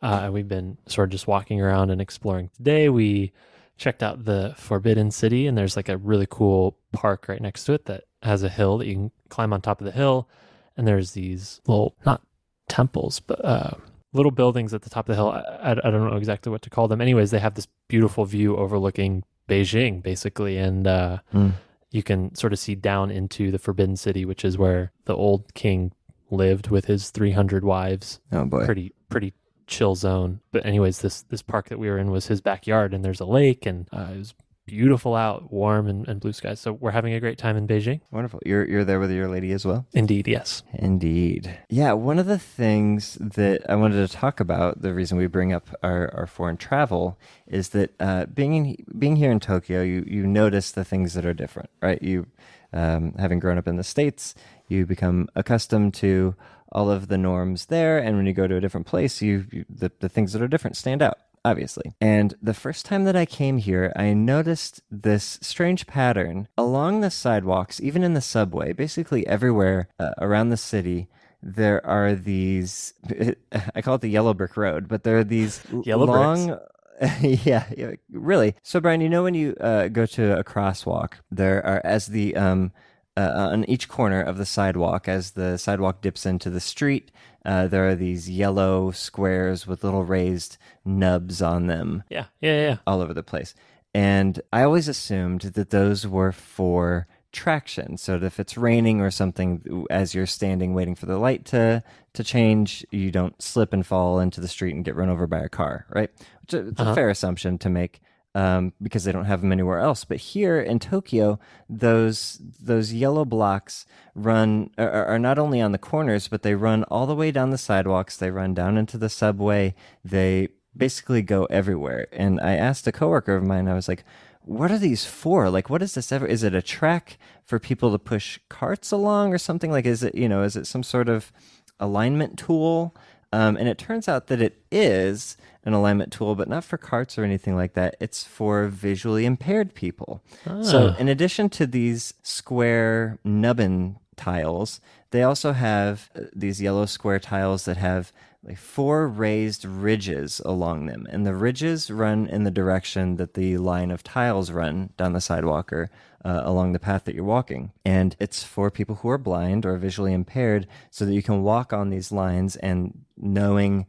Uh, 0.00 0.30
we've 0.32 0.46
been 0.46 0.78
sort 0.86 1.08
of 1.08 1.10
just 1.10 1.26
walking 1.26 1.60
around 1.60 1.90
and 1.90 2.00
exploring 2.00 2.48
today. 2.56 2.88
We 2.88 3.32
checked 3.76 4.04
out 4.04 4.24
the 4.24 4.54
Forbidden 4.56 5.10
City, 5.10 5.48
and 5.48 5.58
there's 5.58 5.74
like 5.74 5.88
a 5.88 5.96
really 5.96 6.28
cool 6.30 6.78
park 6.92 7.26
right 7.28 7.42
next 7.42 7.64
to 7.64 7.72
it 7.72 7.86
that 7.86 8.04
has 8.22 8.44
a 8.44 8.48
hill 8.48 8.78
that 8.78 8.86
you 8.86 8.94
can 8.94 9.10
climb 9.28 9.52
on 9.52 9.62
top 9.62 9.80
of 9.80 9.84
the 9.84 9.90
hill. 9.90 10.28
And 10.76 10.86
there's 10.86 11.10
these 11.10 11.60
little, 11.66 11.96
not 12.06 12.22
temples, 12.68 13.18
but 13.18 13.44
uh, 13.44 13.72
little 14.12 14.32
buildings 14.32 14.74
at 14.74 14.82
the 14.82 14.90
top 14.90 15.08
of 15.08 15.16
the 15.16 15.22
hill. 15.22 15.30
I, 15.30 15.72
I, 15.72 15.90
don't 15.90 16.08
know 16.08 16.16
exactly 16.16 16.50
what 16.50 16.62
to 16.62 16.70
call 16.70 16.88
them. 16.88 17.00
Anyways, 17.00 17.30
they 17.30 17.38
have 17.38 17.54
this 17.54 17.68
beautiful 17.88 18.24
view 18.24 18.56
overlooking 18.56 19.24
Beijing, 19.48 20.02
basically, 20.02 20.58
and 20.58 20.86
uh, 20.86 21.18
mm. 21.34 21.52
you 21.90 22.02
can 22.02 22.34
sort 22.34 22.52
of 22.52 22.58
see 22.58 22.74
down 22.74 23.10
into 23.10 23.50
the 23.50 23.58
Forbidden 23.58 23.96
City, 23.96 24.24
which 24.24 24.44
is 24.44 24.58
where 24.58 24.92
the 25.04 25.14
old 25.14 25.54
king 25.54 25.92
lived 26.30 26.70
with 26.70 26.86
his 26.86 27.10
300 27.10 27.64
wives. 27.64 28.20
Oh 28.32 28.44
boy, 28.44 28.64
pretty 28.64 28.94
pretty 29.08 29.32
chill 29.66 29.94
zone. 29.94 30.40
But 30.52 30.66
anyways, 30.66 31.00
this 31.00 31.22
this 31.22 31.42
park 31.42 31.68
that 31.68 31.78
we 31.78 31.88
were 31.88 31.98
in 31.98 32.10
was 32.10 32.26
his 32.26 32.40
backyard, 32.40 32.94
and 32.94 33.04
there's 33.04 33.20
a 33.20 33.26
lake, 33.26 33.66
and 33.66 33.88
uh, 33.92 34.08
it 34.12 34.18
was 34.18 34.34
beautiful 34.70 35.14
out, 35.14 35.52
warm 35.52 35.88
and, 35.88 36.06
and 36.08 36.20
blue 36.20 36.32
skies. 36.32 36.60
So 36.60 36.72
we're 36.72 36.92
having 36.92 37.12
a 37.12 37.20
great 37.20 37.38
time 37.38 37.56
in 37.56 37.66
Beijing. 37.66 38.00
Wonderful. 38.10 38.40
You're 38.46 38.68
you're 38.68 38.84
there 38.84 39.00
with 39.00 39.10
your 39.10 39.28
lady 39.28 39.52
as 39.52 39.66
well? 39.66 39.86
Indeed, 39.92 40.28
yes. 40.28 40.62
Indeed. 40.72 41.58
Yeah, 41.68 41.92
one 41.92 42.18
of 42.18 42.26
the 42.26 42.38
things 42.38 43.18
that 43.20 43.68
I 43.68 43.74
wanted 43.74 44.06
to 44.06 44.16
talk 44.16 44.40
about, 44.40 44.82
the 44.82 44.94
reason 44.94 45.18
we 45.18 45.26
bring 45.26 45.52
up 45.52 45.68
our, 45.82 46.14
our 46.14 46.26
foreign 46.26 46.56
travel 46.56 47.18
is 47.46 47.70
that 47.70 47.94
uh, 48.00 48.26
being 48.26 48.54
in, 48.54 48.76
being 48.98 49.16
here 49.16 49.32
in 49.32 49.40
Tokyo, 49.40 49.82
you 49.82 50.04
you 50.06 50.26
notice 50.26 50.70
the 50.70 50.84
things 50.84 51.14
that 51.14 51.26
are 51.26 51.34
different, 51.34 51.70
right? 51.82 52.00
You 52.02 52.26
um, 52.72 53.14
having 53.18 53.40
grown 53.40 53.58
up 53.58 53.66
in 53.66 53.76
the 53.76 53.84
states, 53.84 54.34
you 54.68 54.86
become 54.86 55.28
accustomed 55.34 55.94
to 55.94 56.36
all 56.72 56.88
of 56.88 57.08
the 57.08 57.18
norms 57.18 57.66
there, 57.66 57.98
and 57.98 58.16
when 58.16 58.26
you 58.26 58.32
go 58.32 58.46
to 58.46 58.54
a 58.54 58.60
different 58.60 58.86
place, 58.86 59.20
you, 59.20 59.46
you 59.50 59.64
the 59.68 59.90
the 59.98 60.08
things 60.08 60.32
that 60.32 60.42
are 60.42 60.48
different 60.48 60.76
stand 60.76 61.02
out 61.02 61.18
obviously. 61.44 61.94
And 62.00 62.34
the 62.42 62.54
first 62.54 62.86
time 62.86 63.04
that 63.04 63.16
I 63.16 63.26
came 63.26 63.58
here, 63.58 63.92
I 63.96 64.12
noticed 64.12 64.82
this 64.90 65.38
strange 65.42 65.86
pattern 65.86 66.48
along 66.56 67.00
the 67.00 67.10
sidewalks, 67.10 67.80
even 67.80 68.02
in 68.02 68.14
the 68.14 68.20
subway, 68.20 68.72
basically 68.72 69.26
everywhere 69.26 69.88
uh, 69.98 70.10
around 70.18 70.50
the 70.50 70.56
city. 70.56 71.08
There 71.42 71.84
are 71.86 72.14
these, 72.14 72.94
I 73.74 73.82
call 73.82 73.94
it 73.94 74.02
the 74.02 74.08
yellow 74.08 74.34
brick 74.34 74.56
road, 74.56 74.88
but 74.88 75.04
there 75.04 75.18
are 75.18 75.24
these 75.24 75.62
yellow 75.84 76.06
long, 76.06 76.58
yeah, 77.20 77.64
yeah, 77.76 77.92
really. 78.12 78.54
So, 78.62 78.78
Brian, 78.78 79.00
you 79.00 79.08
know 79.08 79.22
when 79.22 79.34
you 79.34 79.54
uh, 79.58 79.88
go 79.88 80.04
to 80.04 80.38
a 80.38 80.44
crosswalk, 80.44 81.14
there 81.30 81.64
are 81.64 81.80
as 81.82 82.08
the 82.08 82.36
um, 82.36 82.72
uh, 83.16 83.50
on 83.52 83.64
each 83.64 83.88
corner 83.88 84.22
of 84.22 84.38
the 84.38 84.46
sidewalk, 84.46 85.08
as 85.08 85.32
the 85.32 85.56
sidewalk 85.58 86.00
dips 86.00 86.26
into 86.26 86.50
the 86.50 86.60
street, 86.60 87.10
uh, 87.44 87.66
there 87.66 87.88
are 87.88 87.94
these 87.94 88.28
yellow 88.28 88.90
squares 88.90 89.66
with 89.66 89.84
little 89.84 90.04
raised 90.04 90.58
nubs 90.84 91.42
on 91.42 91.66
them. 91.66 92.04
Yeah, 92.08 92.26
yeah, 92.40 92.60
yeah. 92.60 92.76
All 92.86 93.00
over 93.00 93.14
the 93.14 93.22
place. 93.22 93.54
And 93.92 94.40
I 94.52 94.62
always 94.62 94.88
assumed 94.88 95.42
that 95.42 95.70
those 95.70 96.06
were 96.06 96.32
for 96.32 97.06
traction. 97.32 97.96
So 97.96 98.18
that 98.18 98.26
if 98.26 98.40
it's 98.40 98.56
raining 98.56 99.00
or 99.00 99.10
something, 99.10 99.86
as 99.90 100.14
you're 100.14 100.26
standing 100.26 100.74
waiting 100.74 100.94
for 100.94 101.06
the 101.06 101.18
light 101.18 101.44
to 101.46 101.82
to 102.12 102.24
change, 102.24 102.84
you 102.90 103.10
don't 103.10 103.40
slip 103.40 103.72
and 103.72 103.86
fall 103.86 104.20
into 104.20 104.40
the 104.40 104.48
street 104.48 104.74
and 104.74 104.84
get 104.84 104.96
run 104.96 105.08
over 105.08 105.26
by 105.26 105.40
a 105.40 105.48
car, 105.48 105.86
right? 105.90 106.10
Which 106.42 106.54
is 106.54 106.74
uh-huh. 106.76 106.90
a 106.90 106.94
fair 106.94 107.10
assumption 107.10 107.58
to 107.58 107.70
make 107.70 108.00
um, 108.34 108.72
because 108.80 109.04
they 109.04 109.12
don't 109.12 109.24
have 109.24 109.40
them 109.40 109.52
anywhere 109.52 109.78
else. 109.78 110.04
But 110.04 110.18
here 110.18 110.60
in 110.60 110.78
Tokyo, 110.78 111.38
those 111.68 112.40
those 112.60 112.92
yellow 112.92 113.24
blocks 113.24 113.86
run 114.14 114.70
are, 114.78 115.06
are, 115.06 115.18
not 115.18 115.38
only 115.38 115.60
on 115.60 115.72
the 115.72 115.78
corners, 115.78 116.28
but 116.28 116.42
they 116.42 116.54
run 116.54 116.84
all 116.84 117.06
the 117.06 117.14
way 117.14 117.30
down 117.30 117.50
the 117.50 117.58
sidewalks. 117.58 118.16
They 118.16 118.30
run 118.30 118.54
down 118.54 118.76
into 118.76 118.98
the 118.98 119.08
subway. 119.08 119.74
They 120.04 120.48
basically 120.76 121.22
go 121.22 121.44
everywhere. 121.46 122.06
And 122.12 122.40
I 122.40 122.54
asked 122.54 122.86
a 122.86 122.92
coworker 122.92 123.36
of 123.36 123.44
mine. 123.44 123.68
I 123.68 123.74
was 123.74 123.88
like. 123.88 124.04
What 124.42 124.72
are 124.72 124.78
these 124.78 125.04
for? 125.04 125.50
Like, 125.50 125.68
what 125.68 125.82
is 125.82 125.94
this 125.94 126.10
ever? 126.10 126.26
Is 126.26 126.42
it 126.42 126.54
a 126.54 126.62
track 126.62 127.18
for 127.44 127.58
people 127.58 127.92
to 127.92 127.98
push 127.98 128.38
carts 128.48 128.90
along 128.90 129.34
or 129.34 129.38
something? 129.38 129.70
Like, 129.70 129.84
is 129.84 130.02
it, 130.02 130.14
you 130.14 130.30
know, 130.30 130.42
is 130.42 130.56
it 130.56 130.66
some 130.66 130.82
sort 130.82 131.10
of 131.10 131.30
alignment 131.78 132.38
tool? 132.38 132.96
Um, 133.32 133.56
and 133.56 133.68
it 133.68 133.78
turns 133.78 134.08
out 134.08 134.26
that 134.26 134.40
it 134.40 134.62
is 134.72 135.36
an 135.64 135.72
alignment 135.72 136.12
tool, 136.12 136.34
but 136.34 136.48
not 136.48 136.64
for 136.64 136.78
carts 136.78 137.18
or 137.18 137.24
anything 137.24 137.56
like 137.56 137.74
that. 137.74 137.96
It's 138.00 138.24
for 138.24 138.66
visually 138.68 139.26
impaired 139.26 139.74
people. 139.74 140.22
Ah. 140.46 140.62
So, 140.62 140.94
in 140.98 141.08
addition 141.08 141.48
to 141.50 141.66
these 141.66 142.14
square 142.22 143.18
nubbin 143.24 143.98
tiles, 144.16 144.80
they 145.10 145.22
also 145.22 145.52
have 145.52 146.10
uh, 146.14 146.22
these 146.34 146.62
yellow 146.62 146.86
square 146.86 147.18
tiles 147.18 147.64
that 147.64 147.76
have 147.76 148.12
like 148.42 148.56
four 148.56 149.06
raised 149.06 149.64
ridges 149.64 150.40
along 150.44 150.86
them. 150.86 151.06
And 151.10 151.26
the 151.26 151.34
ridges 151.34 151.90
run 151.90 152.26
in 152.26 152.44
the 152.44 152.50
direction 152.50 153.16
that 153.16 153.34
the 153.34 153.58
line 153.58 153.90
of 153.90 154.02
tiles 154.02 154.50
run 154.50 154.90
down 154.96 155.12
the 155.12 155.20
sidewalk 155.20 155.72
or 155.72 155.90
uh, 156.24 156.42
along 156.44 156.72
the 156.72 156.78
path 156.78 157.04
that 157.04 157.14
you're 157.14 157.24
walking. 157.24 157.72
And 157.84 158.16
it's 158.18 158.42
for 158.42 158.70
people 158.70 158.96
who 158.96 159.10
are 159.10 159.18
blind 159.18 159.66
or 159.66 159.76
visually 159.76 160.14
impaired 160.14 160.66
so 160.90 161.04
that 161.04 161.12
you 161.12 161.22
can 161.22 161.42
walk 161.42 161.72
on 161.72 161.90
these 161.90 162.12
lines 162.12 162.56
and 162.56 163.04
knowing 163.16 163.86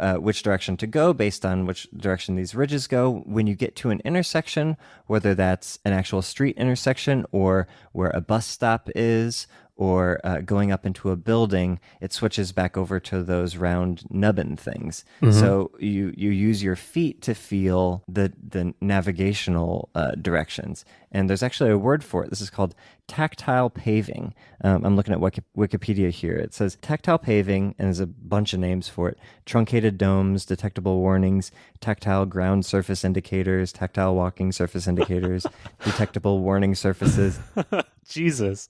uh, 0.00 0.16
which 0.16 0.42
direction 0.42 0.76
to 0.76 0.86
go 0.86 1.12
based 1.12 1.44
on 1.44 1.66
which 1.66 1.88
direction 1.96 2.36
these 2.36 2.54
ridges 2.54 2.86
go. 2.86 3.22
When 3.26 3.46
you 3.46 3.54
get 3.54 3.76
to 3.76 3.90
an 3.90 4.00
intersection, 4.04 4.76
whether 5.06 5.34
that's 5.34 5.78
an 5.84 5.92
actual 5.92 6.22
street 6.22 6.56
intersection 6.56 7.24
or 7.32 7.68
where 7.92 8.10
a 8.10 8.20
bus 8.20 8.46
stop 8.46 8.88
is 8.94 9.46
or 9.78 10.20
uh, 10.24 10.40
going 10.40 10.72
up 10.72 10.84
into 10.84 11.10
a 11.10 11.16
building, 11.16 11.78
it 12.00 12.12
switches 12.12 12.50
back 12.50 12.76
over 12.76 12.98
to 12.98 13.22
those 13.22 13.56
round 13.56 14.02
nubbin 14.10 14.56
things. 14.56 15.04
Mm-hmm. 15.22 15.38
So 15.38 15.70
you 15.78 16.12
you 16.16 16.30
use 16.30 16.62
your 16.62 16.76
feet 16.76 17.22
to 17.22 17.34
feel 17.34 18.02
the 18.08 18.32
the 18.46 18.74
navigational 18.80 19.88
uh, 19.94 20.12
directions. 20.20 20.84
And 21.10 21.28
there's 21.30 21.42
actually 21.42 21.70
a 21.70 21.78
word 21.78 22.04
for 22.04 22.22
it. 22.24 22.30
This 22.30 22.40
is 22.40 22.50
called 22.50 22.74
tactile 23.06 23.70
paving. 23.70 24.34
Um, 24.62 24.84
I'm 24.84 24.94
looking 24.96 25.14
at 25.14 25.20
Wiki- 25.20 25.42
Wikipedia 25.56 26.10
here. 26.10 26.36
It 26.36 26.52
says 26.52 26.76
tactile 26.82 27.18
paving, 27.18 27.74
and 27.78 27.86
there's 27.86 28.00
a 28.00 28.06
bunch 28.06 28.52
of 28.52 28.60
names 28.60 28.88
for 28.88 29.08
it 29.08 29.18
truncated 29.46 29.96
domes, 29.96 30.44
detectable 30.44 30.98
warnings, 31.00 31.50
tactile 31.80 32.26
ground 32.26 32.66
surface 32.66 33.04
indicators, 33.04 33.72
tactile 33.72 34.14
walking 34.14 34.52
surface 34.52 34.86
indicators, 34.86 35.46
detectable 35.84 36.40
warning 36.40 36.74
surfaces. 36.74 37.38
Jesus. 38.08 38.68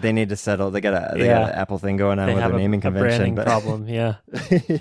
They 0.00 0.12
need 0.12 0.28
to 0.28 0.36
settle. 0.36 0.70
They 0.70 0.80
got 0.80 0.94
a 0.94 1.16
they 1.18 1.26
Yeah. 1.26 1.40
got 1.40 1.50
an 1.52 1.54
Apple 1.58 1.78
thing 1.78 1.96
going 1.96 2.18
on 2.18 2.26
They 2.26 2.34
with 2.34 2.42
their 2.44 2.52
a, 2.54 2.58
naming 2.58 2.78
a 2.80 2.82
convention. 2.82 3.08
branding 3.18 3.34
but 3.36 3.46
problem. 3.46 3.88
Yeah. 3.88 4.16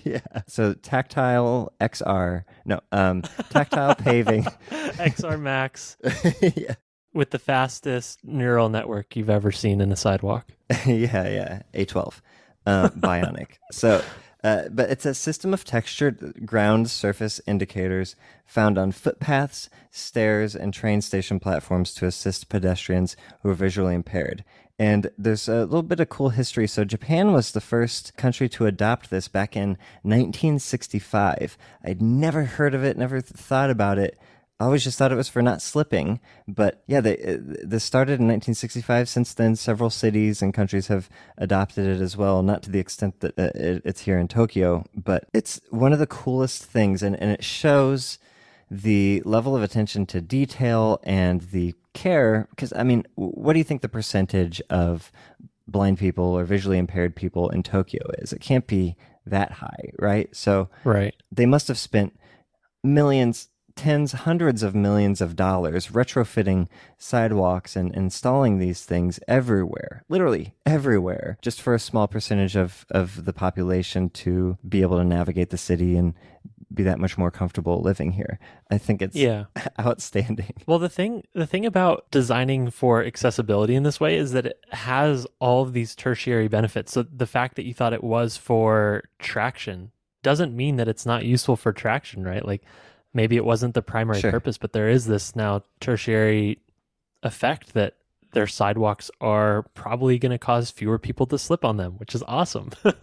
yeah. 0.04 0.20
So 0.48 0.74
tactile 0.74 1.74
XR. 1.82 2.44
No, 2.66 2.80
um, 2.92 3.22
tactile 3.50 3.96
paving. 3.96 4.44
XR 4.72 5.40
Max 5.40 5.98
yeah. 6.56 6.76
With 7.16 7.32
the 7.32 7.40
fastest 7.40 8.24
neural 8.24 8.70
network 8.70 9.16
you've 9.16 9.30
ever 9.30 9.52
seen 9.52 9.82
in 9.82 9.92
a 9.92 9.96
sidewalk. 9.96 10.52
yeah, 10.86 11.28
yeah, 11.28 11.62
A12, 11.74 12.20
uh, 12.66 12.90
bionic. 13.00 13.54
so, 13.72 14.04
uh, 14.44 14.64
but 14.70 14.90
it's 14.92 15.06
a 15.06 15.16
system 15.16 15.54
of 15.54 15.64
textured 15.64 16.46
ground 16.46 16.90
surface 16.90 17.42
indicators 17.48 18.16
found 18.46 18.78
on 18.78 18.92
footpaths, 18.92 19.70
stairs, 19.90 20.56
and 20.56 20.74
train 20.74 21.02
station 21.02 21.40
platforms 21.40 21.94
to 21.96 22.06
assist 22.06 22.50
pedestrians 22.50 23.16
who 23.42 23.50
are 23.50 23.56
visually 23.56 23.96
impaired. 23.96 24.44
And 24.78 25.10
there's 25.18 25.48
a 25.48 25.62
little 25.62 25.84
bit 25.84 26.02
of 26.02 26.10
cool 26.10 26.30
history. 26.30 26.68
So, 26.68 26.84
Japan 26.84 27.32
was 27.32 27.54
the 27.54 27.62
first 27.62 28.18
country 28.18 28.50
to 28.50 28.66
adopt 28.66 29.10
this 29.10 29.30
back 29.30 29.56
in 29.56 29.78
1965. 30.02 31.58
I'd 31.86 32.02
never 32.02 32.44
heard 32.44 32.76
of 32.76 32.84
it, 32.84 32.98
never 32.98 33.22
th- 33.22 33.32
thought 33.32 33.70
about 33.70 33.98
it. 33.98 34.20
I 34.60 34.66
always 34.66 34.86
just 34.86 34.98
thought 34.98 35.12
it 35.12 35.16
was 35.16 35.28
for 35.28 35.42
not 35.42 35.62
slipping, 35.62 36.22
but 36.48 36.82
yeah, 36.88 37.02
they, 37.02 37.18
uh, 37.18 37.38
this 37.64 37.84
started 37.84 38.14
in 38.22 38.28
1965. 38.28 39.10
Since 39.10 39.34
then, 39.34 39.58
several 39.58 39.90
cities 39.90 40.42
and 40.42 40.54
countries 40.54 40.88
have 40.88 41.10
adopted 41.38 41.86
it 41.86 42.02
as 42.02 42.16
well. 42.16 42.42
Not 42.42 42.64
to 42.64 42.72
the 42.72 42.80
extent 42.80 43.20
that 43.20 43.38
uh, 43.38 43.50
it's 43.84 44.02
here 44.02 44.18
in 44.18 44.30
Tokyo, 44.30 44.86
but 44.96 45.26
it's 45.34 45.60
one 45.72 45.92
of 45.92 46.00
the 46.00 46.08
coolest 46.08 46.64
things, 46.64 47.04
and, 47.04 47.20
and 47.20 47.32
it 47.32 47.44
shows 47.44 48.18
the 48.72 49.22
level 49.26 49.56
of 49.58 49.62
attention 49.62 50.06
to 50.08 50.22
detail 50.22 51.00
and 51.04 51.42
the 51.42 51.76
care. 51.94 52.48
Because 52.52 52.72
I 52.74 52.84
mean, 52.84 53.06
what 53.16 53.54
do 53.54 53.60
you 53.60 53.66
think 53.66 53.82
the 53.82 53.90
percentage 53.90 54.62
of 54.70 55.12
blind 55.68 55.98
people 55.98 56.26
or 56.26 56.46
visually 56.46 56.78
impaired 56.78 57.14
people 57.14 57.50
in 57.50 57.62
Tokyo 57.62 58.02
is? 58.20 58.32
It 58.32 58.40
can't 58.40 58.68
be 58.68 58.96
that 59.26 59.52
high, 59.52 59.92
right? 60.00 60.34
So 60.34 60.70
Right. 60.86 61.14
they 61.30 61.46
must 61.46 61.68
have 61.68 61.78
spent 61.78 62.18
millions, 62.84 63.50
tens, 63.76 64.12
hundreds 64.14 64.64
of 64.64 64.74
millions 64.74 65.22
of 65.22 65.36
dollars 65.36 65.88
retrofitting 65.88 66.68
sidewalks 66.98 67.76
and 67.76 67.94
installing 67.94 68.58
these 68.58 68.84
things 68.86 69.20
everywhere, 69.28 70.04
literally 70.10 70.54
everywhere, 70.66 71.38
just 71.42 71.62
for 71.62 71.74
a 71.74 71.80
small 71.80 72.08
percentage 72.08 72.56
of, 72.56 72.86
of 72.90 73.26
the 73.26 73.34
population 73.34 74.10
to 74.10 74.58
be 74.68 74.82
able 74.82 74.98
to 74.98 75.04
navigate 75.04 75.50
the 75.50 75.58
city 75.58 75.98
and 75.98 76.14
be 76.74 76.84
that 76.84 77.00
much 77.00 77.18
more 77.18 77.32
comfortable 77.32 77.82
living 77.82 78.12
here. 78.14 78.40
I 78.72 78.78
think 78.78 79.02
it's 79.02 79.16
Yeah. 79.16 79.46
outstanding. 79.80 80.54
Well, 80.66 80.80
the 80.80 80.90
thing 80.90 81.24
the 81.34 81.46
thing 81.48 81.66
about 81.66 82.10
designing 82.12 82.70
for 82.72 83.04
accessibility 83.04 83.76
in 83.76 83.84
this 83.84 84.00
way 84.00 84.16
is 84.18 84.32
that 84.32 84.46
it 84.48 84.60
has 84.72 85.28
all 85.40 85.62
of 85.62 85.74
these 85.74 85.96
tertiary 85.96 86.48
benefits. 86.48 86.92
So 86.92 87.04
the 87.04 87.28
fact 87.28 87.56
that 87.56 87.66
you 87.66 87.74
thought 87.74 87.94
it 87.94 88.04
was 88.04 88.36
for 88.36 89.04
traction 89.20 89.92
doesn't 90.24 90.56
mean 90.56 90.78
that 90.78 90.88
it's 90.88 91.06
not 91.06 91.24
useful 91.24 91.56
for 91.56 91.72
traction, 91.72 92.24
right? 92.24 92.44
Like 92.44 92.64
maybe 93.16 93.36
it 93.38 93.46
wasn't 93.46 93.74
the 93.74 93.82
primary 93.82 94.20
Sure. 94.22 94.30
purpose, 94.32 94.60
but 94.60 94.74
there 94.74 94.88
is 94.90 95.06
this 95.08 95.36
now 95.36 95.64
tertiary 95.80 96.60
effect 97.24 97.74
that 97.74 97.96
their 98.34 98.46
sidewalks 98.48 99.10
are 99.22 99.64
probably 99.76 100.20
going 100.20 100.32
to 100.34 100.38
cause 100.38 100.70
fewer 100.70 101.00
people 101.00 101.26
to 101.26 101.38
slip 101.40 101.64
on 101.64 101.78
them, 101.78 101.94
which 101.94 102.14
is 102.14 102.22
awesome. 102.28 102.70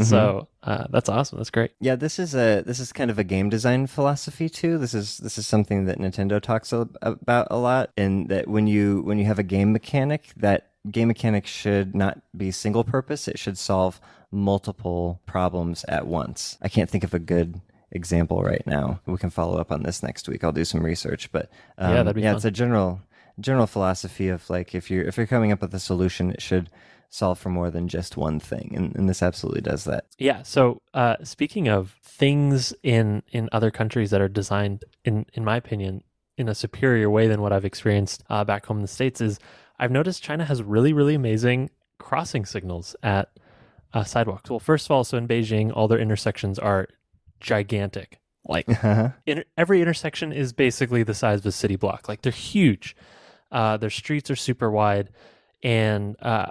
So 0.00 0.48
uh, 0.64 0.86
that's 0.90 1.08
awesome. 1.08 1.38
That's 1.38 1.50
great. 1.50 1.70
Yeah, 1.80 1.94
this 1.94 2.18
is 2.18 2.34
a 2.34 2.62
this 2.66 2.80
is 2.80 2.92
kind 2.92 3.10
of 3.10 3.18
a 3.18 3.24
game 3.24 3.48
design 3.50 3.86
philosophy 3.86 4.48
too. 4.48 4.78
This 4.78 4.94
is 4.94 5.18
this 5.18 5.38
is 5.38 5.46
something 5.46 5.84
that 5.84 5.98
Nintendo 5.98 6.40
talks 6.40 6.72
a- 6.72 6.88
about 7.02 7.46
a 7.50 7.56
lot, 7.56 7.90
and 7.96 8.28
that 8.28 8.48
when 8.48 8.66
you 8.66 9.02
when 9.02 9.18
you 9.18 9.24
have 9.26 9.38
a 9.38 9.42
game 9.44 9.72
mechanic, 9.72 10.32
that 10.36 10.70
game 10.90 11.06
mechanic 11.08 11.46
should 11.46 11.94
not 11.94 12.20
be 12.36 12.50
single 12.50 12.82
purpose. 12.84 13.28
It 13.28 13.38
should 13.38 13.56
solve 13.58 14.00
multiple 14.32 15.20
problems 15.26 15.84
at 15.84 16.06
once. 16.06 16.58
I 16.62 16.68
can't 16.68 16.90
think 16.90 17.04
of 17.04 17.14
a 17.14 17.18
good 17.20 17.60
example 17.92 18.42
right 18.42 18.66
now. 18.66 19.00
We 19.06 19.16
can 19.18 19.30
follow 19.30 19.58
up 19.58 19.70
on 19.70 19.82
this 19.84 20.02
next 20.02 20.28
week. 20.28 20.42
I'll 20.42 20.52
do 20.52 20.64
some 20.64 20.82
research, 20.84 21.30
but 21.32 21.50
um, 21.78 21.90
Yeah, 21.90 21.96
that'd 22.02 22.14
be 22.16 22.22
yeah, 22.22 22.30
fun. 22.30 22.36
it's 22.36 22.44
a 22.44 22.50
general 22.50 23.00
general 23.40 23.66
philosophy 23.66 24.28
of 24.28 24.48
like 24.50 24.74
if 24.74 24.90
you're 24.90 25.04
if 25.04 25.16
you're 25.16 25.26
coming 25.26 25.52
up 25.52 25.60
with 25.62 25.74
a 25.74 25.80
solution, 25.80 26.30
it 26.30 26.42
should 26.42 26.68
solve 27.08 27.38
for 27.38 27.50
more 27.50 27.70
than 27.70 27.88
just 27.88 28.16
one 28.16 28.40
thing, 28.40 28.72
and, 28.74 28.96
and 28.96 29.08
this 29.08 29.22
absolutely 29.22 29.60
does 29.60 29.84
that. 29.84 30.06
Yeah. 30.18 30.42
So 30.42 30.80
uh, 30.94 31.16
speaking 31.22 31.68
of 31.68 31.96
things 32.04 32.74
in 32.82 33.22
in 33.32 33.48
other 33.52 33.70
countries 33.70 34.10
that 34.10 34.20
are 34.20 34.28
designed, 34.28 34.84
in 35.04 35.26
in 35.34 35.44
my 35.44 35.56
opinion, 35.56 36.02
in 36.36 36.48
a 36.48 36.54
superior 36.54 37.10
way 37.10 37.28
than 37.28 37.40
what 37.42 37.52
I've 37.52 37.64
experienced 37.64 38.24
uh, 38.30 38.44
back 38.44 38.66
home 38.66 38.78
in 38.78 38.82
the 38.82 38.88
states, 38.88 39.20
is 39.20 39.38
I've 39.78 39.90
noticed 39.90 40.22
China 40.22 40.44
has 40.44 40.62
really 40.62 40.92
really 40.92 41.14
amazing 41.14 41.70
crossing 41.98 42.44
signals 42.44 42.96
at 43.02 43.28
uh, 43.94 44.04
sidewalks. 44.04 44.48
Well, 44.50 44.58
first 44.58 44.86
of 44.86 44.90
all, 44.90 45.04
so 45.04 45.16
in 45.18 45.28
Beijing, 45.28 45.70
all 45.74 45.88
their 45.88 45.98
intersections 45.98 46.58
are 46.58 46.88
gigantic. 47.42 48.18
Like 48.48 48.66
in 49.26 49.44
every 49.56 49.80
intersection 49.80 50.32
is 50.32 50.52
basically 50.52 51.02
the 51.02 51.14
size 51.14 51.40
of 51.40 51.46
a 51.46 51.52
city 51.52 51.76
block. 51.76 52.08
Like 52.08 52.22
they're 52.22 52.32
huge. 52.32 52.96
Uh, 53.50 53.76
their 53.76 53.90
streets 53.90 54.30
are 54.30 54.36
super 54.36 54.70
wide, 54.70 55.10
and 55.62 56.16
uh, 56.22 56.46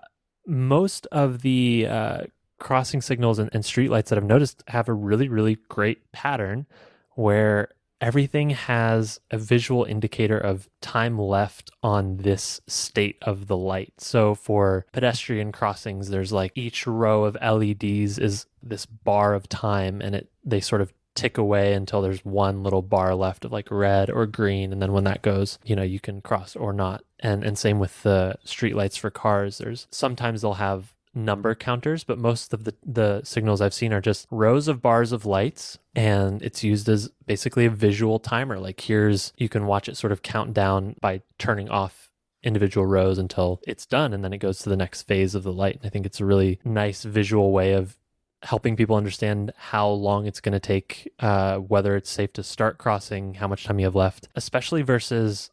most 0.46 1.08
of 1.08 1.42
the 1.42 1.88
uh, 1.90 2.22
crossing 2.60 3.02
signals 3.02 3.40
and, 3.40 3.50
and 3.54 3.64
streetlights 3.64 4.06
that 4.06 4.18
I've 4.18 4.24
noticed 4.24 4.64
have 4.68 4.88
a 4.88 4.94
really, 4.94 5.28
really 5.28 5.58
great 5.68 6.12
pattern 6.12 6.68
where 7.16 7.70
everything 8.02 8.50
has 8.50 9.20
a 9.30 9.38
visual 9.38 9.86
indicator 9.86 10.38
of 10.38 10.68
time 10.82 11.18
left 11.18 11.70
on 11.84 12.18
this 12.18 12.60
state 12.68 13.18
of 13.22 13.48
the 13.48 13.56
light. 13.56 13.94
So 14.00 14.34
for 14.36 14.86
pedestrian 14.92 15.52
crossings, 15.52 16.10
there's 16.10 16.34
like 16.34 16.52
each 16.56 16.88
row 16.88 17.24
of 17.24 17.38
LEDs 17.42 18.18
is 18.18 18.48
this 18.64 18.86
bar 18.86 19.34
of 19.36 19.48
time 19.48 20.02
and 20.02 20.16
it 20.16 20.30
they 20.44 20.60
sort 20.60 20.82
of 20.82 20.92
tick 21.14 21.38
away 21.38 21.74
until 21.74 22.02
there's 22.02 22.24
one 22.24 22.64
little 22.64 22.82
bar 22.82 23.14
left 23.14 23.44
of 23.44 23.52
like 23.52 23.70
red 23.70 24.10
or 24.10 24.26
green 24.26 24.72
and 24.72 24.82
then 24.82 24.94
when 24.94 25.04
that 25.04 25.22
goes 25.22 25.60
you 25.66 25.76
know 25.76 25.84
you 25.84 26.00
can 26.00 26.22
cross 26.22 26.56
or 26.56 26.72
not 26.72 27.04
and 27.20 27.44
and 27.44 27.58
same 27.58 27.80
with 27.80 28.02
the 28.04 28.34
street 28.46 28.76
lights 28.76 28.96
for 28.96 29.10
cars 29.10 29.58
there's 29.58 29.88
sometimes 29.92 30.42
they'll 30.42 30.54
have 30.54 30.94
number 31.14 31.54
counters 31.54 32.04
but 32.04 32.18
most 32.18 32.54
of 32.54 32.64
the 32.64 32.74
the 32.86 33.22
signals 33.24 33.60
i've 33.60 33.74
seen 33.74 33.92
are 33.92 34.00
just 34.00 34.28
rows 34.32 34.68
of 34.68 34.82
bars 34.82 35.12
of 35.12 35.26
lights 35.26 35.78
and 35.96 36.42
it's 36.42 36.64
used 36.64 36.88
as 36.88 37.10
basically 37.26 37.66
a 37.66 37.70
visual 37.70 38.20
timer. 38.20 38.60
Like 38.60 38.80
here's 38.80 39.34
you 39.38 39.50
can 39.50 39.66
watch 39.66 39.90
it 39.90 39.98
sort 39.98 40.12
of 40.12 40.22
count 40.22 40.54
down 40.54 40.96
by 41.02 41.22
turning 41.38 41.70
off 41.70 42.12
individual 42.44 42.86
rows 42.86 43.18
until 43.18 43.62
it's 43.68 43.86
done 43.86 44.14
and 44.14 44.24
then 44.24 44.34
it 44.34 44.40
goes 44.40 44.60
to 44.60 44.70
the 44.70 44.78
next 44.78 45.04
phase 45.04 45.36
of 45.36 45.44
the 45.44 45.54
light. 45.54 45.76
And 45.76 45.86
i 45.86 45.90
think 45.90 46.06
it's 46.06 46.20
a 46.20 46.26
really 46.26 46.60
nice 46.64 47.04
visual 47.04 47.52
way 47.52 47.74
of 47.74 47.98
helping 48.44 48.76
people 48.76 48.96
understand 48.96 49.54
how 49.56 49.88
long 49.88 50.26
it's 50.26 50.40
going 50.40 50.54
to 50.54 50.60
take, 50.60 51.12
uh, 51.20 51.58
whether 51.58 51.96
it's 51.96 52.10
safe 52.10 52.34
to 52.34 52.44
start 52.44 52.80
crossing, 52.80 53.36
how 53.36 53.48
much 53.48 53.66
time 53.66 53.78
you 53.78 53.86
have 53.86 53.96
left, 53.96 54.30
especially 54.34 54.82
versus 54.82 55.52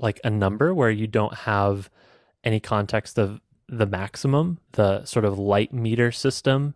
like 0.00 0.18
a 0.24 0.30
number 0.30 0.74
where 0.74 0.90
you 0.90 1.06
don't 1.06 1.34
have 1.34 1.88
any 2.42 2.58
context 2.58 3.18
of 3.18 3.40
the 3.78 3.86
maximum. 3.86 4.58
The 4.72 5.04
sort 5.04 5.24
of 5.24 5.38
light 5.38 5.72
meter 5.72 6.12
system 6.12 6.74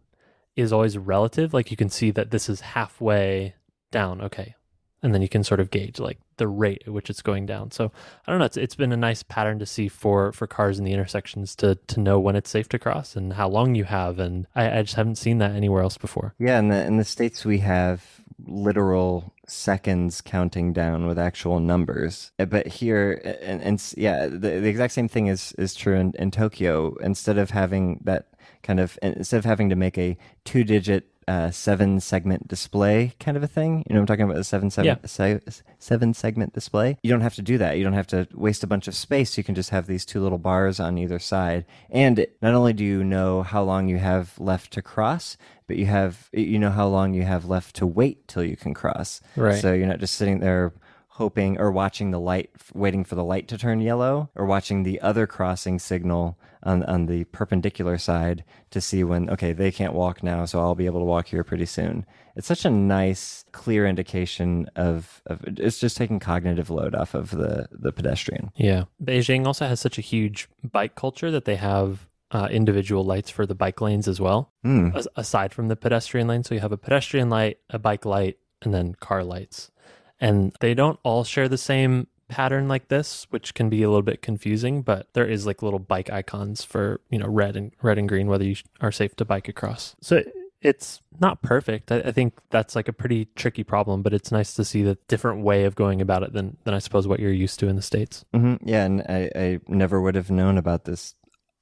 is 0.57 0.73
always 0.73 0.99
relative. 0.99 1.55
Like 1.55 1.71
you 1.71 1.77
can 1.77 1.89
see 1.89 2.11
that 2.13 2.31
this 2.31 2.49
is 2.49 2.61
halfway 2.61 3.55
down. 3.91 4.21
Okay. 4.21 4.55
And 5.01 5.15
then 5.15 5.23
you 5.23 5.29
can 5.29 5.45
sort 5.45 5.61
of 5.61 5.71
gauge 5.71 6.01
like 6.01 6.19
the 6.39 6.49
rate 6.49 6.83
at 6.87 6.93
which 6.93 7.09
it's 7.09 7.23
going 7.23 7.47
down. 7.47 7.71
So 7.71 7.93
I 8.27 8.33
don't 8.33 8.41
know. 8.41 8.47
It's 8.47 8.57
it's 8.57 8.75
been 8.75 8.93
a 8.93 8.97
nice 8.97 9.23
pattern 9.23 9.61
to 9.61 9.67
see 9.67 9.87
for 9.89 10.33
for 10.33 10.49
cars 10.49 10.79
in 10.79 10.85
the 10.85 10.93
intersections 10.93 11.55
to 11.57 11.77
to 11.77 12.01
know 12.01 12.19
when 12.19 12.35
it's 12.35 12.51
safe 12.51 12.69
to 12.71 12.79
cross 12.79 13.15
and 13.15 13.35
how 13.35 13.49
long 13.49 13.77
you 13.77 13.85
have. 13.85 14.19
And 14.19 14.49
I, 14.57 14.79
I 14.79 14.83
just 14.83 14.97
haven't 14.97 15.17
seen 15.17 15.39
that 15.39 15.53
anywhere 15.53 15.83
else 15.83 15.99
before. 15.99 16.35
Yeah, 16.39 16.59
in 16.59 16.69
the 16.69 16.85
in 16.85 16.97
the 16.97 17.05
states 17.05 17.45
we 17.45 17.59
have 17.59 18.05
literal 18.47 19.33
seconds 19.47 20.21
counting 20.21 20.73
down 20.73 21.07
with 21.07 21.19
actual 21.19 21.61
numbers. 21.61 22.33
Uh, 22.39 22.45
But 22.45 22.67
here, 22.67 23.21
and, 23.43 23.63
and 23.63 23.95
yeah, 23.97 24.27
the, 24.27 24.39
the 24.39 24.69
exact 24.69 24.93
same 24.93 25.09
thing 25.09 25.27
is 25.27 25.53
is 25.59 25.75
true 25.75 25.97
in, 25.97 26.13
in 26.19 26.31
Tokyo. 26.31 26.95
Instead 27.01 27.39
of 27.39 27.51
having 27.51 28.01
that 28.05 28.29
kind 28.63 28.81
of 28.81 28.99
instead 29.03 29.39
of 29.39 29.45
having 29.45 29.69
to 29.71 29.77
make 29.77 29.99
a 29.99 30.17
two 30.45 30.65
digit 30.65 31.07
uh, 31.27 31.51
seven 31.51 32.01
segment 32.01 32.49
display 32.49 33.13
kind 33.21 33.37
of 33.37 33.43
a 33.43 33.47
thing, 33.47 33.85
you 33.87 33.95
know, 33.95 34.01
I'm 34.01 34.07
talking 34.07 34.25
about 34.25 34.37
the 34.37 34.45
seven 34.45 34.71
seven 34.71 34.87
se- 35.05 35.41
seven 35.79 36.15
segment 36.15 36.55
display. 36.55 36.97
You 37.03 37.11
don't 37.11 37.21
have 37.21 37.35
to 37.35 37.43
do 37.43 37.59
that. 37.59 37.77
You 37.77 37.85
don't 37.85 37.93
have 37.93 38.07
to 38.09 38.27
waste 38.33 38.65
a 38.65 38.67
bunch 38.67 38.89
of 38.89 38.95
space. 38.95 39.37
You 39.37 39.45
can 39.45 39.55
just 39.55 39.69
have 39.71 39.87
these 39.87 40.07
two 40.07 40.23
little 40.23 40.39
bars 40.39 40.81
on 40.81 40.97
either 40.97 41.19
side, 41.19 41.67
and 41.91 42.27
not 42.41 42.55
only 42.55 42.73
do 42.73 42.85
you 42.85 43.05
know 43.05 43.43
how 43.43 43.63
long 43.63 43.89
you 43.89 43.99
have 43.99 44.39
left 44.39 44.73
to 44.73 44.83
cross, 44.83 45.37
but 45.69 45.77
you 45.77 45.87
have 45.87 46.29
you 46.33 46.59
know 46.59 46.71
how 46.71 46.89
long 46.89 47.15
you 47.15 47.23
have 47.23 47.45
left 47.45 47.77
to 47.77 47.87
wait 47.87 48.27
till 48.27 48.43
you 48.43 48.57
can 48.57 48.75
cross. 48.75 49.21
Right. 49.37 49.61
So 49.61 49.73
you're 49.73 49.87
not 49.87 50.01
just 50.01 50.15
sitting 50.15 50.41
there 50.41 50.73
hoping 51.19 51.59
or 51.59 51.73
watching 51.73 52.13
the 52.13 52.21
light, 52.21 52.49
waiting 52.75 53.05
for 53.05 53.17
the 53.17 53.25
light 53.25 53.49
to 53.49 53.59
turn 53.59 53.81
yellow, 53.81 54.31
or 54.37 54.47
watching 54.47 54.85
the 54.85 55.01
other 55.01 55.27
crossing 55.27 55.77
signal 55.77 56.39
on, 56.63 56.85
on 56.85 57.07
the 57.07 57.25
perpendicular 57.25 57.99
side 57.99 58.45
to 58.71 58.81
see 58.81 59.03
when, 59.03 59.29
okay, 59.29 59.53
they 59.53 59.73
can't 59.73 59.95
walk 59.95 60.23
now, 60.23 60.45
so 60.45 60.61
I'll 60.61 60.77
be 60.77 60.87
able 60.87 61.01
to 61.01 61.05
walk 61.05 61.27
here 61.27 61.43
pretty 61.43 61.67
soon. 61.67 62.07
It's 62.37 62.47
such 62.47 62.65
a 62.65 62.71
nice, 62.71 63.45
clear 63.51 63.85
indication 63.85 64.71
of, 64.77 65.21
of 65.27 65.43
it's 65.45 65.81
just 65.81 65.97
taking 65.97 66.21
cognitive 66.21 66.71
load 66.71 66.95
off 66.95 67.15
of 67.15 67.31
the, 67.31 67.67
the 67.73 67.91
pedestrian. 67.91 68.53
Yeah. 68.55 68.85
Beijing 69.03 69.45
also 69.45 69.67
has 69.67 69.81
such 69.81 69.99
a 69.99 70.03
huge 70.03 70.49
bike 70.63 70.95
culture 70.95 71.33
that 71.33 71.47
they 71.47 71.57
have 71.57 72.09
uh, 72.31 72.49
individual 72.51 73.05
lights 73.05 73.31
for 73.31 73.47
the 73.47 73.55
bike 73.55 73.81
lanes 73.81 74.07
as 74.09 74.21
well, 74.21 74.53
Mm. 74.65 74.95
as- 74.95 75.09
aside 75.17 75.53
from 75.55 75.69
the 75.69 75.77
pedestrian 75.77 76.29
lane. 76.29 76.45
So 76.45 76.55
you 76.55 76.61
have 76.61 76.73
a 76.73 76.77
pedestrian 76.77 77.31
light, 77.31 77.59
a 77.71 77.79
bike 77.79 78.05
light, 78.05 78.39
and 78.63 78.75
then 78.75 78.95
car 79.01 79.25
lights. 79.25 79.71
And 80.21 80.53
they 80.61 80.75
don't 80.75 80.99
all 81.05 81.25
share 81.25 81.49
the 81.49 81.57
same 81.59 82.09
pattern 82.29 82.69
like 82.69 82.89
this, 82.89 83.27
which 83.31 83.55
can 83.55 83.71
be 83.71 83.83
a 83.83 83.89
little 83.89 84.03
bit 84.03 84.21
confusing, 84.21 84.83
but 84.83 85.09
there 85.15 85.25
is 85.27 85.47
like 85.47 85.63
little 85.63 85.79
bike 85.79 86.11
icons 86.11 86.63
for, 86.65 87.01
you 87.09 87.19
know, 87.19 87.29
red 87.29 87.57
and 87.57 87.73
red 87.83 87.97
and 87.99 88.09
green, 88.09 88.27
whether 88.27 88.45
you 88.45 88.57
are 88.81 88.93
safe 88.93 89.17
to 89.17 89.25
bike 89.25 89.49
across. 89.49 89.97
So 90.03 90.23
it's 90.61 91.01
not 91.21 91.41
perfect. 91.41 91.91
I, 91.93 92.01
I 92.01 92.13
think 92.13 92.35
that's 92.51 92.75
like 92.77 92.89
a 92.89 92.93
pretty 92.93 93.27
tricky 93.37 93.63
problem, 93.65 94.03
but 94.03 94.13
it's 94.13 94.33
nice 94.33 94.53
to 94.55 94.65
see 94.65 94.83
the 94.83 94.99
different 95.07 95.43
way 95.43 95.65
of 95.65 95.77
going 95.77 96.01
about 96.03 96.25
it 96.25 96.33
than, 96.33 96.57
than 96.65 96.75
I 96.75 96.81
suppose 96.81 97.07
what 97.09 97.21
you're 97.21 97.33
used 97.33 97.61
to 97.61 97.69
in 97.69 97.77
the 97.77 97.83
States. 97.83 98.25
hmm 98.35 98.57
Yeah, 98.65 98.85
and 98.85 99.01
I, 99.09 99.31
I 99.37 99.61
never 99.69 100.01
would 100.01 100.17
have 100.17 100.31
known 100.31 100.59
about 100.59 100.85
this 100.85 101.15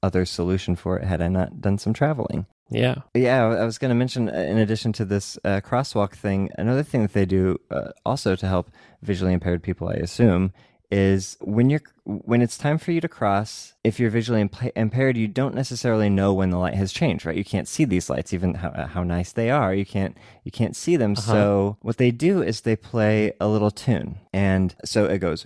other 0.03 0.25
solution 0.25 0.75
for 0.75 0.97
it 0.97 1.05
had 1.05 1.21
I 1.21 1.27
not 1.27 1.61
done 1.61 1.77
some 1.77 1.93
traveling. 1.93 2.45
Yeah. 2.69 2.95
Yeah, 3.13 3.45
I 3.45 3.65
was 3.65 3.77
going 3.77 3.89
to 3.89 3.95
mention, 3.95 4.29
uh, 4.29 4.33
in 4.33 4.57
addition 4.57 4.91
to 4.93 5.05
this 5.05 5.37
uh, 5.45 5.61
crosswalk 5.63 6.13
thing, 6.13 6.49
another 6.57 6.83
thing 6.83 7.01
that 7.01 7.13
they 7.13 7.25
do 7.25 7.57
uh, 7.71 7.91
also 8.05 8.35
to 8.35 8.47
help 8.47 8.69
visually 9.01 9.33
impaired 9.33 9.63
people, 9.63 9.87
I 9.87 9.93
assume, 9.93 10.53
is 10.89 11.37
when 11.41 11.69
you're 11.69 11.81
when 12.03 12.41
it's 12.41 12.57
time 12.57 12.77
for 12.77 12.91
you 12.91 13.01
to 13.01 13.09
cross. 13.09 13.73
If 13.83 13.99
you're 13.99 14.09
visually 14.09 14.43
impa- 14.43 14.71
impaired, 14.75 15.17
you 15.17 15.27
don't 15.27 15.55
necessarily 15.55 16.09
know 16.09 16.33
when 16.33 16.49
the 16.49 16.57
light 16.57 16.75
has 16.75 16.93
changed, 16.93 17.25
right? 17.25 17.35
You 17.35 17.43
can't 17.43 17.67
see 17.67 17.83
these 17.83 18.09
lights, 18.09 18.33
even 18.33 18.53
how 18.53 18.71
how 18.87 19.03
nice 19.03 19.33
they 19.33 19.49
are. 19.49 19.73
You 19.73 19.85
can't 19.85 20.17
you 20.43 20.51
can't 20.51 20.75
see 20.75 20.95
them. 20.95 21.13
Uh-huh. 21.17 21.31
So 21.31 21.77
what 21.81 21.97
they 21.97 22.11
do 22.11 22.41
is 22.41 22.61
they 22.61 22.77
play 22.77 23.33
a 23.41 23.47
little 23.47 23.71
tune, 23.71 24.19
and 24.31 24.75
so 24.85 25.05
it 25.05 25.19
goes 25.19 25.45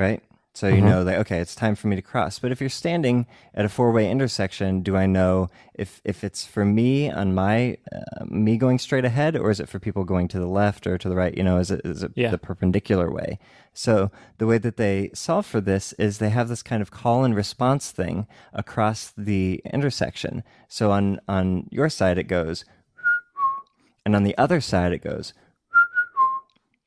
right? 0.00 0.22
So 0.52 0.66
you 0.66 0.82
Mhm. 0.82 0.84
know 0.86 1.04
that 1.04 1.20
okay, 1.20 1.38
it's 1.38 1.54
time 1.54 1.76
for 1.76 1.86
me 1.86 1.94
to 1.94 2.02
cross. 2.02 2.40
But 2.40 2.50
if 2.50 2.60
you're 2.60 2.68
standing 2.68 3.26
at 3.54 3.64
a 3.64 3.68
four-way 3.68 4.10
intersection, 4.10 4.82
do 4.82 4.96
I 4.96 5.06
know 5.06 5.48
if 5.74 6.00
if 6.04 6.24
it's 6.24 6.44
for 6.44 6.64
me 6.64 7.08
on 7.08 7.34
my 7.34 7.76
uh, 7.92 8.24
me 8.26 8.56
going 8.56 8.80
straight 8.80 9.04
ahead, 9.04 9.36
or 9.36 9.50
is 9.52 9.60
it 9.60 9.68
for 9.68 9.78
people 9.78 10.02
going 10.04 10.26
to 10.28 10.40
the 10.40 10.48
left 10.48 10.88
or 10.88 10.98
to 10.98 11.08
the 11.08 11.14
right? 11.14 11.36
You 11.36 11.44
know, 11.44 11.58
is 11.58 11.70
it 11.70 11.82
is 11.84 12.02
it 12.02 12.12
Yeah. 12.16 12.30
the 12.30 12.38
perpendicular 12.38 13.10
way? 13.12 13.38
So 13.72 14.10
the 14.38 14.46
way 14.46 14.58
that 14.58 14.76
they 14.76 15.10
solve 15.14 15.46
for 15.46 15.60
this 15.60 15.92
is 15.94 16.18
they 16.18 16.30
have 16.30 16.48
this 16.48 16.64
kind 16.64 16.82
of 16.82 16.90
call 16.90 17.22
and 17.24 17.34
response 17.36 17.92
thing 17.92 18.26
across 18.52 19.12
the 19.16 19.62
intersection. 19.72 20.42
So 20.68 20.90
on 20.90 21.20
on 21.28 21.68
your 21.70 21.88
side 21.88 22.18
it 22.18 22.24
goes, 22.24 22.64
and 24.04 24.16
on 24.16 24.24
the 24.24 24.36
other 24.36 24.60
side 24.60 24.92
it 24.92 25.02
goes, 25.02 25.32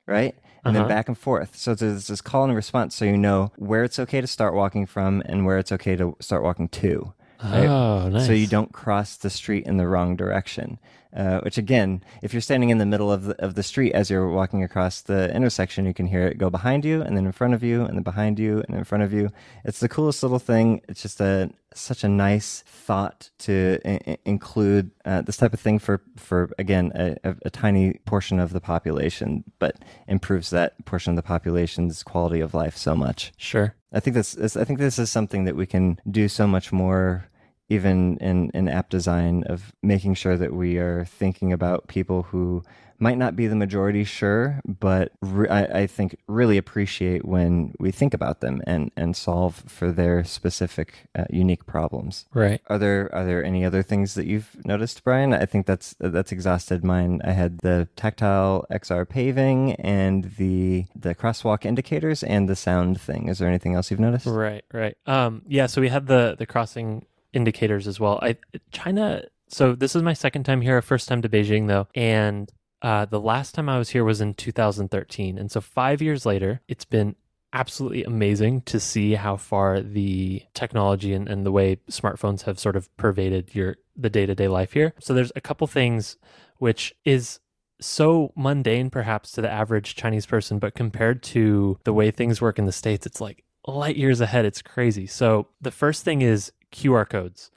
right? 0.06 0.36
And 0.66 0.76
Uh-huh. 0.78 0.88
then 0.88 0.96
back 0.96 1.08
and 1.10 1.18
forth. 1.18 1.58
So 1.58 1.76
there's 1.76 2.08
this 2.08 2.22
call 2.22 2.46
and 2.46 2.56
response 2.56 2.96
so 2.96 3.04
you 3.06 3.18
know 3.18 3.52
where 3.58 3.84
it's 3.84 4.00
okay 4.00 4.22
to 4.22 4.28
start 4.28 4.54
walking 4.54 4.86
from 4.86 5.22
and 5.26 5.46
where 5.46 5.58
it's 5.58 5.72
okay 5.74 5.96
to 5.98 6.16
start 6.22 6.42
walking 6.44 6.70
to. 6.70 7.14
right? 7.44 7.68
Oh, 7.68 8.08
nice. 8.08 8.26
So 8.28 8.32
you 8.32 8.48
don't 8.48 8.72
cross 8.72 9.18
the 9.18 9.30
street 9.30 9.66
in 9.66 9.76
the 9.78 9.88
wrong 9.88 10.16
direction. 10.16 10.80
Uh, 11.16 11.40
which 11.42 11.60
again, 11.60 12.04
if 12.24 12.34
you're 12.34 12.42
standing 12.42 12.72
in 12.72 12.80
the 12.80 12.86
middle 12.88 13.12
of 13.12 13.26
the, 13.26 13.46
of 13.46 13.54
the 13.54 13.62
street 13.62 13.94
as 13.94 14.10
you're 14.10 14.30
walking 14.30 14.64
across 14.64 15.02
the 15.02 15.32
intersection, 15.36 15.86
you 15.86 15.94
can 15.94 16.08
hear 16.08 16.26
it 16.26 16.40
go 16.40 16.50
behind 16.50 16.84
you 16.84 17.04
and 17.04 17.16
then 17.16 17.26
in 17.26 17.32
front 17.32 17.54
of 17.54 17.62
you 17.62 17.84
and 17.84 17.96
then 17.96 18.04
behind 18.04 18.40
you 18.40 18.64
and 18.68 18.76
in 18.76 18.84
front 18.84 19.04
of 19.04 19.14
you. 19.14 19.30
It's 19.64 19.80
the 19.80 19.90
coolest 19.90 20.24
little 20.24 20.40
thing. 20.40 20.82
It's 20.90 21.04
just 21.04 21.22
a 21.22 21.52
such 21.76 22.04
a 22.04 22.08
nice 22.08 22.64
thought 22.68 23.30
to 23.40 23.80
I- 23.86 24.18
include 24.26 24.92
uh, 25.06 25.22
this 25.22 25.38
type 25.38 25.54
of 25.54 25.60
thing 25.60 25.80
for 25.80 26.02
for 26.18 26.50
again 26.58 26.92
a, 26.96 27.16
a, 27.24 27.36
a 27.46 27.50
tiny 27.50 28.00
portion 28.06 28.40
of 28.40 28.52
the 28.52 28.62
population, 28.62 29.44
but 29.60 29.78
improves 30.08 30.50
that 30.50 30.84
portion 30.86 31.12
of 31.12 31.16
the 31.16 31.28
population's 31.28 32.02
quality 32.02 32.40
of 32.40 32.54
life 32.56 32.76
so 32.76 32.96
much. 32.96 33.34
Sure. 33.38 33.76
I 33.92 34.00
think 34.00 34.16
this 34.16 34.34
is, 34.34 34.58
I 34.58 34.64
think 34.64 34.80
this 34.80 34.98
is 34.98 35.12
something 35.12 35.46
that 35.46 35.56
we 35.56 35.68
can 35.68 36.00
do 36.10 36.28
so 36.28 36.48
much 36.48 36.72
more 36.72 37.30
even 37.70 38.18
in, 38.18 38.52
in 38.54 38.68
app 38.68 38.90
design 38.90 39.44
of 39.48 39.74
making 39.82 40.16
sure 40.16 40.38
that 40.38 40.54
we 40.54 40.78
are 40.78 41.06
thinking 41.06 41.54
about 41.54 41.88
people 41.88 42.24
who 42.24 42.64
might 43.00 43.18
not 43.18 43.36
be 43.36 43.48
the 43.48 43.56
majority 43.56 44.04
sure 44.04 44.62
but 44.66 45.12
re- 45.22 45.50
I, 45.50 45.82
I 45.82 45.88
think 45.88 46.16
really 46.28 46.58
appreciate 46.58 47.26
when 47.26 47.74
we 47.80 47.92
think 47.92 48.14
about 48.14 48.40
them 48.40 48.62
and, 48.66 48.92
and 48.96 49.16
solve 49.16 49.64
for 49.68 49.92
their 49.92 50.24
specific 50.24 51.08
uh, 51.16 51.26
unique 51.30 51.66
problems. 51.66 52.26
Right. 52.34 52.62
are 52.68 52.78
there 52.78 53.10
are 53.14 53.26
there 53.26 53.44
any 53.44 53.66
other 53.66 53.84
things 53.84 54.14
that 54.14 54.26
you've 54.26 54.56
noticed 54.66 55.04
brian? 55.04 55.34
I 55.34 55.46
think 55.46 55.66
that's 55.66 55.96
that's 56.00 56.32
exhausted 56.32 56.84
mine. 56.84 57.22
I 57.26 57.32
had 57.32 57.60
the 57.60 57.90
tactile 57.96 58.66
xr 58.72 59.08
paving 59.08 59.74
and 59.74 60.36
the 60.38 60.86
the 60.96 61.16
crosswalk 61.16 61.66
indicators 61.66 62.24
and 62.24 62.48
the 62.48 62.56
sound 62.56 63.02
thing. 63.02 63.28
Is 63.28 63.40
there 63.40 63.50
anything 63.50 63.76
else 63.76 63.92
you've 63.92 64.00
noticed? 64.00 64.28
Right, 64.28 64.64
right. 64.72 64.96
Um, 65.06 65.42
yeah, 65.48 65.66
so 65.66 65.82
we 65.82 65.90
had 65.90 66.08
the 66.08 66.36
the 66.38 66.46
crossing 66.46 67.06
indicators 67.34 67.88
as 67.88 68.00
well. 68.00 68.20
I 68.22 68.38
China. 68.72 69.24
So 69.50 69.76
this 69.76 69.96
is 69.96 70.02
my 70.02 70.14
second 70.14 70.44
time 70.44 70.62
here, 70.62 70.82
first 70.82 71.08
time 71.08 71.22
to 71.22 71.30
Beijing 71.30 71.68
though, 71.68 71.88
and 71.94 72.52
uh, 72.82 73.06
the 73.06 73.20
last 73.20 73.56
time 73.56 73.70
I 73.70 73.78
was 73.78 73.90
here 73.90 74.04
was 74.04 74.20
in 74.20 74.34
2013, 74.34 75.38
and 75.38 75.52
so 75.52 75.62
five 75.62 76.02
years 76.02 76.26
later, 76.26 76.62
it's 76.68 76.86
been 76.86 77.16
absolutely 77.54 78.04
amazing 78.04 78.62
to 78.62 78.80
see 78.80 79.14
how 79.14 79.38
far 79.38 79.80
the 79.80 80.42
technology 80.54 81.14
and, 81.14 81.30
and 81.30 81.46
the 81.46 81.52
way 81.52 81.78
smartphones 81.90 82.42
have 82.42 82.60
sort 82.60 82.76
of 82.76 82.96
pervaded 82.98 83.54
your 83.54 83.78
the 83.96 84.10
day 84.10 84.26
to 84.26 84.34
day 84.34 84.48
life 84.48 84.74
here. 84.74 84.94
So 85.00 85.14
there's 85.14 85.32
a 85.36 85.42
couple 85.42 85.68
things 85.68 86.18
which 86.58 86.96
is 87.06 87.40
so 87.80 88.32
mundane 88.36 88.90
perhaps 88.90 89.32
to 89.34 89.42
the 89.42 89.52
average 89.52 89.96
Chinese 89.96 90.26
person, 90.26 90.58
but 90.60 90.74
compared 90.74 91.22
to 91.24 91.78
the 91.84 91.94
way 91.94 92.12
things 92.12 92.42
work 92.42 92.58
in 92.58 92.66
the 92.66 92.72
States, 92.72 93.06
it's 93.06 93.22
like 93.22 93.44
light 93.68 93.98
years 93.98 94.20
ahead. 94.20 94.46
It's 94.46 94.62
crazy. 94.62 95.06
So 95.06 95.48
the 95.62 95.72
first 95.72 96.04
thing 96.04 96.22
is 96.22 96.52
QR 96.74 97.08
codes. 97.08 97.50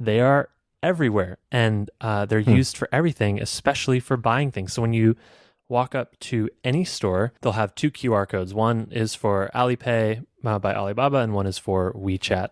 They 0.00 0.18
are 0.20 0.48
everywhere 0.82 1.38
and 1.52 1.90
uh, 2.00 2.24
they're 2.26 2.40
Hmm. 2.40 2.56
used 2.56 2.76
for 2.76 2.88
everything, 2.90 3.40
especially 3.40 4.00
for 4.00 4.16
buying 4.16 4.50
things. 4.50 4.72
So 4.72 4.82
when 4.82 4.92
you 4.92 5.14
walk 5.68 5.94
up 5.94 6.18
to 6.20 6.48
any 6.64 6.84
store, 6.84 7.32
they'll 7.40 7.52
have 7.52 7.74
two 7.74 7.90
QR 7.90 8.28
codes. 8.28 8.52
One 8.52 8.88
is 8.90 9.14
for 9.14 9.48
Alipay 9.54 10.24
uh, 10.44 10.58
by 10.58 10.74
Alibaba, 10.74 11.18
and 11.18 11.32
one 11.34 11.46
is 11.46 11.56
for 11.58 11.92
WeChat. 11.92 12.48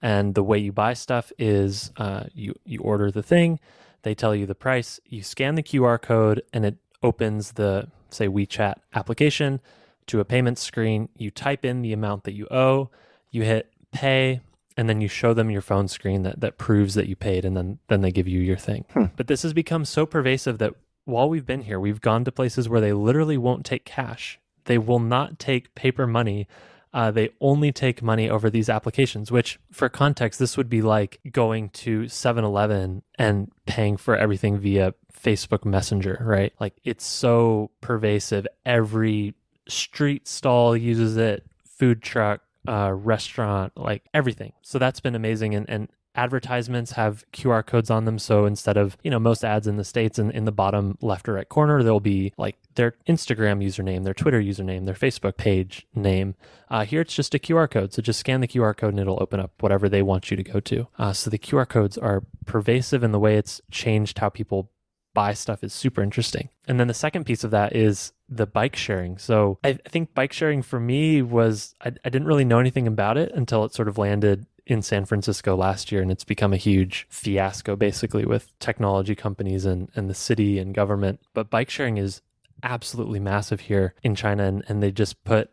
And 0.00 0.34
the 0.34 0.42
way 0.42 0.58
you 0.58 0.70
buy 0.72 0.94
stuff 0.94 1.32
is 1.38 1.90
uh, 1.96 2.24
you 2.32 2.54
you 2.64 2.80
order 2.80 3.10
the 3.10 3.22
thing, 3.22 3.58
they 4.02 4.14
tell 4.14 4.34
you 4.34 4.46
the 4.46 4.54
price, 4.54 5.00
you 5.06 5.22
scan 5.22 5.54
the 5.56 5.62
QR 5.62 6.00
code, 6.00 6.42
and 6.52 6.64
it 6.64 6.76
opens 7.02 7.52
the 7.52 7.88
say 8.10 8.28
WeChat 8.28 8.74
application 8.94 9.60
to 10.06 10.20
a 10.20 10.24
payment 10.24 10.58
screen. 10.58 11.08
You 11.16 11.30
type 11.30 11.64
in 11.64 11.82
the 11.82 11.92
amount 11.92 12.24
that 12.24 12.34
you 12.34 12.46
owe, 12.50 12.90
you 13.30 13.42
hit 13.42 13.70
pay, 13.92 14.40
and 14.76 14.88
then 14.88 15.00
you 15.00 15.08
show 15.08 15.34
them 15.34 15.50
your 15.50 15.60
phone 15.60 15.88
screen 15.88 16.22
that, 16.22 16.40
that 16.40 16.58
proves 16.58 16.94
that 16.94 17.08
you 17.08 17.16
paid, 17.16 17.44
and 17.44 17.56
then 17.56 17.78
then 17.88 18.00
they 18.00 18.12
give 18.12 18.28
you 18.28 18.40
your 18.40 18.56
thing. 18.56 18.84
Hmm. 18.92 19.06
But 19.16 19.26
this 19.26 19.42
has 19.42 19.52
become 19.52 19.84
so 19.84 20.06
pervasive 20.06 20.58
that 20.58 20.74
while 21.04 21.28
we've 21.28 21.46
been 21.46 21.62
here, 21.62 21.78
we've 21.78 22.00
gone 22.00 22.24
to 22.24 22.32
places 22.32 22.68
where 22.68 22.80
they 22.80 22.92
literally 22.92 23.38
won't 23.38 23.66
take 23.66 23.84
cash. 23.84 24.38
They 24.64 24.78
will 24.78 24.98
not 24.98 25.38
take 25.38 25.74
paper 25.74 26.06
money. 26.06 26.48
Uh, 26.92 27.10
they 27.10 27.30
only 27.40 27.72
take 27.72 28.02
money 28.02 28.30
over 28.30 28.48
these 28.48 28.68
applications, 28.68 29.30
which, 29.30 29.58
for 29.72 29.88
context, 29.88 30.38
this 30.38 30.56
would 30.56 30.68
be 30.70 30.80
like 30.80 31.20
going 31.32 31.68
to 31.70 32.08
7 32.08 32.44
Eleven 32.44 33.02
and 33.18 33.50
paying 33.66 33.96
for 33.96 34.16
everything 34.16 34.58
via 34.58 34.94
Facebook 35.12 35.64
Messenger, 35.64 36.22
right? 36.24 36.52
Like 36.60 36.74
it's 36.84 37.04
so 37.04 37.70
pervasive. 37.80 38.46
Every 38.64 39.34
street 39.68 40.28
stall 40.28 40.76
uses 40.76 41.16
it, 41.16 41.44
food 41.64 42.00
truck, 42.00 42.42
uh, 42.66 42.92
restaurant, 42.92 43.72
like 43.76 44.04
everything. 44.12 44.52
So 44.62 44.78
that's 44.78 45.00
been 45.00 45.14
amazing. 45.14 45.54
And, 45.54 45.68
and 45.68 45.88
advertisements 46.14 46.92
have 46.92 47.24
QR 47.32 47.64
codes 47.66 47.90
on 47.90 48.04
them. 48.04 48.18
So 48.18 48.46
instead 48.46 48.76
of, 48.76 48.96
you 49.02 49.10
know, 49.10 49.18
most 49.18 49.44
ads 49.44 49.66
in 49.66 49.76
the 49.76 49.84
States 49.84 50.18
in, 50.18 50.30
in 50.30 50.44
the 50.44 50.52
bottom 50.52 50.96
left 51.00 51.28
or 51.28 51.34
right 51.34 51.48
corner, 51.48 51.82
there'll 51.82 52.00
be 52.00 52.32
like 52.36 52.56
their 52.74 52.94
Instagram 53.08 53.64
username, 53.64 54.04
their 54.04 54.14
Twitter 54.14 54.40
username, 54.40 54.84
their 54.84 54.94
Facebook 54.94 55.36
page 55.36 55.86
name. 55.94 56.34
Uh, 56.70 56.84
here 56.84 57.00
it's 57.00 57.14
just 57.14 57.34
a 57.34 57.38
QR 57.38 57.70
code. 57.70 57.92
So 57.92 58.02
just 58.02 58.20
scan 58.20 58.40
the 58.40 58.48
QR 58.48 58.76
code 58.76 58.90
and 58.90 59.00
it'll 59.00 59.22
open 59.22 59.40
up 59.40 59.50
whatever 59.60 59.88
they 59.88 60.02
want 60.02 60.30
you 60.30 60.36
to 60.36 60.42
go 60.42 60.60
to. 60.60 60.86
Uh, 60.98 61.12
so 61.12 61.30
the 61.30 61.38
QR 61.38 61.68
codes 61.68 61.98
are 61.98 62.22
pervasive 62.46 63.02
in 63.02 63.12
the 63.12 63.20
way 63.20 63.36
it's 63.36 63.60
changed 63.70 64.18
how 64.18 64.28
people 64.28 64.70
buy 65.14 65.32
stuff 65.32 65.64
is 65.64 65.72
super 65.72 66.02
interesting. 66.02 66.48
And 66.66 66.78
then 66.78 66.88
the 66.88 66.94
second 66.94 67.24
piece 67.24 67.44
of 67.44 67.50
that 67.52 67.74
is 67.74 68.12
the 68.28 68.46
bike 68.46 68.76
sharing. 68.76 69.16
So 69.16 69.58
I, 69.64 69.74
think 69.74 70.14
bike 70.14 70.32
sharing 70.32 70.62
for 70.62 70.80
me 70.80 71.22
was, 71.22 71.74
I, 71.80 71.92
I 72.04 72.10
didn't 72.10 72.26
really 72.26 72.44
know 72.44 72.58
anything 72.58 72.86
about 72.86 73.16
it 73.16 73.32
until 73.32 73.64
it 73.64 73.72
sort 73.72 73.88
of 73.88 73.96
landed 73.96 74.46
in 74.66 74.82
San 74.82 75.04
Francisco 75.04 75.56
last 75.56 75.92
year. 75.92 76.02
And 76.02 76.10
it's 76.10 76.24
become 76.24 76.52
a 76.52 76.58
huge 76.58 77.06
fiasco 77.08 77.76
basically 77.76 78.24
with 78.24 78.50
technology 78.58 79.14
companies 79.14 79.64
and, 79.64 79.90
and 79.94 80.10
the 80.10 80.14
city 80.14 80.58
and 80.58 80.74
government. 80.74 81.20
But 81.32 81.50
bike 81.50 81.70
sharing 81.70 81.96
is 81.96 82.20
absolutely 82.62 83.20
massive 83.20 83.60
here 83.60 83.94
in 84.02 84.14
China, 84.14 84.44
and, 84.44 84.64
and 84.68 84.82
they 84.82 84.90
just 84.90 85.22
put 85.24 85.50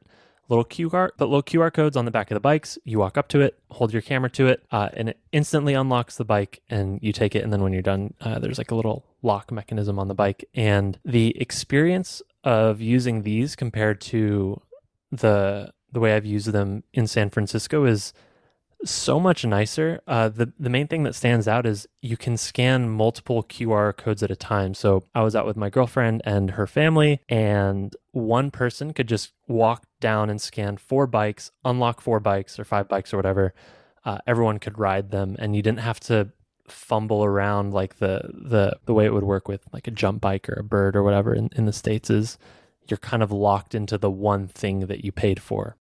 little 0.52 0.66
QR, 0.66 1.10
but 1.18 1.26
little 1.26 1.42
QR 1.42 1.74
codes 1.74 1.96
on 1.96 2.04
the 2.04 2.12
back 2.12 2.30
of 2.30 2.36
the 2.36 2.42
bikes. 2.42 2.78
You 2.84 3.00
walk 3.00 3.18
up 3.18 3.30
to 3.30 3.40
it, 3.40 3.58
hold 3.72 3.94
your 3.94 4.02
camera 4.02 4.30
to 4.32 4.48
it, 4.48 4.64
uh, 4.70 4.90
and 4.94 5.10
it 5.10 5.20
instantly 5.32 5.74
unlocks 5.74 6.18
the 6.18 6.26
bike, 6.26 6.62
and 6.70 7.00
you 7.02 7.14
take 7.14 7.36
it. 7.36 7.44
And 7.44 7.54
then 7.54 7.64
when 7.64 7.72
you're 7.72 7.82
done, 7.82 8.14
uh, 8.20 8.38
there's 8.38 8.58
like 8.58 8.72
a 8.72 8.76
little 8.76 9.06
lock 9.24 9.52
mechanism 9.52 9.98
on 9.98 10.10
the 10.10 10.14
bike, 10.14 10.44
and 10.54 11.00
the 11.06 11.40
experience 11.40 12.22
of 12.44 12.82
using 12.82 13.22
these 13.22 13.56
compared 13.56 14.02
to 14.02 14.62
the 15.12 15.72
the 15.94 16.00
way 16.00 16.16
I've 16.16 16.26
used 16.26 16.48
them 16.52 16.84
in 16.94 17.08
San 17.08 17.30
Francisco 17.30 17.86
is 17.86 18.14
so 18.86 19.20
much 19.20 19.46
nicer. 19.46 20.02
Uh, 20.08 20.30
the 20.30 20.52
the 20.60 20.70
main 20.70 20.88
thing 20.88 21.04
that 21.04 21.16
stands 21.16 21.48
out 21.48 21.66
is 21.66 21.88
you 22.02 22.18
can 22.18 22.38
scan 22.38 22.90
multiple 22.90 23.44
QR 23.44 23.96
codes 23.96 24.24
at 24.24 24.32
a 24.32 24.36
time. 24.36 24.74
So 24.74 25.04
I 25.14 25.22
was 25.22 25.36
out 25.36 25.46
with 25.46 25.58
my 25.58 25.70
girlfriend 25.70 26.22
and 26.26 26.52
her 26.52 26.68
family, 26.68 27.22
and 27.30 27.96
one 28.12 28.52
person 28.52 28.94
could 28.94 29.08
just 29.08 29.34
walk 29.48 29.86
down 30.00 30.30
and 30.30 30.42
scan 30.42 30.78
four 30.78 31.08
bikes, 31.08 31.52
unlock 31.64 32.02
four 32.02 32.20
bikes 32.20 32.60
or 32.60 32.64
five 32.64 32.88
bikes 32.88 33.14
or 33.14 33.18
whatever. 33.18 33.54
Uh, 34.04 34.18
everyone 34.26 34.58
could 34.58 34.80
ride 34.80 35.12
them, 35.12 35.36
and 35.40 35.56
you 35.56 35.62
didn't 35.62 35.80
have 35.80 36.00
to 36.02 36.32
fumble 36.68 37.24
around 37.24 37.74
like 37.74 37.98
the 37.98 38.22
the 38.34 38.78
the 38.86 38.94
way 38.94 39.06
it 39.06 39.14
would 39.14 39.24
work 39.24 39.48
with 39.48 39.62
like 39.74 39.88
a 39.88 39.92
jump 39.92 40.22
bike 40.22 40.50
or 40.50 40.54
a 40.60 40.64
bird 40.64 40.96
or 40.96 41.04
whatever 41.04 41.34
in, 41.34 41.50
in 41.56 41.66
the 41.66 41.74
states 41.74 42.10
is 42.10 42.38
you're 42.88 42.98
kind 42.98 43.22
of 43.22 43.32
locked 43.32 43.76
into 43.76 43.98
the 43.98 44.10
one 44.10 44.48
thing 44.48 44.88
that 44.88 45.04
you 45.04 45.12
paid 45.12 45.42
for 45.42 45.76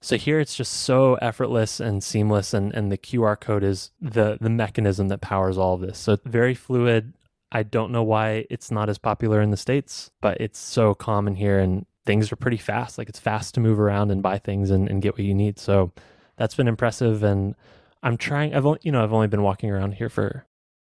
so 0.00 0.16
here 0.16 0.38
it's 0.38 0.54
just 0.54 0.72
so 0.72 1.14
effortless 1.16 1.80
and 1.80 2.04
seamless 2.04 2.54
and, 2.54 2.72
and 2.72 2.92
the 2.92 2.98
QR 2.98 3.38
code 3.38 3.64
is 3.64 3.90
the 4.00 4.38
the 4.40 4.50
mechanism 4.50 5.08
that 5.08 5.20
powers 5.20 5.58
all 5.58 5.74
of 5.74 5.80
this. 5.80 5.98
So 5.98 6.18
very 6.24 6.54
fluid. 6.54 7.14
I 7.50 7.62
don't 7.62 7.90
know 7.90 8.02
why 8.02 8.46
it's 8.50 8.70
not 8.70 8.88
as 8.88 8.98
popular 8.98 9.40
in 9.40 9.50
the 9.50 9.56
States, 9.56 10.10
but 10.20 10.40
it's 10.40 10.58
so 10.58 10.94
common 10.94 11.34
here 11.34 11.58
and 11.58 11.86
things 12.04 12.30
are 12.30 12.36
pretty 12.36 12.58
fast. 12.58 12.96
Like 12.96 13.08
it's 13.08 13.18
fast 13.18 13.54
to 13.54 13.60
move 13.60 13.80
around 13.80 14.10
and 14.10 14.22
buy 14.22 14.38
things 14.38 14.70
and, 14.70 14.88
and 14.88 15.02
get 15.02 15.14
what 15.14 15.24
you 15.24 15.34
need. 15.34 15.58
So 15.58 15.92
that's 16.36 16.54
been 16.54 16.68
impressive 16.68 17.24
and 17.24 17.56
I'm 18.02 18.16
trying 18.16 18.54
I've 18.54 18.66
only 18.66 18.80
you 18.82 18.92
know, 18.92 19.02
I've 19.02 19.12
only 19.12 19.28
been 19.28 19.42
walking 19.42 19.70
around 19.70 19.92
here 19.94 20.08
for 20.08 20.46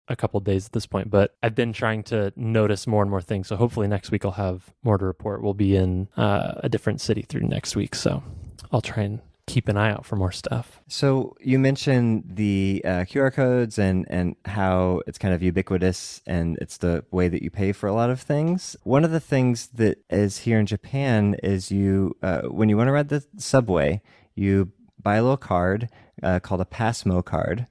a 0.09 0.17
couple 0.17 0.41
days 0.41 0.67
at 0.67 0.73
this 0.73 0.87
point, 0.87 1.11
but 1.11 1.35
I've 1.43 1.55
been 1.55 1.75
trying 1.75 2.05
to 2.05 2.33
notice 2.37 2.87
more 2.87 3.03
and 3.03 3.11
more 3.11 3.23
things. 3.23 3.49
So 3.49 3.57
hopefully 3.57 3.87
next 3.87 4.11
week 4.11 4.25
I'll 4.25 4.33
have 4.33 4.73
more 4.83 4.97
to 4.97 5.05
report. 5.05 5.43
We'll 5.43 5.55
be 5.55 5.77
in 5.77 6.09
uh, 6.17 6.55
a 6.57 6.71
different 6.71 7.03
city 7.03 7.23
through 7.23 7.43
next 7.43 7.77
week. 7.77 7.95
So 7.95 8.23
I'll 8.73 8.81
try 8.81 9.03
and 9.05 9.21
keep 9.47 9.69
an 9.69 9.77
eye 9.77 9.91
out 9.91 10.07
for 10.07 10.17
more 10.17 10.33
stuff. 10.33 10.81
So 10.89 11.37
you 11.41 11.59
mentioned 11.59 12.25
the 12.27 12.83
uh, 12.85 12.89
QR 13.05 13.33
codes 13.33 13.79
and 13.79 14.07
and 14.09 14.37
how 14.45 15.03
it's 15.07 15.19
kind 15.19 15.35
of 15.35 15.43
ubiquitous 15.43 16.23
and 16.27 16.57
it's 16.61 16.79
the 16.79 17.05
way 17.11 17.29
that 17.29 17.43
you 17.43 17.51
pay 17.51 17.73
for 17.73 17.87
a 17.87 17.93
lot 17.93 18.11
of 18.11 18.21
things. 18.21 18.77
One 18.85 19.05
of 19.05 19.11
the 19.11 19.21
things 19.21 19.69
that 19.75 19.99
is 20.09 20.39
here 20.39 20.59
in 20.59 20.67
Japan 20.67 21.37
is 21.43 21.71
you 21.71 22.17
uh, 22.23 22.43
when 22.43 22.69
you 22.69 22.77
want 22.77 22.89
to 22.89 22.93
ride 22.93 23.09
the 23.09 23.25
subway, 23.37 24.03
you 24.35 24.73
buy 25.03 25.17
a 25.17 25.23
little 25.23 25.37
card 25.37 25.89
uh, 26.23 26.41
called 26.41 26.61
a 26.61 26.67
PASMO 26.67 27.25
card. 27.25 27.67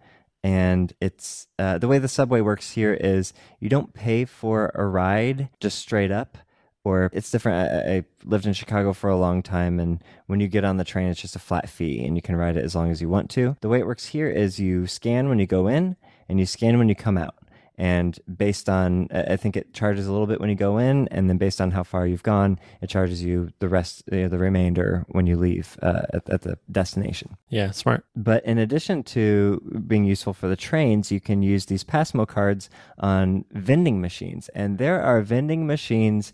And 0.45 0.93
it's 0.99 1.47
uh, 1.57 1.77
the 1.77 1.87
way 1.87 1.99
the 1.99 2.09
subway 2.09 2.41
works 2.41 2.71
here 2.71 2.93
is 2.93 3.33
you 3.61 3.69
don't 3.69 3.93
pay 3.93 4.25
for 4.25 4.73
a 4.75 4.85
ride 4.85 5.47
just 5.61 5.79
straight 5.79 6.11
up 6.11 6.37
or 6.83 7.09
it's 7.13 7.31
different. 7.31 7.71
I, 7.71 7.95
I, 7.95 8.03
lived 8.25 8.45
in 8.45 8.53
Chicago 8.53 8.93
for 8.93 9.09
a 9.09 9.17
long 9.17 9.41
time, 9.41 9.79
and 9.79 10.03
when 10.27 10.39
you 10.39 10.47
get 10.47 10.63
on 10.63 10.77
the 10.77 10.83
train, 10.83 11.09
it's 11.09 11.21
just 11.21 11.35
a 11.35 11.39
flat 11.39 11.69
fee, 11.69 12.05
and 12.05 12.15
you 12.15 12.21
can 12.21 12.35
ride 12.35 12.57
it 12.57 12.63
as 12.63 12.75
long 12.75 12.91
as 12.91 13.01
you 13.01 13.09
want 13.09 13.29
to. 13.31 13.55
The 13.61 13.69
way 13.69 13.79
it 13.79 13.85
works 13.85 14.07
here 14.07 14.29
is 14.29 14.59
you 14.59 14.87
scan 14.87 15.29
when 15.29 15.39
you 15.39 15.47
go 15.47 15.67
in, 15.67 15.95
and 16.29 16.39
you 16.39 16.45
scan 16.45 16.77
when 16.77 16.89
you 16.89 16.95
come 16.95 17.17
out. 17.17 17.35
And 17.75 18.19
based 18.37 18.69
on, 18.69 19.07
I 19.11 19.35
think 19.35 19.57
it 19.57 19.73
charges 19.73 20.05
a 20.05 20.11
little 20.11 20.27
bit 20.27 20.39
when 20.39 20.49
you 20.49 20.55
go 20.55 20.77
in, 20.77 21.07
and 21.07 21.27
then 21.27 21.37
based 21.37 21.59
on 21.59 21.71
how 21.71 21.83
far 21.83 22.05
you've 22.05 22.23
gone, 22.23 22.59
it 22.81 22.87
charges 22.87 23.23
you 23.23 23.49
the 23.59 23.67
rest, 23.67 24.03
you 24.11 24.21
know, 24.21 24.27
the 24.27 24.37
remainder 24.37 25.05
when 25.09 25.25
you 25.25 25.35
leave 25.35 25.77
uh, 25.81 26.03
at, 26.13 26.29
at 26.29 26.41
the 26.41 26.59
destination. 26.71 27.35
Yeah, 27.49 27.71
smart. 27.71 28.05
But 28.15 28.45
in 28.45 28.59
addition 28.59 29.03
to 29.03 29.59
being 29.87 30.03
useful 30.03 30.33
for 30.33 30.47
the 30.47 30.55
trains, 30.55 31.11
you 31.11 31.19
can 31.19 31.41
use 31.41 31.65
these 31.65 31.83
PASMO 31.83 32.27
cards 32.27 32.69
on 32.99 33.45
vending 33.51 33.99
machines. 33.99 34.49
And 34.49 34.77
there 34.77 35.01
are 35.01 35.21
vending 35.21 35.65
machines 35.65 36.31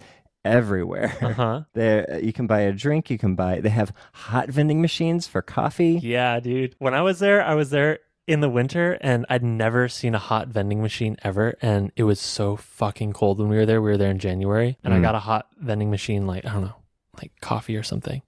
everywhere. 0.49 1.15
Uh-huh. 1.29 1.61
There, 1.73 2.19
you 2.23 2.33
can 2.33 2.47
buy 2.47 2.61
a 2.61 2.71
drink. 2.71 3.11
You 3.11 3.19
can 3.19 3.35
buy. 3.35 3.59
They 3.61 3.69
have 3.69 3.93
hot 4.13 4.49
vending 4.49 4.81
machines 4.81 5.27
for 5.27 5.43
coffee. 5.43 5.99
Yeah, 6.01 6.39
dude. 6.39 6.75
When 6.79 6.95
I 6.95 7.01
was 7.01 7.19
there, 7.19 7.43
I 7.43 7.53
was 7.53 7.69
there 7.69 7.99
in 8.25 8.39
the 8.39 8.49
winter, 8.49 8.97
and 9.01 9.27
I'd 9.29 9.43
never 9.43 9.87
seen 9.87 10.15
a 10.15 10.19
hot 10.19 10.47
vending 10.47 10.81
machine 10.81 11.17
ever, 11.23 11.55
and 11.61 11.91
it 11.95 12.03
was 12.03 12.19
so 12.19 12.55
fucking 12.55 13.13
cold 13.13 13.39
when 13.39 13.49
we 13.49 13.57
were 13.57 13.65
there. 13.65 13.81
We 13.81 13.91
were 13.91 13.97
there 13.97 14.09
in 14.09 14.17
January, 14.17 14.77
and 14.83 14.93
mm. 14.93 14.97
I 14.97 15.01
got 15.01 15.15
a 15.15 15.19
hot 15.19 15.47
vending 15.59 15.91
machine, 15.91 16.25
like 16.25 16.45
I 16.45 16.53
don't 16.53 16.61
know, 16.61 16.75
like 17.21 17.31
coffee 17.41 17.75
or 17.75 17.83
something, 17.83 18.21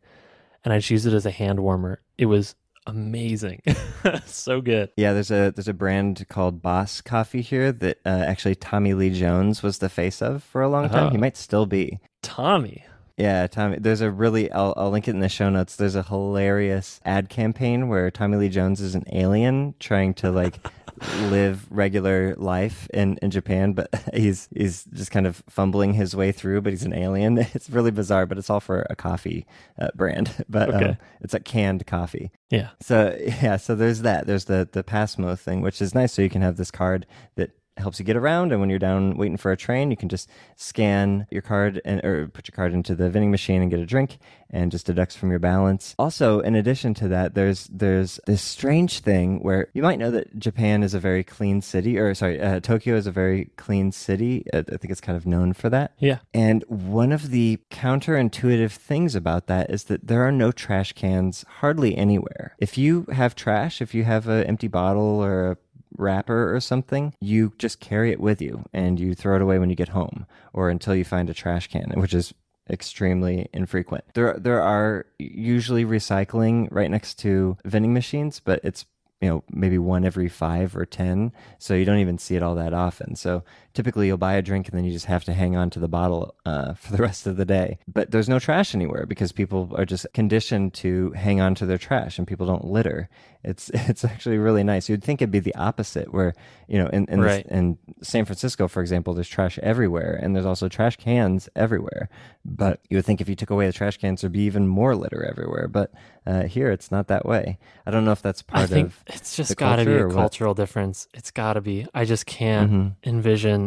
and 0.63 0.73
I 0.73 0.77
just 0.77 0.91
used 0.91 1.07
it 1.07 1.13
as 1.13 1.25
a 1.25 1.31
hand 1.31 1.59
warmer. 1.59 2.01
It 2.17 2.27
was 2.27 2.55
amazing. 2.87 3.61
so 4.25 4.61
good. 4.61 4.91
Yeah, 4.97 5.13
there's 5.13 5.31
a 5.31 5.51
there's 5.55 5.67
a 5.67 5.73
brand 5.73 6.25
called 6.29 6.61
Boss 6.61 7.01
Coffee 7.01 7.41
here 7.41 7.71
that 7.71 7.99
uh, 8.05 8.09
actually 8.09 8.55
Tommy 8.55 8.93
Lee 8.93 9.11
Jones 9.11 9.63
was 9.63 9.79
the 9.79 9.89
face 9.89 10.21
of 10.21 10.43
for 10.43 10.61
a 10.61 10.69
long 10.69 10.89
time. 10.89 11.03
He 11.03 11.07
uh-huh. 11.09 11.17
might 11.17 11.37
still 11.37 11.65
be. 11.65 11.99
Tommy. 12.21 12.83
Yeah, 13.21 13.45
Tommy. 13.45 13.77
There's 13.79 14.01
a 14.01 14.09
really 14.09 14.51
I'll, 14.51 14.73
I'll 14.75 14.89
link 14.89 15.07
it 15.07 15.11
in 15.11 15.19
the 15.19 15.29
show 15.29 15.47
notes. 15.51 15.75
There's 15.75 15.93
a 15.93 16.01
hilarious 16.01 16.99
ad 17.05 17.29
campaign 17.29 17.87
where 17.87 18.09
Tommy 18.09 18.37
Lee 18.37 18.49
Jones 18.49 18.81
is 18.81 18.95
an 18.95 19.03
alien 19.11 19.75
trying 19.79 20.15
to 20.15 20.31
like 20.31 20.57
live 21.29 21.67
regular 21.69 22.33
life 22.37 22.87
in, 22.91 23.19
in 23.21 23.29
Japan, 23.29 23.73
but 23.73 23.89
he's 24.15 24.49
he's 24.55 24.85
just 24.85 25.11
kind 25.11 25.27
of 25.27 25.43
fumbling 25.47 25.93
his 25.93 26.15
way 26.15 26.31
through. 26.31 26.61
But 26.61 26.73
he's 26.73 26.83
an 26.83 26.93
alien. 26.93 27.45
It's 27.53 27.69
really 27.69 27.91
bizarre, 27.91 28.25
but 28.25 28.39
it's 28.39 28.49
all 28.49 28.59
for 28.59 28.87
a 28.89 28.95
coffee 28.95 29.45
uh, 29.79 29.89
brand. 29.93 30.43
But 30.49 30.73
okay. 30.73 30.85
um, 30.85 30.97
it's 31.19 31.35
a 31.35 31.39
canned 31.39 31.85
coffee. 31.85 32.31
Yeah. 32.49 32.69
So 32.81 33.15
yeah, 33.19 33.57
so 33.57 33.75
there's 33.75 34.01
that. 34.01 34.25
There's 34.25 34.45
the 34.45 34.67
the 34.71 34.83
PASMO 34.83 35.37
thing, 35.37 35.61
which 35.61 35.79
is 35.79 35.93
nice. 35.93 36.11
So 36.13 36.23
you 36.23 36.29
can 36.29 36.41
have 36.41 36.57
this 36.57 36.71
card 36.71 37.05
that 37.35 37.51
helps 37.77 37.99
you 37.99 38.05
get 38.05 38.15
around. 38.15 38.51
And 38.51 38.59
when 38.59 38.69
you're 38.69 38.79
down 38.79 39.17
waiting 39.17 39.37
for 39.37 39.51
a 39.51 39.57
train, 39.57 39.91
you 39.91 39.97
can 39.97 40.09
just 40.09 40.29
scan 40.55 41.27
your 41.31 41.41
card 41.41 41.81
and 41.85 42.03
or 42.03 42.27
put 42.27 42.47
your 42.47 42.55
card 42.55 42.73
into 42.73 42.95
the 42.95 43.09
vending 43.09 43.31
machine 43.31 43.61
and 43.61 43.71
get 43.71 43.79
a 43.79 43.85
drink, 43.85 44.17
and 44.49 44.71
just 44.71 44.85
deducts 44.85 45.15
from 45.15 45.29
your 45.29 45.39
balance. 45.39 45.95
Also, 45.97 46.39
in 46.39 46.55
addition 46.55 46.93
to 46.95 47.07
that, 47.07 47.33
there's 47.33 47.67
there's 47.67 48.19
this 48.27 48.41
strange 48.41 48.99
thing 48.99 49.41
where 49.41 49.69
you 49.73 49.81
might 49.81 49.99
know 49.99 50.11
that 50.11 50.37
Japan 50.37 50.83
is 50.83 50.93
a 50.93 50.99
very 50.99 51.23
clean 51.23 51.61
city, 51.61 51.97
or 51.97 52.13
sorry, 52.13 52.41
uh, 52.41 52.59
Tokyo 52.59 52.95
is 52.95 53.07
a 53.07 53.11
very 53.11 53.51
clean 53.57 53.91
city. 53.91 54.45
I, 54.53 54.61
think 54.61 54.91
it's 54.91 55.01
kind 55.01 55.17
of 55.17 55.25
known 55.25 55.53
for 55.53 55.69
that. 55.69 55.93
Yeah. 55.99 56.19
And 56.33 56.63
one 56.67 57.11
of 57.11 57.31
the 57.31 57.59
counterintuitive 57.69 58.71
things 58.71 59.15
about 59.15 59.47
that 59.47 59.69
is 59.69 59.85
that 59.85 60.07
there 60.07 60.23
are 60.23 60.31
no 60.31 60.51
trash 60.51 60.93
cans 60.93 61.45
hardly 61.59 61.95
anywhere. 61.95 62.55
If 62.59 62.77
you 62.77 63.05
have 63.11 63.35
trash, 63.35 63.81
if 63.81 63.93
you 63.93 64.03
have 64.03 64.27
an 64.27 64.45
empty 64.45 64.67
bottle 64.67 65.23
or 65.23 65.51
a 65.51 65.57
wrapper 65.97 66.53
or 66.53 66.59
something, 66.59 67.13
you 67.19 67.53
just 67.57 67.79
carry 67.79 68.11
it 68.11 68.19
with 68.19 68.41
you 68.41 68.65
and 68.73 68.99
you 68.99 69.13
throw 69.13 69.35
it 69.35 69.41
away 69.41 69.59
when 69.59 69.69
you 69.69 69.75
get 69.75 69.89
home 69.89 70.25
or 70.53 70.69
until 70.69 70.95
you 70.95 71.03
find 71.03 71.29
a 71.29 71.33
trash 71.33 71.67
can, 71.67 71.91
which 71.95 72.13
is 72.13 72.33
extremely 72.69 73.49
infrequent. 73.53 74.05
There 74.13 74.37
there 74.39 74.61
are 74.61 75.05
usually 75.19 75.85
recycling 75.85 76.67
right 76.71 76.89
next 76.89 77.15
to 77.19 77.57
vending 77.65 77.93
machines, 77.93 78.39
but 78.39 78.59
it's 78.63 78.85
you 79.21 79.29
know 79.29 79.43
maybe 79.49 79.77
one 79.77 80.03
every 80.03 80.27
five 80.27 80.75
or 80.75 80.85
ten 80.85 81.31
so 81.59 81.75
you 81.75 81.85
don't 81.85 81.99
even 81.99 82.17
see 82.17 82.35
it 82.35 82.43
all 82.43 82.55
that 82.55 82.73
often 82.73 83.15
so 83.15 83.43
typically 83.73 84.07
you'll 84.07 84.17
buy 84.17 84.33
a 84.33 84.41
drink 84.41 84.67
and 84.67 84.77
then 84.77 84.85
you 84.85 84.91
just 84.91 85.05
have 85.05 85.23
to 85.23 85.33
hang 85.33 85.55
on 85.55 85.69
to 85.69 85.79
the 85.79 85.87
bottle 85.87 86.35
uh, 86.45 86.73
for 86.73 86.91
the 86.91 87.01
rest 87.01 87.27
of 87.27 87.37
the 87.37 87.45
day 87.45 87.77
but 87.87 88.11
there's 88.11 88.29
no 88.29 88.39
trash 88.39 88.73
anywhere 88.75 89.05
because 89.05 89.31
people 89.31 89.71
are 89.77 89.85
just 89.85 90.05
conditioned 90.13 90.73
to 90.73 91.11
hang 91.11 91.39
on 91.39 91.55
to 91.55 91.65
their 91.65 91.77
trash 91.77 92.17
and 92.17 92.27
people 92.27 92.45
don't 92.45 92.65
litter 92.65 93.09
it's 93.43 93.69
it's 93.73 94.03
actually 94.05 94.37
really 94.37 94.63
nice 94.63 94.89
you'd 94.89 95.03
think 95.03 95.21
it'd 95.21 95.31
be 95.31 95.39
the 95.39 95.55
opposite 95.55 96.13
where 96.13 96.33
you 96.67 96.77
know 96.77 96.87
in 96.87 97.05
in, 97.05 97.21
right. 97.21 97.43
this, 97.43 97.51
in 97.51 97.77
san 98.01 98.25
francisco 98.25 98.67
for 98.67 98.81
example 98.81 99.13
there's 99.13 99.29
trash 99.29 99.57
everywhere 99.59 100.19
and 100.21 100.35
there's 100.35 100.45
also 100.45 100.67
trash 100.67 100.97
cans 100.97 101.49
everywhere 101.55 102.09
but 102.43 102.79
you 102.89 102.97
would 102.97 103.05
think 103.05 103.21
if 103.21 103.29
you 103.29 103.35
took 103.35 103.49
away 103.49 103.67
the 103.67 103.73
trash 103.73 103.97
cans 103.97 104.21
there'd 104.21 104.31
be 104.31 104.41
even 104.41 104.67
more 104.67 104.95
litter 104.95 105.23
everywhere 105.23 105.67
but 105.67 105.91
uh, 106.27 106.43
here 106.43 106.69
it's 106.69 106.91
not 106.91 107.07
that 107.07 107.25
way 107.25 107.57
i 107.85 107.91
don't 107.91 108.05
know 108.05 108.11
if 108.11 108.21
that's 108.21 108.43
part 108.43 108.71
I 108.71 108.77
of 108.77 109.03
it's 109.07 109.35
just 109.35 109.57
got 109.57 109.77
to 109.77 109.85
be 109.85 109.93
a 109.93 110.09
cultural 110.09 110.53
difference. 110.53 111.07
It's 111.13 111.31
got 111.31 111.53
to 111.53 111.61
be. 111.61 111.87
I 111.93 112.05
just 112.05 112.25
can't 112.25 112.71
mm-hmm. 112.71 113.09
envision 113.09 113.60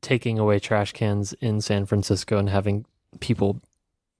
taking 0.00 0.38
away 0.38 0.58
trash 0.58 0.92
cans 0.92 1.32
in 1.34 1.60
San 1.60 1.86
Francisco 1.86 2.38
and 2.38 2.48
having 2.48 2.84
people 3.20 3.60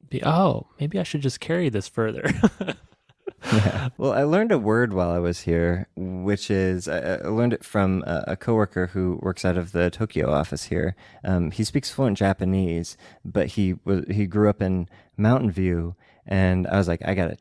be, 0.08 0.22
oh, 0.24 0.66
maybe 0.80 0.98
I 0.98 1.02
should 1.02 1.20
just 1.20 1.40
carry 1.40 1.68
this 1.68 1.88
further. 1.88 2.30
yeah. 3.52 3.88
Well, 3.96 4.12
I 4.12 4.22
learned 4.22 4.52
a 4.52 4.58
word 4.58 4.92
while 4.92 5.10
I 5.10 5.18
was 5.18 5.40
here, 5.40 5.86
which 5.96 6.50
is 6.50 6.88
I, 6.88 7.16
learned 7.16 7.52
it 7.52 7.64
from 7.64 8.02
a, 8.06 8.24
a, 8.28 8.36
coworker 8.36 8.88
who 8.88 9.18
works 9.22 9.44
out 9.44 9.56
of 9.56 9.72
the 9.72 9.90
Tokyo 9.90 10.30
office 10.30 10.64
here. 10.64 10.96
Um, 11.24 11.50
he 11.50 11.64
speaks 11.64 11.90
fluent 11.90 12.18
Japanese, 12.18 12.96
but 13.24 13.48
he 13.48 13.74
was 13.84 14.04
he 14.10 14.26
grew 14.26 14.48
up 14.48 14.62
in 14.62 14.88
Mountain 15.16 15.50
View, 15.52 15.94
and 16.26 16.66
I 16.66 16.78
was 16.78 16.88
like, 16.88 17.02
I 17.04 17.14
gotta 17.14 17.36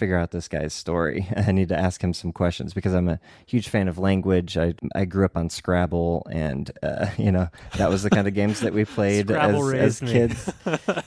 figure 0.00 0.16
out 0.16 0.30
this 0.30 0.48
guy's 0.48 0.72
story. 0.72 1.28
I 1.36 1.52
need 1.52 1.68
to 1.68 1.78
ask 1.78 2.02
him 2.02 2.14
some 2.14 2.32
questions 2.32 2.72
because 2.72 2.94
I'm 2.94 3.08
a 3.08 3.20
huge 3.46 3.68
fan 3.68 3.86
of 3.86 3.98
language. 3.98 4.56
I 4.56 4.74
I 4.94 5.04
grew 5.04 5.26
up 5.26 5.36
on 5.36 5.50
Scrabble, 5.50 6.26
and 6.32 6.70
uh, 6.82 7.10
you 7.18 7.30
know 7.30 7.48
that 7.76 7.90
was 7.90 8.02
the 8.02 8.10
kind 8.10 8.26
of 8.26 8.34
games 8.34 8.60
that 8.60 8.72
we 8.72 8.84
played 8.96 9.30
as, 9.30 9.72
as 9.74 10.00
kids. 10.00 10.52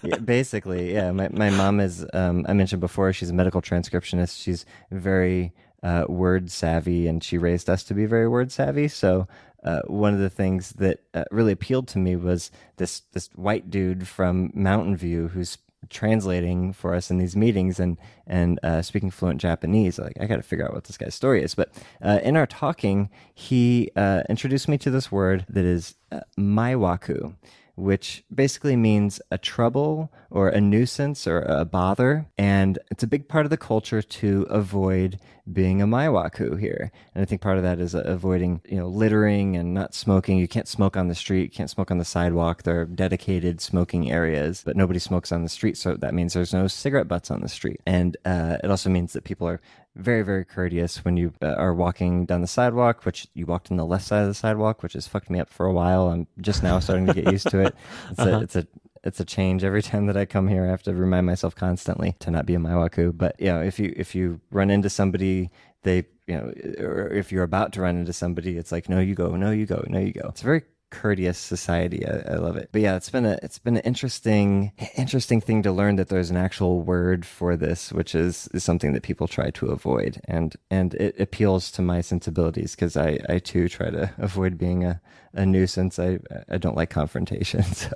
yeah, 0.03 0.17
basically, 0.17 0.93
yeah. 0.93 1.11
My 1.11 1.27
my 1.29 1.49
mom 1.49 1.79
is. 1.79 2.05
Um, 2.13 2.45
I 2.47 2.53
mentioned 2.53 2.79
before 2.81 3.11
she's 3.11 3.31
a 3.31 3.33
medical 3.33 3.61
transcriptionist. 3.61 4.41
She's 4.41 4.65
very 4.91 5.53
uh, 5.81 6.05
word 6.07 6.51
savvy, 6.51 7.07
and 7.07 7.23
she 7.23 7.37
raised 7.37 7.69
us 7.69 7.83
to 7.85 7.93
be 7.93 8.05
very 8.05 8.27
word 8.27 8.51
savvy. 8.51 8.87
So 8.87 9.27
uh, 9.63 9.81
one 9.87 10.13
of 10.13 10.19
the 10.19 10.29
things 10.29 10.73
that 10.73 10.99
uh, 11.13 11.23
really 11.31 11.51
appealed 11.51 11.87
to 11.89 11.97
me 11.97 12.15
was 12.15 12.51
this 12.77 13.01
this 13.13 13.29
white 13.33 13.69
dude 13.69 14.07
from 14.07 14.51
Mountain 14.53 14.97
View 14.97 15.29
who's 15.29 15.57
translating 15.89 16.73
for 16.73 16.93
us 16.93 17.11
in 17.11 17.17
these 17.17 17.35
meetings 17.35 17.79
and 17.79 17.97
and 18.25 18.59
uh, 18.63 18.81
speaking 18.81 19.11
fluent 19.11 19.41
Japanese. 19.41 19.99
Like 19.99 20.13
I 20.19 20.25
got 20.25 20.37
to 20.37 20.43
figure 20.43 20.65
out 20.65 20.73
what 20.73 20.85
this 20.85 20.97
guy's 20.97 21.15
story 21.15 21.43
is. 21.43 21.55
But 21.55 21.71
uh, 22.01 22.19
in 22.23 22.37
our 22.37 22.47
talking, 22.47 23.09
he 23.33 23.91
uh, 23.95 24.23
introduced 24.29 24.67
me 24.67 24.77
to 24.79 24.89
this 24.89 25.11
word 25.11 25.45
that 25.49 25.65
is 25.65 25.95
uh, 26.11 26.21
maiwaku 26.37 27.35
which 27.75 28.23
basically 28.33 28.75
means 28.75 29.19
a 29.31 29.37
trouble 29.37 30.11
or 30.29 30.49
a 30.49 30.61
nuisance 30.61 31.25
or 31.25 31.41
a 31.41 31.65
bother. 31.65 32.27
And 32.37 32.77
it's 32.91 33.03
a 33.03 33.07
big 33.07 33.27
part 33.27 33.45
of 33.45 33.49
the 33.49 33.57
culture 33.57 34.01
to 34.01 34.43
avoid 34.49 35.19
being 35.51 35.81
a 35.81 35.87
maiwaku 35.87 36.59
here. 36.59 36.91
And 37.13 37.21
I 37.21 37.25
think 37.25 37.41
part 37.41 37.57
of 37.57 37.63
that 37.63 37.79
is 37.79 37.93
avoiding, 37.93 38.61
you 38.65 38.77
know, 38.77 38.87
littering 38.87 39.57
and 39.57 39.73
not 39.73 39.93
smoking. 39.93 40.37
You 40.37 40.47
can't 40.47 40.67
smoke 40.67 40.95
on 40.95 41.07
the 41.07 41.15
street, 41.15 41.43
you 41.43 41.49
can't 41.49 41.69
smoke 41.69 41.91
on 41.91 41.97
the 41.97 42.05
sidewalk. 42.05 42.63
There 42.63 42.81
are 42.81 42.85
dedicated 42.85 43.59
smoking 43.59 44.11
areas, 44.11 44.63
but 44.65 44.77
nobody 44.77 44.99
smokes 44.99 45.31
on 45.31 45.43
the 45.43 45.49
street. 45.49 45.77
So 45.77 45.95
that 45.95 46.13
means 46.13 46.33
there's 46.33 46.53
no 46.53 46.67
cigarette 46.67 47.07
butts 47.07 47.29
on 47.29 47.41
the 47.41 47.49
street. 47.49 47.81
And 47.85 48.15
uh, 48.23 48.57
it 48.63 48.69
also 48.69 48.89
means 48.89 49.13
that 49.13 49.23
people 49.23 49.47
are 49.47 49.59
very 49.95 50.23
very 50.23 50.43
courteous 50.43 51.05
when 51.05 51.17
you 51.17 51.31
uh, 51.41 51.53
are 51.53 51.73
walking 51.73 52.25
down 52.25 52.41
the 52.41 52.47
sidewalk 52.47 53.05
which 53.05 53.27
you 53.33 53.45
walked 53.45 53.69
on 53.69 53.77
the 53.77 53.85
left 53.85 54.05
side 54.05 54.21
of 54.21 54.27
the 54.27 54.33
sidewalk 54.33 54.81
which 54.81 54.93
has 54.93 55.07
fucked 55.07 55.29
me 55.29 55.39
up 55.39 55.49
for 55.49 55.65
a 55.65 55.73
while 55.73 56.07
i'm 56.07 56.25
just 56.41 56.63
now 56.63 56.79
starting 56.79 57.05
to 57.05 57.13
get 57.13 57.31
used 57.31 57.47
to 57.49 57.59
it 57.59 57.75
it's, 58.09 58.19
uh-huh. 58.19 58.31
a, 58.31 58.41
it's 58.41 58.55
a 58.55 58.67
it's 59.03 59.19
a 59.19 59.25
change 59.25 59.63
every 59.63 59.81
time 59.81 60.05
that 60.07 60.15
I 60.15 60.25
come 60.25 60.47
here. 60.47 60.63
I 60.63 60.69
have 60.69 60.83
to 60.83 60.93
remind 60.93 61.25
myself 61.25 61.55
constantly 61.55 62.15
to 62.19 62.31
not 62.31 62.45
be 62.45 62.55
a 62.55 62.57
maiwaku. 62.57 63.17
But 63.17 63.35
you 63.39 63.47
know, 63.47 63.61
if 63.61 63.79
you 63.79 63.93
if 63.95 64.15
you 64.15 64.39
run 64.49 64.69
into 64.69 64.89
somebody, 64.89 65.51
they 65.83 66.05
you 66.27 66.37
know, 66.37 66.53
or 66.79 67.09
if 67.09 67.31
you're 67.31 67.43
about 67.43 67.73
to 67.73 67.81
run 67.81 67.97
into 67.97 68.13
somebody, 68.13 68.57
it's 68.57 68.71
like 68.71 68.87
no, 68.87 68.99
you 68.99 69.13
go, 69.13 69.35
no, 69.35 69.51
you 69.51 69.65
go, 69.65 69.83
no, 69.89 69.99
you 69.99 70.13
go. 70.13 70.29
It's 70.29 70.41
very 70.41 70.63
courteous 70.93 71.39
society. 71.39 72.05
I, 72.05 72.33
I, 72.33 72.35
love 72.35 72.55
it. 72.55 72.69
But 72.71 72.81
yeah, 72.81 72.95
it's 72.95 73.09
been 73.09 73.25
a 73.25 73.39
it's 73.41 73.57
been 73.57 73.77
an 73.77 73.81
interesting 73.83 74.71
interesting 74.95 75.41
thing 75.41 75.63
to 75.63 75.71
learn 75.71 75.95
that 75.95 76.09
there's 76.09 76.29
an 76.29 76.37
actual 76.37 76.81
word 76.81 77.25
for 77.25 77.57
this, 77.57 77.91
which 77.91 78.13
is, 78.13 78.47
is 78.53 78.63
something 78.63 78.93
that 78.93 79.01
people 79.01 79.27
try 79.27 79.49
to 79.49 79.67
avoid, 79.67 80.21
and 80.25 80.55
and 80.69 80.93
it 80.93 81.19
appeals 81.19 81.71
to 81.71 81.81
my 81.81 81.99
sensibilities 82.01 82.75
because 82.75 82.95
I 82.95 83.17
I 83.27 83.39
too 83.39 83.67
try 83.67 83.89
to 83.89 84.13
avoid 84.17 84.57
being 84.57 84.85
a, 84.85 85.01
a 85.33 85.45
nuisance. 85.45 85.97
I 85.97 86.19
I 86.47 86.57
don't 86.59 86.77
like 86.77 86.91
confrontation, 86.91 87.63
so 87.83 87.91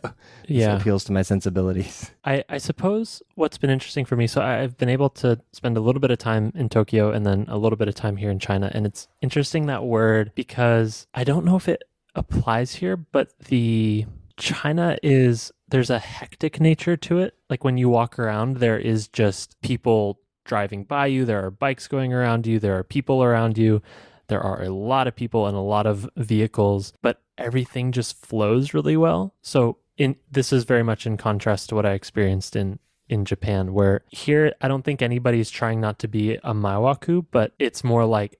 yeah, 0.47 0.73
it 0.73 0.81
appeals 0.81 1.03
to 1.05 1.11
my 1.11 1.21
sensibilities. 1.21 2.11
I 2.25 2.43
I 2.49 2.57
suppose 2.57 3.21
what's 3.35 3.59
been 3.59 3.69
interesting 3.69 4.05
for 4.05 4.15
me, 4.15 4.25
so 4.25 4.41
I've 4.41 4.75
been 4.77 4.89
able 4.89 5.11
to 5.21 5.39
spend 5.53 5.77
a 5.77 5.81
little 5.81 6.01
bit 6.01 6.09
of 6.09 6.17
time 6.17 6.51
in 6.55 6.67
Tokyo 6.67 7.11
and 7.11 7.25
then 7.25 7.45
a 7.47 7.57
little 7.57 7.77
bit 7.77 7.87
of 7.87 7.93
time 7.93 8.17
here 8.17 8.31
in 8.31 8.39
China, 8.39 8.71
and 8.73 8.87
it's 8.87 9.07
interesting 9.21 9.67
that 9.67 9.83
word 9.83 10.31
because 10.33 11.05
I 11.13 11.23
don't 11.23 11.45
know 11.45 11.55
if 11.55 11.69
it 11.69 11.83
applies 12.17 12.75
here, 12.75 12.97
but 12.97 13.37
the 13.39 14.05
China 14.37 14.97
is 15.01 15.51
there's 15.69 15.89
a 15.89 15.99
hectic 15.99 16.59
nature 16.59 16.97
to 16.97 17.19
it. 17.19 17.35
Like 17.49 17.63
when 17.63 17.77
you 17.77 17.89
walk 17.89 18.19
around, 18.19 18.57
there 18.57 18.77
is 18.77 19.07
just 19.07 19.59
people 19.61 20.19
driving 20.45 20.83
by 20.83 21.07
you, 21.07 21.25
there 21.25 21.45
are 21.45 21.51
bikes 21.51 21.87
going 21.87 22.13
around 22.13 22.47
you, 22.47 22.59
there 22.59 22.77
are 22.77 22.83
people 22.83 23.23
around 23.23 23.57
you. 23.57 23.81
There 24.27 24.41
are 24.41 24.63
a 24.63 24.69
lot 24.69 25.07
of 25.07 25.15
people 25.15 25.47
and 25.47 25.55
a 25.55 25.61
lot 25.61 25.87
of 25.87 26.09
vehicles, 26.17 26.91
but 27.01 27.21
everything 27.37 27.91
just 27.91 28.25
flows 28.25 28.73
really 28.73 28.97
well. 28.97 29.33
So 29.41 29.77
in 29.97 30.17
this 30.29 30.51
is 30.51 30.63
very 30.63 30.83
much 30.83 31.05
in 31.05 31.17
contrast 31.17 31.69
to 31.69 31.75
what 31.75 31.85
I 31.85 31.93
experienced 31.93 32.55
in 32.55 32.79
in 33.09 33.23
Japan, 33.23 33.73
where 33.73 34.03
here 34.09 34.53
I 34.59 34.67
don't 34.67 34.83
think 34.83 35.01
anybody's 35.01 35.49
trying 35.49 35.79
not 35.79 35.99
to 35.99 36.09
be 36.09 36.35
a 36.35 36.53
maiwaku, 36.53 37.25
but 37.31 37.53
it's 37.57 37.83
more 37.83 38.05
like 38.05 38.37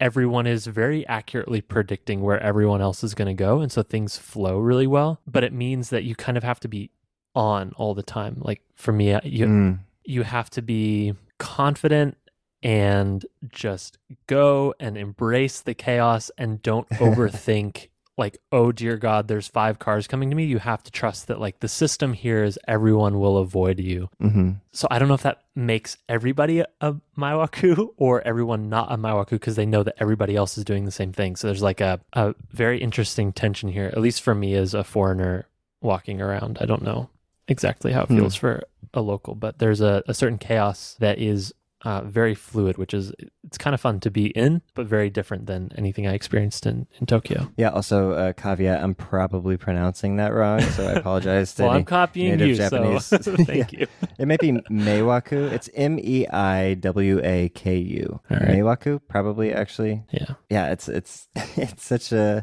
everyone 0.00 0.46
is 0.46 0.66
very 0.66 1.06
accurately 1.06 1.60
predicting 1.60 2.22
where 2.22 2.40
everyone 2.42 2.80
else 2.80 3.04
is 3.04 3.14
going 3.14 3.28
to 3.28 3.34
go. 3.34 3.60
And 3.60 3.70
so 3.70 3.82
things 3.82 4.16
flow 4.16 4.58
really 4.58 4.86
well. 4.86 5.20
But 5.26 5.44
it 5.44 5.52
means 5.52 5.90
that 5.90 6.04
you 6.04 6.16
kind 6.16 6.36
of 6.38 6.42
have 6.42 6.58
to 6.60 6.68
be 6.68 6.90
on 7.34 7.72
all 7.76 7.94
the 7.94 8.02
time. 8.02 8.38
Like 8.40 8.62
for 8.74 8.92
me, 8.92 9.18
you, 9.22 9.46
mm. 9.46 9.78
you 10.04 10.22
have 10.22 10.50
to 10.50 10.62
be 10.62 11.14
confident 11.38 12.16
and 12.62 13.24
just 13.48 13.98
go 14.26 14.74
and 14.80 14.96
embrace 14.96 15.60
the 15.60 15.74
chaos 15.74 16.30
and 16.36 16.60
don't 16.62 16.88
overthink 16.90 17.88
like, 18.20 18.38
oh 18.52 18.70
dear 18.70 18.96
God, 18.96 19.26
there's 19.26 19.48
five 19.48 19.78
cars 19.78 20.06
coming 20.06 20.30
to 20.30 20.36
me, 20.36 20.44
you 20.44 20.58
have 20.58 20.82
to 20.84 20.92
trust 20.92 21.26
that 21.26 21.40
like 21.40 21.58
the 21.60 21.68
system 21.68 22.12
here 22.12 22.44
is 22.44 22.58
everyone 22.68 23.18
will 23.18 23.38
avoid 23.38 23.80
you. 23.80 24.10
Mm-hmm. 24.22 24.52
So 24.72 24.86
I 24.90 24.98
don't 24.98 25.08
know 25.08 25.14
if 25.14 25.22
that 25.22 25.42
makes 25.56 25.96
everybody 26.08 26.62
a, 26.80 26.94
Maiwaku 27.18 27.88
or 27.96 28.20
everyone 28.22 28.68
not 28.68 28.92
a 28.92 28.96
Maiwaku 28.96 29.30
because 29.30 29.56
they 29.56 29.66
know 29.66 29.82
that 29.82 29.96
everybody 29.98 30.36
else 30.36 30.56
is 30.58 30.64
doing 30.64 30.84
the 30.84 30.90
same 30.90 31.12
thing. 31.12 31.34
So 31.34 31.48
there's 31.48 31.62
like 31.62 31.80
a, 31.80 31.98
a 32.12 32.34
very 32.52 32.78
interesting 32.78 33.32
tension 33.32 33.70
here, 33.70 33.86
at 33.86 33.98
least 33.98 34.22
for 34.22 34.34
me 34.34 34.54
as 34.54 34.74
a 34.74 34.84
foreigner 34.84 35.48
walking 35.80 36.20
around. 36.20 36.58
I 36.60 36.66
don't 36.66 36.82
know 36.82 37.08
exactly 37.48 37.90
how 37.92 38.02
it 38.02 38.08
feels 38.08 38.36
mm. 38.36 38.38
for 38.38 38.62
a 38.92 39.00
local, 39.00 39.34
but 39.34 39.58
there's 39.58 39.80
a, 39.80 40.02
a 40.06 40.14
certain 40.14 40.38
chaos 40.38 40.96
that 41.00 41.18
is 41.18 41.54
uh, 41.82 42.02
very 42.02 42.34
fluid, 42.34 42.76
which 42.76 42.92
is 42.92 43.12
it's 43.44 43.56
kind 43.56 43.72
of 43.74 43.80
fun 43.80 44.00
to 44.00 44.10
be 44.10 44.26
in, 44.26 44.62
but 44.74 44.86
very 44.86 45.08
different 45.08 45.46
than 45.46 45.72
anything 45.76 46.06
I 46.06 46.12
experienced 46.12 46.66
in, 46.66 46.86
in 47.00 47.06
Tokyo. 47.06 47.50
Yeah. 47.56 47.70
Also, 47.70 48.12
uh, 48.12 48.32
caveat: 48.34 48.82
I'm 48.82 48.94
probably 48.94 49.56
pronouncing 49.56 50.16
that 50.16 50.34
wrong, 50.34 50.60
so 50.60 50.86
I 50.86 50.92
apologize 50.92 51.54
to 51.54 51.64
well, 51.64 51.72
I'm 51.72 51.84
copying 51.84 52.38
you, 52.38 52.54
Japanese. 52.54 53.06
So 53.06 53.18
thank 53.36 53.72
yeah. 53.72 53.80
you. 53.80 53.86
It 54.18 54.28
might 54.28 54.40
be 54.40 54.52
Meiwaku. 54.52 55.52
It's 55.52 55.70
M 55.74 55.98
E 55.98 56.26
I 56.28 56.74
W 56.74 57.20
A 57.24 57.48
K 57.50 57.76
U. 57.76 58.20
Meiwaku, 58.30 59.00
probably 59.08 59.52
actually. 59.52 60.04
Yeah. 60.10 60.34
Yeah. 60.50 60.72
It's 60.72 60.88
it's 60.88 61.28
it's 61.56 61.84
such 61.84 62.12
a 62.12 62.42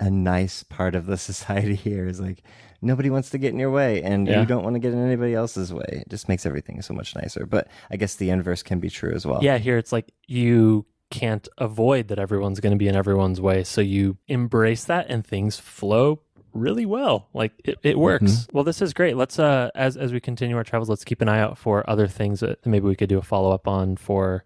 a 0.00 0.10
nice 0.10 0.62
part 0.62 0.94
of 0.94 1.06
the 1.06 1.16
society 1.18 1.74
here. 1.74 2.06
Is 2.06 2.20
like 2.20 2.42
nobody 2.80 3.10
wants 3.10 3.30
to 3.30 3.38
get 3.38 3.52
in 3.52 3.58
your 3.58 3.70
way 3.70 4.02
and 4.02 4.26
yeah. 4.26 4.40
you 4.40 4.46
don't 4.46 4.62
want 4.62 4.74
to 4.74 4.80
get 4.80 4.92
in 4.92 5.04
anybody 5.04 5.34
else's 5.34 5.72
way. 5.72 5.84
It 5.88 6.08
just 6.08 6.28
makes 6.28 6.46
everything 6.46 6.80
so 6.82 6.94
much 6.94 7.14
nicer. 7.14 7.46
But 7.46 7.68
I 7.90 7.96
guess 7.96 8.16
the 8.16 8.30
inverse 8.30 8.62
can 8.62 8.80
be 8.80 8.90
true 8.90 9.12
as 9.14 9.26
well. 9.26 9.40
Yeah, 9.42 9.58
here 9.58 9.78
it's 9.78 9.92
like 9.92 10.12
you 10.26 10.86
can't 11.10 11.48
avoid 11.58 12.08
that 12.08 12.18
everyone's 12.18 12.60
going 12.60 12.72
to 12.72 12.78
be 12.78 12.88
in 12.88 12.94
everyone's 12.94 13.40
way. 13.40 13.64
So 13.64 13.80
you 13.80 14.18
embrace 14.28 14.84
that 14.84 15.06
and 15.08 15.26
things 15.26 15.58
flow 15.58 16.20
really 16.52 16.86
well. 16.86 17.28
Like 17.32 17.52
it, 17.64 17.78
it 17.82 17.98
works. 17.98 18.24
Mm-hmm. 18.24 18.56
Well, 18.56 18.64
this 18.64 18.82
is 18.82 18.92
great. 18.92 19.16
Let's 19.16 19.38
uh 19.38 19.70
as 19.74 19.96
as 19.96 20.12
we 20.12 20.20
continue 20.20 20.56
our 20.56 20.64
travels, 20.64 20.88
let's 20.88 21.04
keep 21.04 21.20
an 21.20 21.28
eye 21.28 21.40
out 21.40 21.58
for 21.58 21.88
other 21.88 22.06
things 22.06 22.40
that 22.40 22.64
maybe 22.66 22.86
we 22.86 22.96
could 22.96 23.08
do 23.08 23.18
a 23.18 23.22
follow 23.22 23.52
up 23.52 23.66
on 23.66 23.96
for 23.96 24.44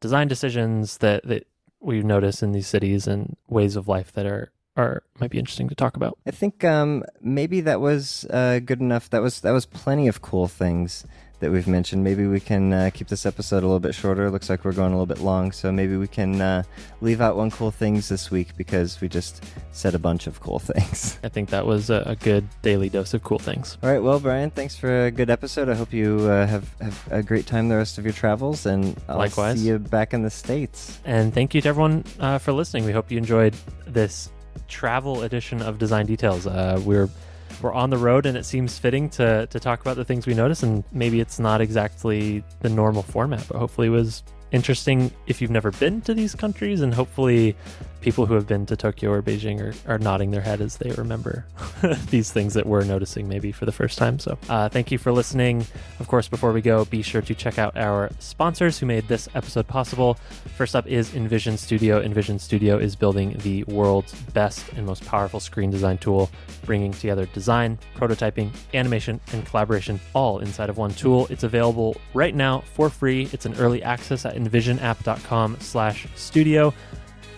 design 0.00 0.28
decisions 0.28 0.98
that 0.98 1.26
that 1.26 1.46
we've 1.80 2.04
noticed 2.04 2.42
in 2.42 2.52
these 2.52 2.66
cities 2.66 3.06
and 3.06 3.36
ways 3.48 3.76
of 3.76 3.88
life 3.88 4.12
that 4.12 4.26
are 4.26 4.50
are 4.76 5.02
might 5.20 5.30
be 5.30 5.38
interesting 5.38 5.68
to 5.68 5.74
talk 5.74 5.96
about. 5.96 6.18
I 6.26 6.30
think 6.30 6.64
um, 6.64 7.04
maybe 7.20 7.60
that 7.62 7.80
was 7.80 8.26
uh, 8.30 8.60
good 8.64 8.80
enough. 8.80 9.10
That 9.10 9.22
was 9.22 9.40
that 9.40 9.52
was 9.52 9.66
plenty 9.66 10.08
of 10.08 10.22
cool 10.22 10.48
things 10.48 11.04
that 11.40 11.50
we've 11.50 11.68
mentioned. 11.68 12.02
Maybe 12.02 12.26
we 12.26 12.40
can 12.40 12.72
uh, 12.72 12.90
keep 12.94 13.08
this 13.08 13.26
episode 13.26 13.58
a 13.58 13.66
little 13.66 13.80
bit 13.80 13.94
shorter. 13.94 14.30
Looks 14.30 14.48
like 14.48 14.64
we're 14.64 14.72
going 14.72 14.92
a 14.92 14.96
little 14.96 15.06
bit 15.14 15.20
long, 15.20 15.52
so 15.52 15.70
maybe 15.70 15.96
we 15.96 16.08
can 16.08 16.40
uh, 16.40 16.62
leave 17.00 17.20
out 17.20 17.36
one 17.36 17.50
cool 17.50 17.70
things 17.70 18.08
this 18.08 18.30
week 18.30 18.56
because 18.56 19.00
we 19.00 19.08
just 19.08 19.44
said 19.72 19.94
a 19.94 19.98
bunch 19.98 20.26
of 20.26 20.40
cool 20.40 20.58
things. 20.72 21.18
I 21.22 21.28
think 21.28 21.50
that 21.50 21.66
was 21.66 21.90
a, 21.90 22.02
a 22.06 22.16
good 22.16 22.48
daily 22.62 22.88
dose 22.88 23.14
of 23.14 23.22
cool 23.22 23.38
things. 23.38 23.76
All 23.82 23.90
right, 23.90 24.02
well, 24.02 24.18
Brian, 24.20 24.50
thanks 24.50 24.76
for 24.76 25.06
a 25.06 25.10
good 25.10 25.30
episode. 25.30 25.68
I 25.68 25.74
hope 25.74 25.92
you 25.92 26.20
uh, 26.22 26.46
have 26.46 26.74
have 26.80 27.08
a 27.10 27.22
great 27.22 27.46
time 27.46 27.68
the 27.68 27.76
rest 27.76 27.98
of 27.98 28.04
your 28.04 28.14
travels, 28.14 28.66
and 28.66 28.96
I'll 29.08 29.18
Likewise. 29.18 29.60
see 29.60 29.68
you 29.68 29.78
back 29.78 30.14
in 30.14 30.22
the 30.22 30.30
states. 30.30 30.98
And 31.04 31.32
thank 31.34 31.54
you 31.54 31.60
to 31.60 31.68
everyone 31.68 32.04
uh, 32.20 32.38
for 32.38 32.52
listening. 32.52 32.84
We 32.84 32.92
hope 32.92 33.10
you 33.10 33.18
enjoyed 33.18 33.54
this 33.86 34.30
travel 34.68 35.22
edition 35.22 35.62
of 35.62 35.78
Design 35.78 36.06
Details. 36.06 36.46
Uh, 36.46 36.80
we're 36.84 37.08
we're 37.62 37.72
on 37.72 37.90
the 37.90 37.98
road, 37.98 38.26
and 38.26 38.36
it 38.36 38.44
seems 38.44 38.78
fitting 38.78 39.08
to 39.10 39.46
to 39.46 39.60
talk 39.60 39.80
about 39.80 39.96
the 39.96 40.04
things 40.04 40.26
we 40.26 40.34
notice. 40.34 40.62
And 40.62 40.84
maybe 40.92 41.20
it's 41.20 41.38
not 41.38 41.60
exactly 41.60 42.42
the 42.60 42.68
normal 42.68 43.02
format, 43.02 43.46
but 43.48 43.58
hopefully 43.58 43.88
it 43.88 43.90
was 43.90 44.22
interesting 44.52 45.10
if 45.26 45.42
you've 45.42 45.50
never 45.50 45.70
been 45.72 46.00
to 46.02 46.14
these 46.14 46.34
countries, 46.34 46.80
and 46.80 46.94
hopefully 46.94 47.56
people 48.04 48.26
who 48.26 48.34
have 48.34 48.46
been 48.46 48.66
to 48.66 48.76
Tokyo 48.76 49.10
or 49.10 49.22
Beijing 49.22 49.58
are, 49.62 49.94
are 49.94 49.98
nodding 49.98 50.30
their 50.30 50.42
head 50.42 50.60
as 50.60 50.76
they 50.76 50.90
remember 50.90 51.46
these 52.10 52.30
things 52.30 52.52
that 52.52 52.66
we're 52.66 52.84
noticing 52.84 53.26
maybe 53.26 53.50
for 53.50 53.64
the 53.64 53.72
first 53.72 53.96
time. 53.96 54.18
So 54.18 54.36
uh, 54.50 54.68
thank 54.68 54.92
you 54.92 54.98
for 54.98 55.10
listening. 55.10 55.66
Of 56.00 56.08
course, 56.08 56.28
before 56.28 56.52
we 56.52 56.60
go, 56.60 56.84
be 56.84 57.00
sure 57.00 57.22
to 57.22 57.34
check 57.34 57.58
out 57.58 57.78
our 57.78 58.10
sponsors 58.18 58.78
who 58.78 58.84
made 58.84 59.08
this 59.08 59.26
episode 59.34 59.66
possible. 59.66 60.18
First 60.58 60.76
up 60.76 60.86
is 60.86 61.12
InVision 61.12 61.56
Studio. 61.56 62.02
InVision 62.02 62.38
Studio 62.38 62.76
is 62.76 62.94
building 62.94 63.38
the 63.38 63.64
world's 63.64 64.12
best 64.34 64.70
and 64.74 64.84
most 64.84 65.06
powerful 65.06 65.40
screen 65.40 65.70
design 65.70 65.96
tool, 65.96 66.30
bringing 66.66 66.92
together 66.92 67.24
design, 67.32 67.78
prototyping, 67.96 68.50
animation, 68.74 69.18
and 69.32 69.46
collaboration 69.46 69.98
all 70.12 70.40
inside 70.40 70.68
of 70.68 70.76
one 70.76 70.90
tool. 70.90 71.26
It's 71.30 71.44
available 71.44 71.96
right 72.12 72.34
now 72.34 72.64
for 72.74 72.90
free. 72.90 73.30
It's 73.32 73.46
an 73.46 73.54
early 73.54 73.82
access 73.82 74.26
at 74.26 74.36
invisionapp.com 74.36 75.56
slash 75.60 76.06
studio. 76.16 76.74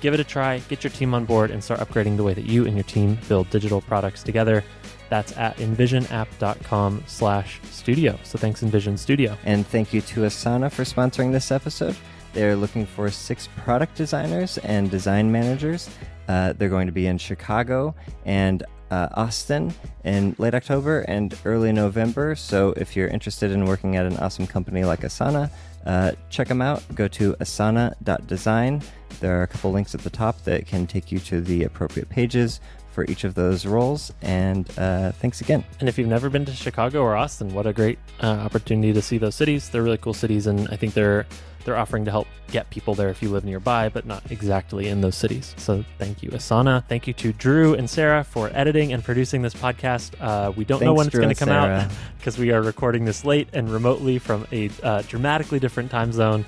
Give 0.01 0.15
it 0.15 0.21
a 0.21 0.25
try, 0.25 0.59
get 0.69 0.85
your 0.85 0.91
team 0.91 1.15
on 1.15 1.25
board, 1.25 1.51
and 1.51 1.63
start 1.63 1.81
upgrading 1.81 2.17
the 2.17 2.23
way 2.23 2.35
that 2.35 2.45
you 2.45 2.67
and 2.67 2.75
your 2.77 2.85
team 2.85 3.19
build 3.29 3.51
digital 3.51 3.81
products 3.81 4.23
together. 4.23 4.63
That's 5.09 5.37
at 5.37 5.57
invisionapp.com 5.59 7.05
slash 7.07 7.61
studio. 7.71 8.19
So 8.25 8.39
thanks, 8.39 8.63
InVision 8.63 8.99
Studio. 8.99 9.37
And 9.45 9.67
thank 9.67 9.93
you 9.93 10.01
to 10.03 10.21
Asana 10.23 10.71
for 10.71 10.83
sponsoring 10.83 11.33
this 11.33 11.51
episode. 11.51 11.97
They're 12.33 12.57
looking 12.57 12.85
for 12.85 13.11
six 13.11 13.49
product 13.57 13.95
designers 13.95 14.59
and 14.59 14.91
design 14.91 15.31
managers. 15.31 15.89
Uh, 16.29 16.53
they're 16.55 16.69
going 16.69 16.87
to 16.87 16.93
be 16.93 17.07
in 17.07 17.19
Chicago 17.19 17.95
and 18.25 18.65
uh, 18.91 19.09
Austin 19.15 19.73
in 20.05 20.35
late 20.39 20.55
October 20.55 21.01
and 21.03 21.37
early 21.45 21.73
November. 21.73 22.35
So 22.35 22.75
if 22.77 22.97
you're 22.97 23.09
interested 23.09 23.51
in 23.51 23.65
working 23.65 23.97
at 23.97 24.07
an 24.07 24.17
awesome 24.19 24.47
company 24.47 24.85
like 24.85 25.01
Asana, 25.01 25.51
uh, 25.87 26.13
check 26.31 26.49
them 26.49 26.61
out. 26.61 26.83
Go 26.95 27.09
to 27.09 27.35
asana.design. 27.35 28.83
There 29.21 29.39
are 29.41 29.43
a 29.43 29.47
couple 29.47 29.73
links 29.73 29.95
at 29.95 30.03
the 30.03 30.11
top 30.11 30.43
that 30.45 30.67
can 30.67 30.87
take 30.87 31.11
you 31.11 31.19
to 31.21 31.41
the 31.41 31.65
appropriate 31.65 32.09
pages 32.09 32.61
for 32.93 33.05
each 33.05 33.25
of 33.25 33.35
those 33.35 33.67
roles. 33.67 34.13
And 34.23 34.67
uh, 34.79 35.13
thanks 35.13 35.43
again. 35.43 35.65
And 35.81 35.89
if 35.89 35.99
you've 35.99 36.09
never 36.09 36.31
been 36.31 36.47
to 36.47 36.53
Chicago 36.53 37.03
or 37.03 37.15
Austin, 37.15 37.53
what 37.53 37.67
a 37.67 37.73
great 37.73 37.99
uh, 38.23 38.27
opportunity 38.27 38.93
to 38.95 39.03
see 39.03 39.19
those 39.19 39.35
cities. 39.35 39.69
They're 39.69 39.83
really 39.83 39.99
cool 39.99 40.15
cities, 40.15 40.47
and 40.47 40.67
I 40.71 40.77
think 40.77 40.95
they're 40.95 41.27
they're 41.67 41.77
offering 41.77 42.05
to 42.05 42.13
help 42.13 42.29
get 42.53 42.71
people 42.71 42.95
there 42.95 43.09
if 43.09 43.21
you 43.21 43.29
live 43.29 43.45
nearby, 43.45 43.89
but 43.89 44.07
not 44.07 44.31
exactly 44.31 44.87
in 44.87 45.01
those 45.01 45.17
cities. 45.17 45.53
So 45.59 45.85
thank 45.99 46.23
you, 46.23 46.31
Asana. 46.31 46.87
Thank 46.87 47.09
you 47.09 47.13
to 47.15 47.33
Drew 47.33 47.75
and 47.75 47.91
Sarah 47.91 48.23
for 48.23 48.51
editing 48.55 48.93
and 48.93 49.03
producing 49.03 49.43
this 49.43 49.53
podcast. 49.53 50.15
Uh, 50.21 50.53
we 50.53 50.65
don't 50.65 50.79
Thanks, 50.79 50.87
know 50.87 50.95
when 50.95 51.09
it's 51.09 51.17
going 51.17 51.29
to 51.29 51.35
come 51.35 51.49
Sarah. 51.49 51.81
out 51.81 51.91
because 52.19 52.39
we 52.39 52.53
are 52.53 52.63
recording 52.63 53.05
this 53.05 53.25
late 53.25 53.49
and 53.53 53.69
remotely 53.69 54.19
from 54.21 54.47
a 54.53 54.71
uh, 54.85 55.03
dramatically 55.03 55.59
different 55.59 55.91
time 55.91 56.13
zone. 56.13 56.45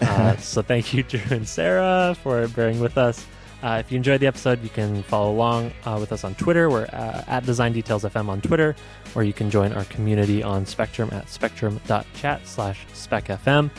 Uh, 0.00 0.36
so 0.36 0.62
thank 0.62 0.94
you, 0.94 1.02
Drew 1.02 1.20
and 1.30 1.48
Sarah, 1.48 2.16
for 2.22 2.48
bearing 2.48 2.80
with 2.80 2.98
us. 2.98 3.26
Uh, 3.62 3.76
if 3.78 3.92
you 3.92 3.96
enjoyed 3.96 4.20
the 4.20 4.26
episode, 4.26 4.62
you 4.62 4.70
can 4.70 5.02
follow 5.02 5.30
along 5.30 5.70
uh, 5.84 5.98
with 6.00 6.12
us 6.12 6.24
on 6.24 6.34
Twitter. 6.36 6.70
We're 6.70 6.86
uh, 6.86 7.24
at 7.26 7.44
Design 7.44 7.72
Details 7.72 8.04
FM 8.04 8.28
on 8.28 8.40
Twitter, 8.40 8.74
or 9.14 9.22
you 9.22 9.34
can 9.34 9.50
join 9.50 9.72
our 9.74 9.84
community 9.84 10.42
on 10.42 10.64
Spectrum 10.64 11.10
at 11.12 11.28
spectrum.chat 11.28 12.46
slash 12.46 12.86
specfm. 12.94 13.70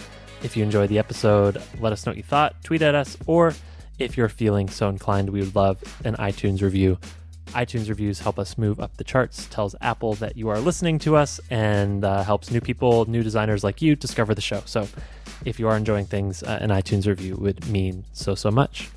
If 0.44 0.56
you 0.56 0.64
enjoyed 0.64 0.90
the 0.90 1.00
episode, 1.00 1.62
let 1.80 1.94
us 1.94 2.06
know 2.06 2.12
what 2.12 2.18
you 2.18 2.24
thought. 2.24 2.64
Tweet 2.64 2.84
at 2.84 2.94
us, 2.94 3.18
or 3.26 3.54
if 3.98 4.18
you're 4.18 4.30
feeling 4.30 4.70
so 4.70 4.88
inclined, 4.88 5.30
we 5.30 5.40
would 5.40 5.56
love 5.56 5.82
an 6.06 6.16
iTunes 6.18 6.62
review. 6.62 7.00
iTunes 7.48 7.90
reviews 7.90 8.20
help 8.20 8.38
us 8.38 8.60
move 8.60 8.80
up 8.80 8.96
the 8.98 9.04
charts, 9.04 9.48
tells 9.48 9.76
Apple 9.82 10.14
that 10.16 10.38
you 10.38 10.50
are 10.50 10.60
listening 10.60 11.00
to 11.00 11.16
us, 11.16 11.40
and 11.50 12.04
uh, 12.04 12.24
helps 12.24 12.52
new 12.52 12.62
people, 12.62 13.06
new 13.06 13.24
designers 13.24 13.64
like 13.64 13.82
you 13.82 13.96
discover 13.96 14.36
the 14.36 14.42
show. 14.42 14.62
So 14.66 14.88
if 15.46 15.60
you 15.60 15.68
are 15.68 15.78
enjoying 15.78 16.06
things, 16.06 16.44
uh, 16.44 16.60
an 16.62 16.70
iTunes 16.70 17.08
review 17.08 17.36
would 17.38 17.68
mean 17.70 18.06
so, 18.14 18.36
so 18.36 18.52
much. 18.52 18.90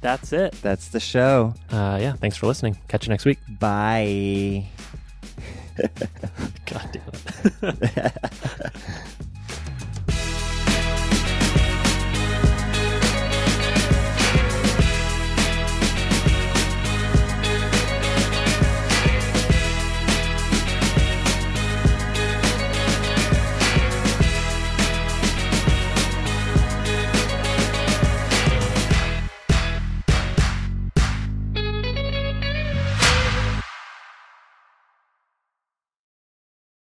That's 0.00 0.32
it. 0.32 0.52
That's 0.62 0.88
the 0.88 1.00
show. 1.00 1.54
Uh, 1.70 1.98
yeah, 2.00 2.14
thanks 2.14 2.36
for 2.36 2.46
listening. 2.46 2.76
Catch 2.88 3.06
you 3.06 3.10
next 3.10 3.24
week. 3.24 3.38
Bye. 3.60 4.66
God 6.66 6.98
damn 7.60 7.78
it. 7.82 8.12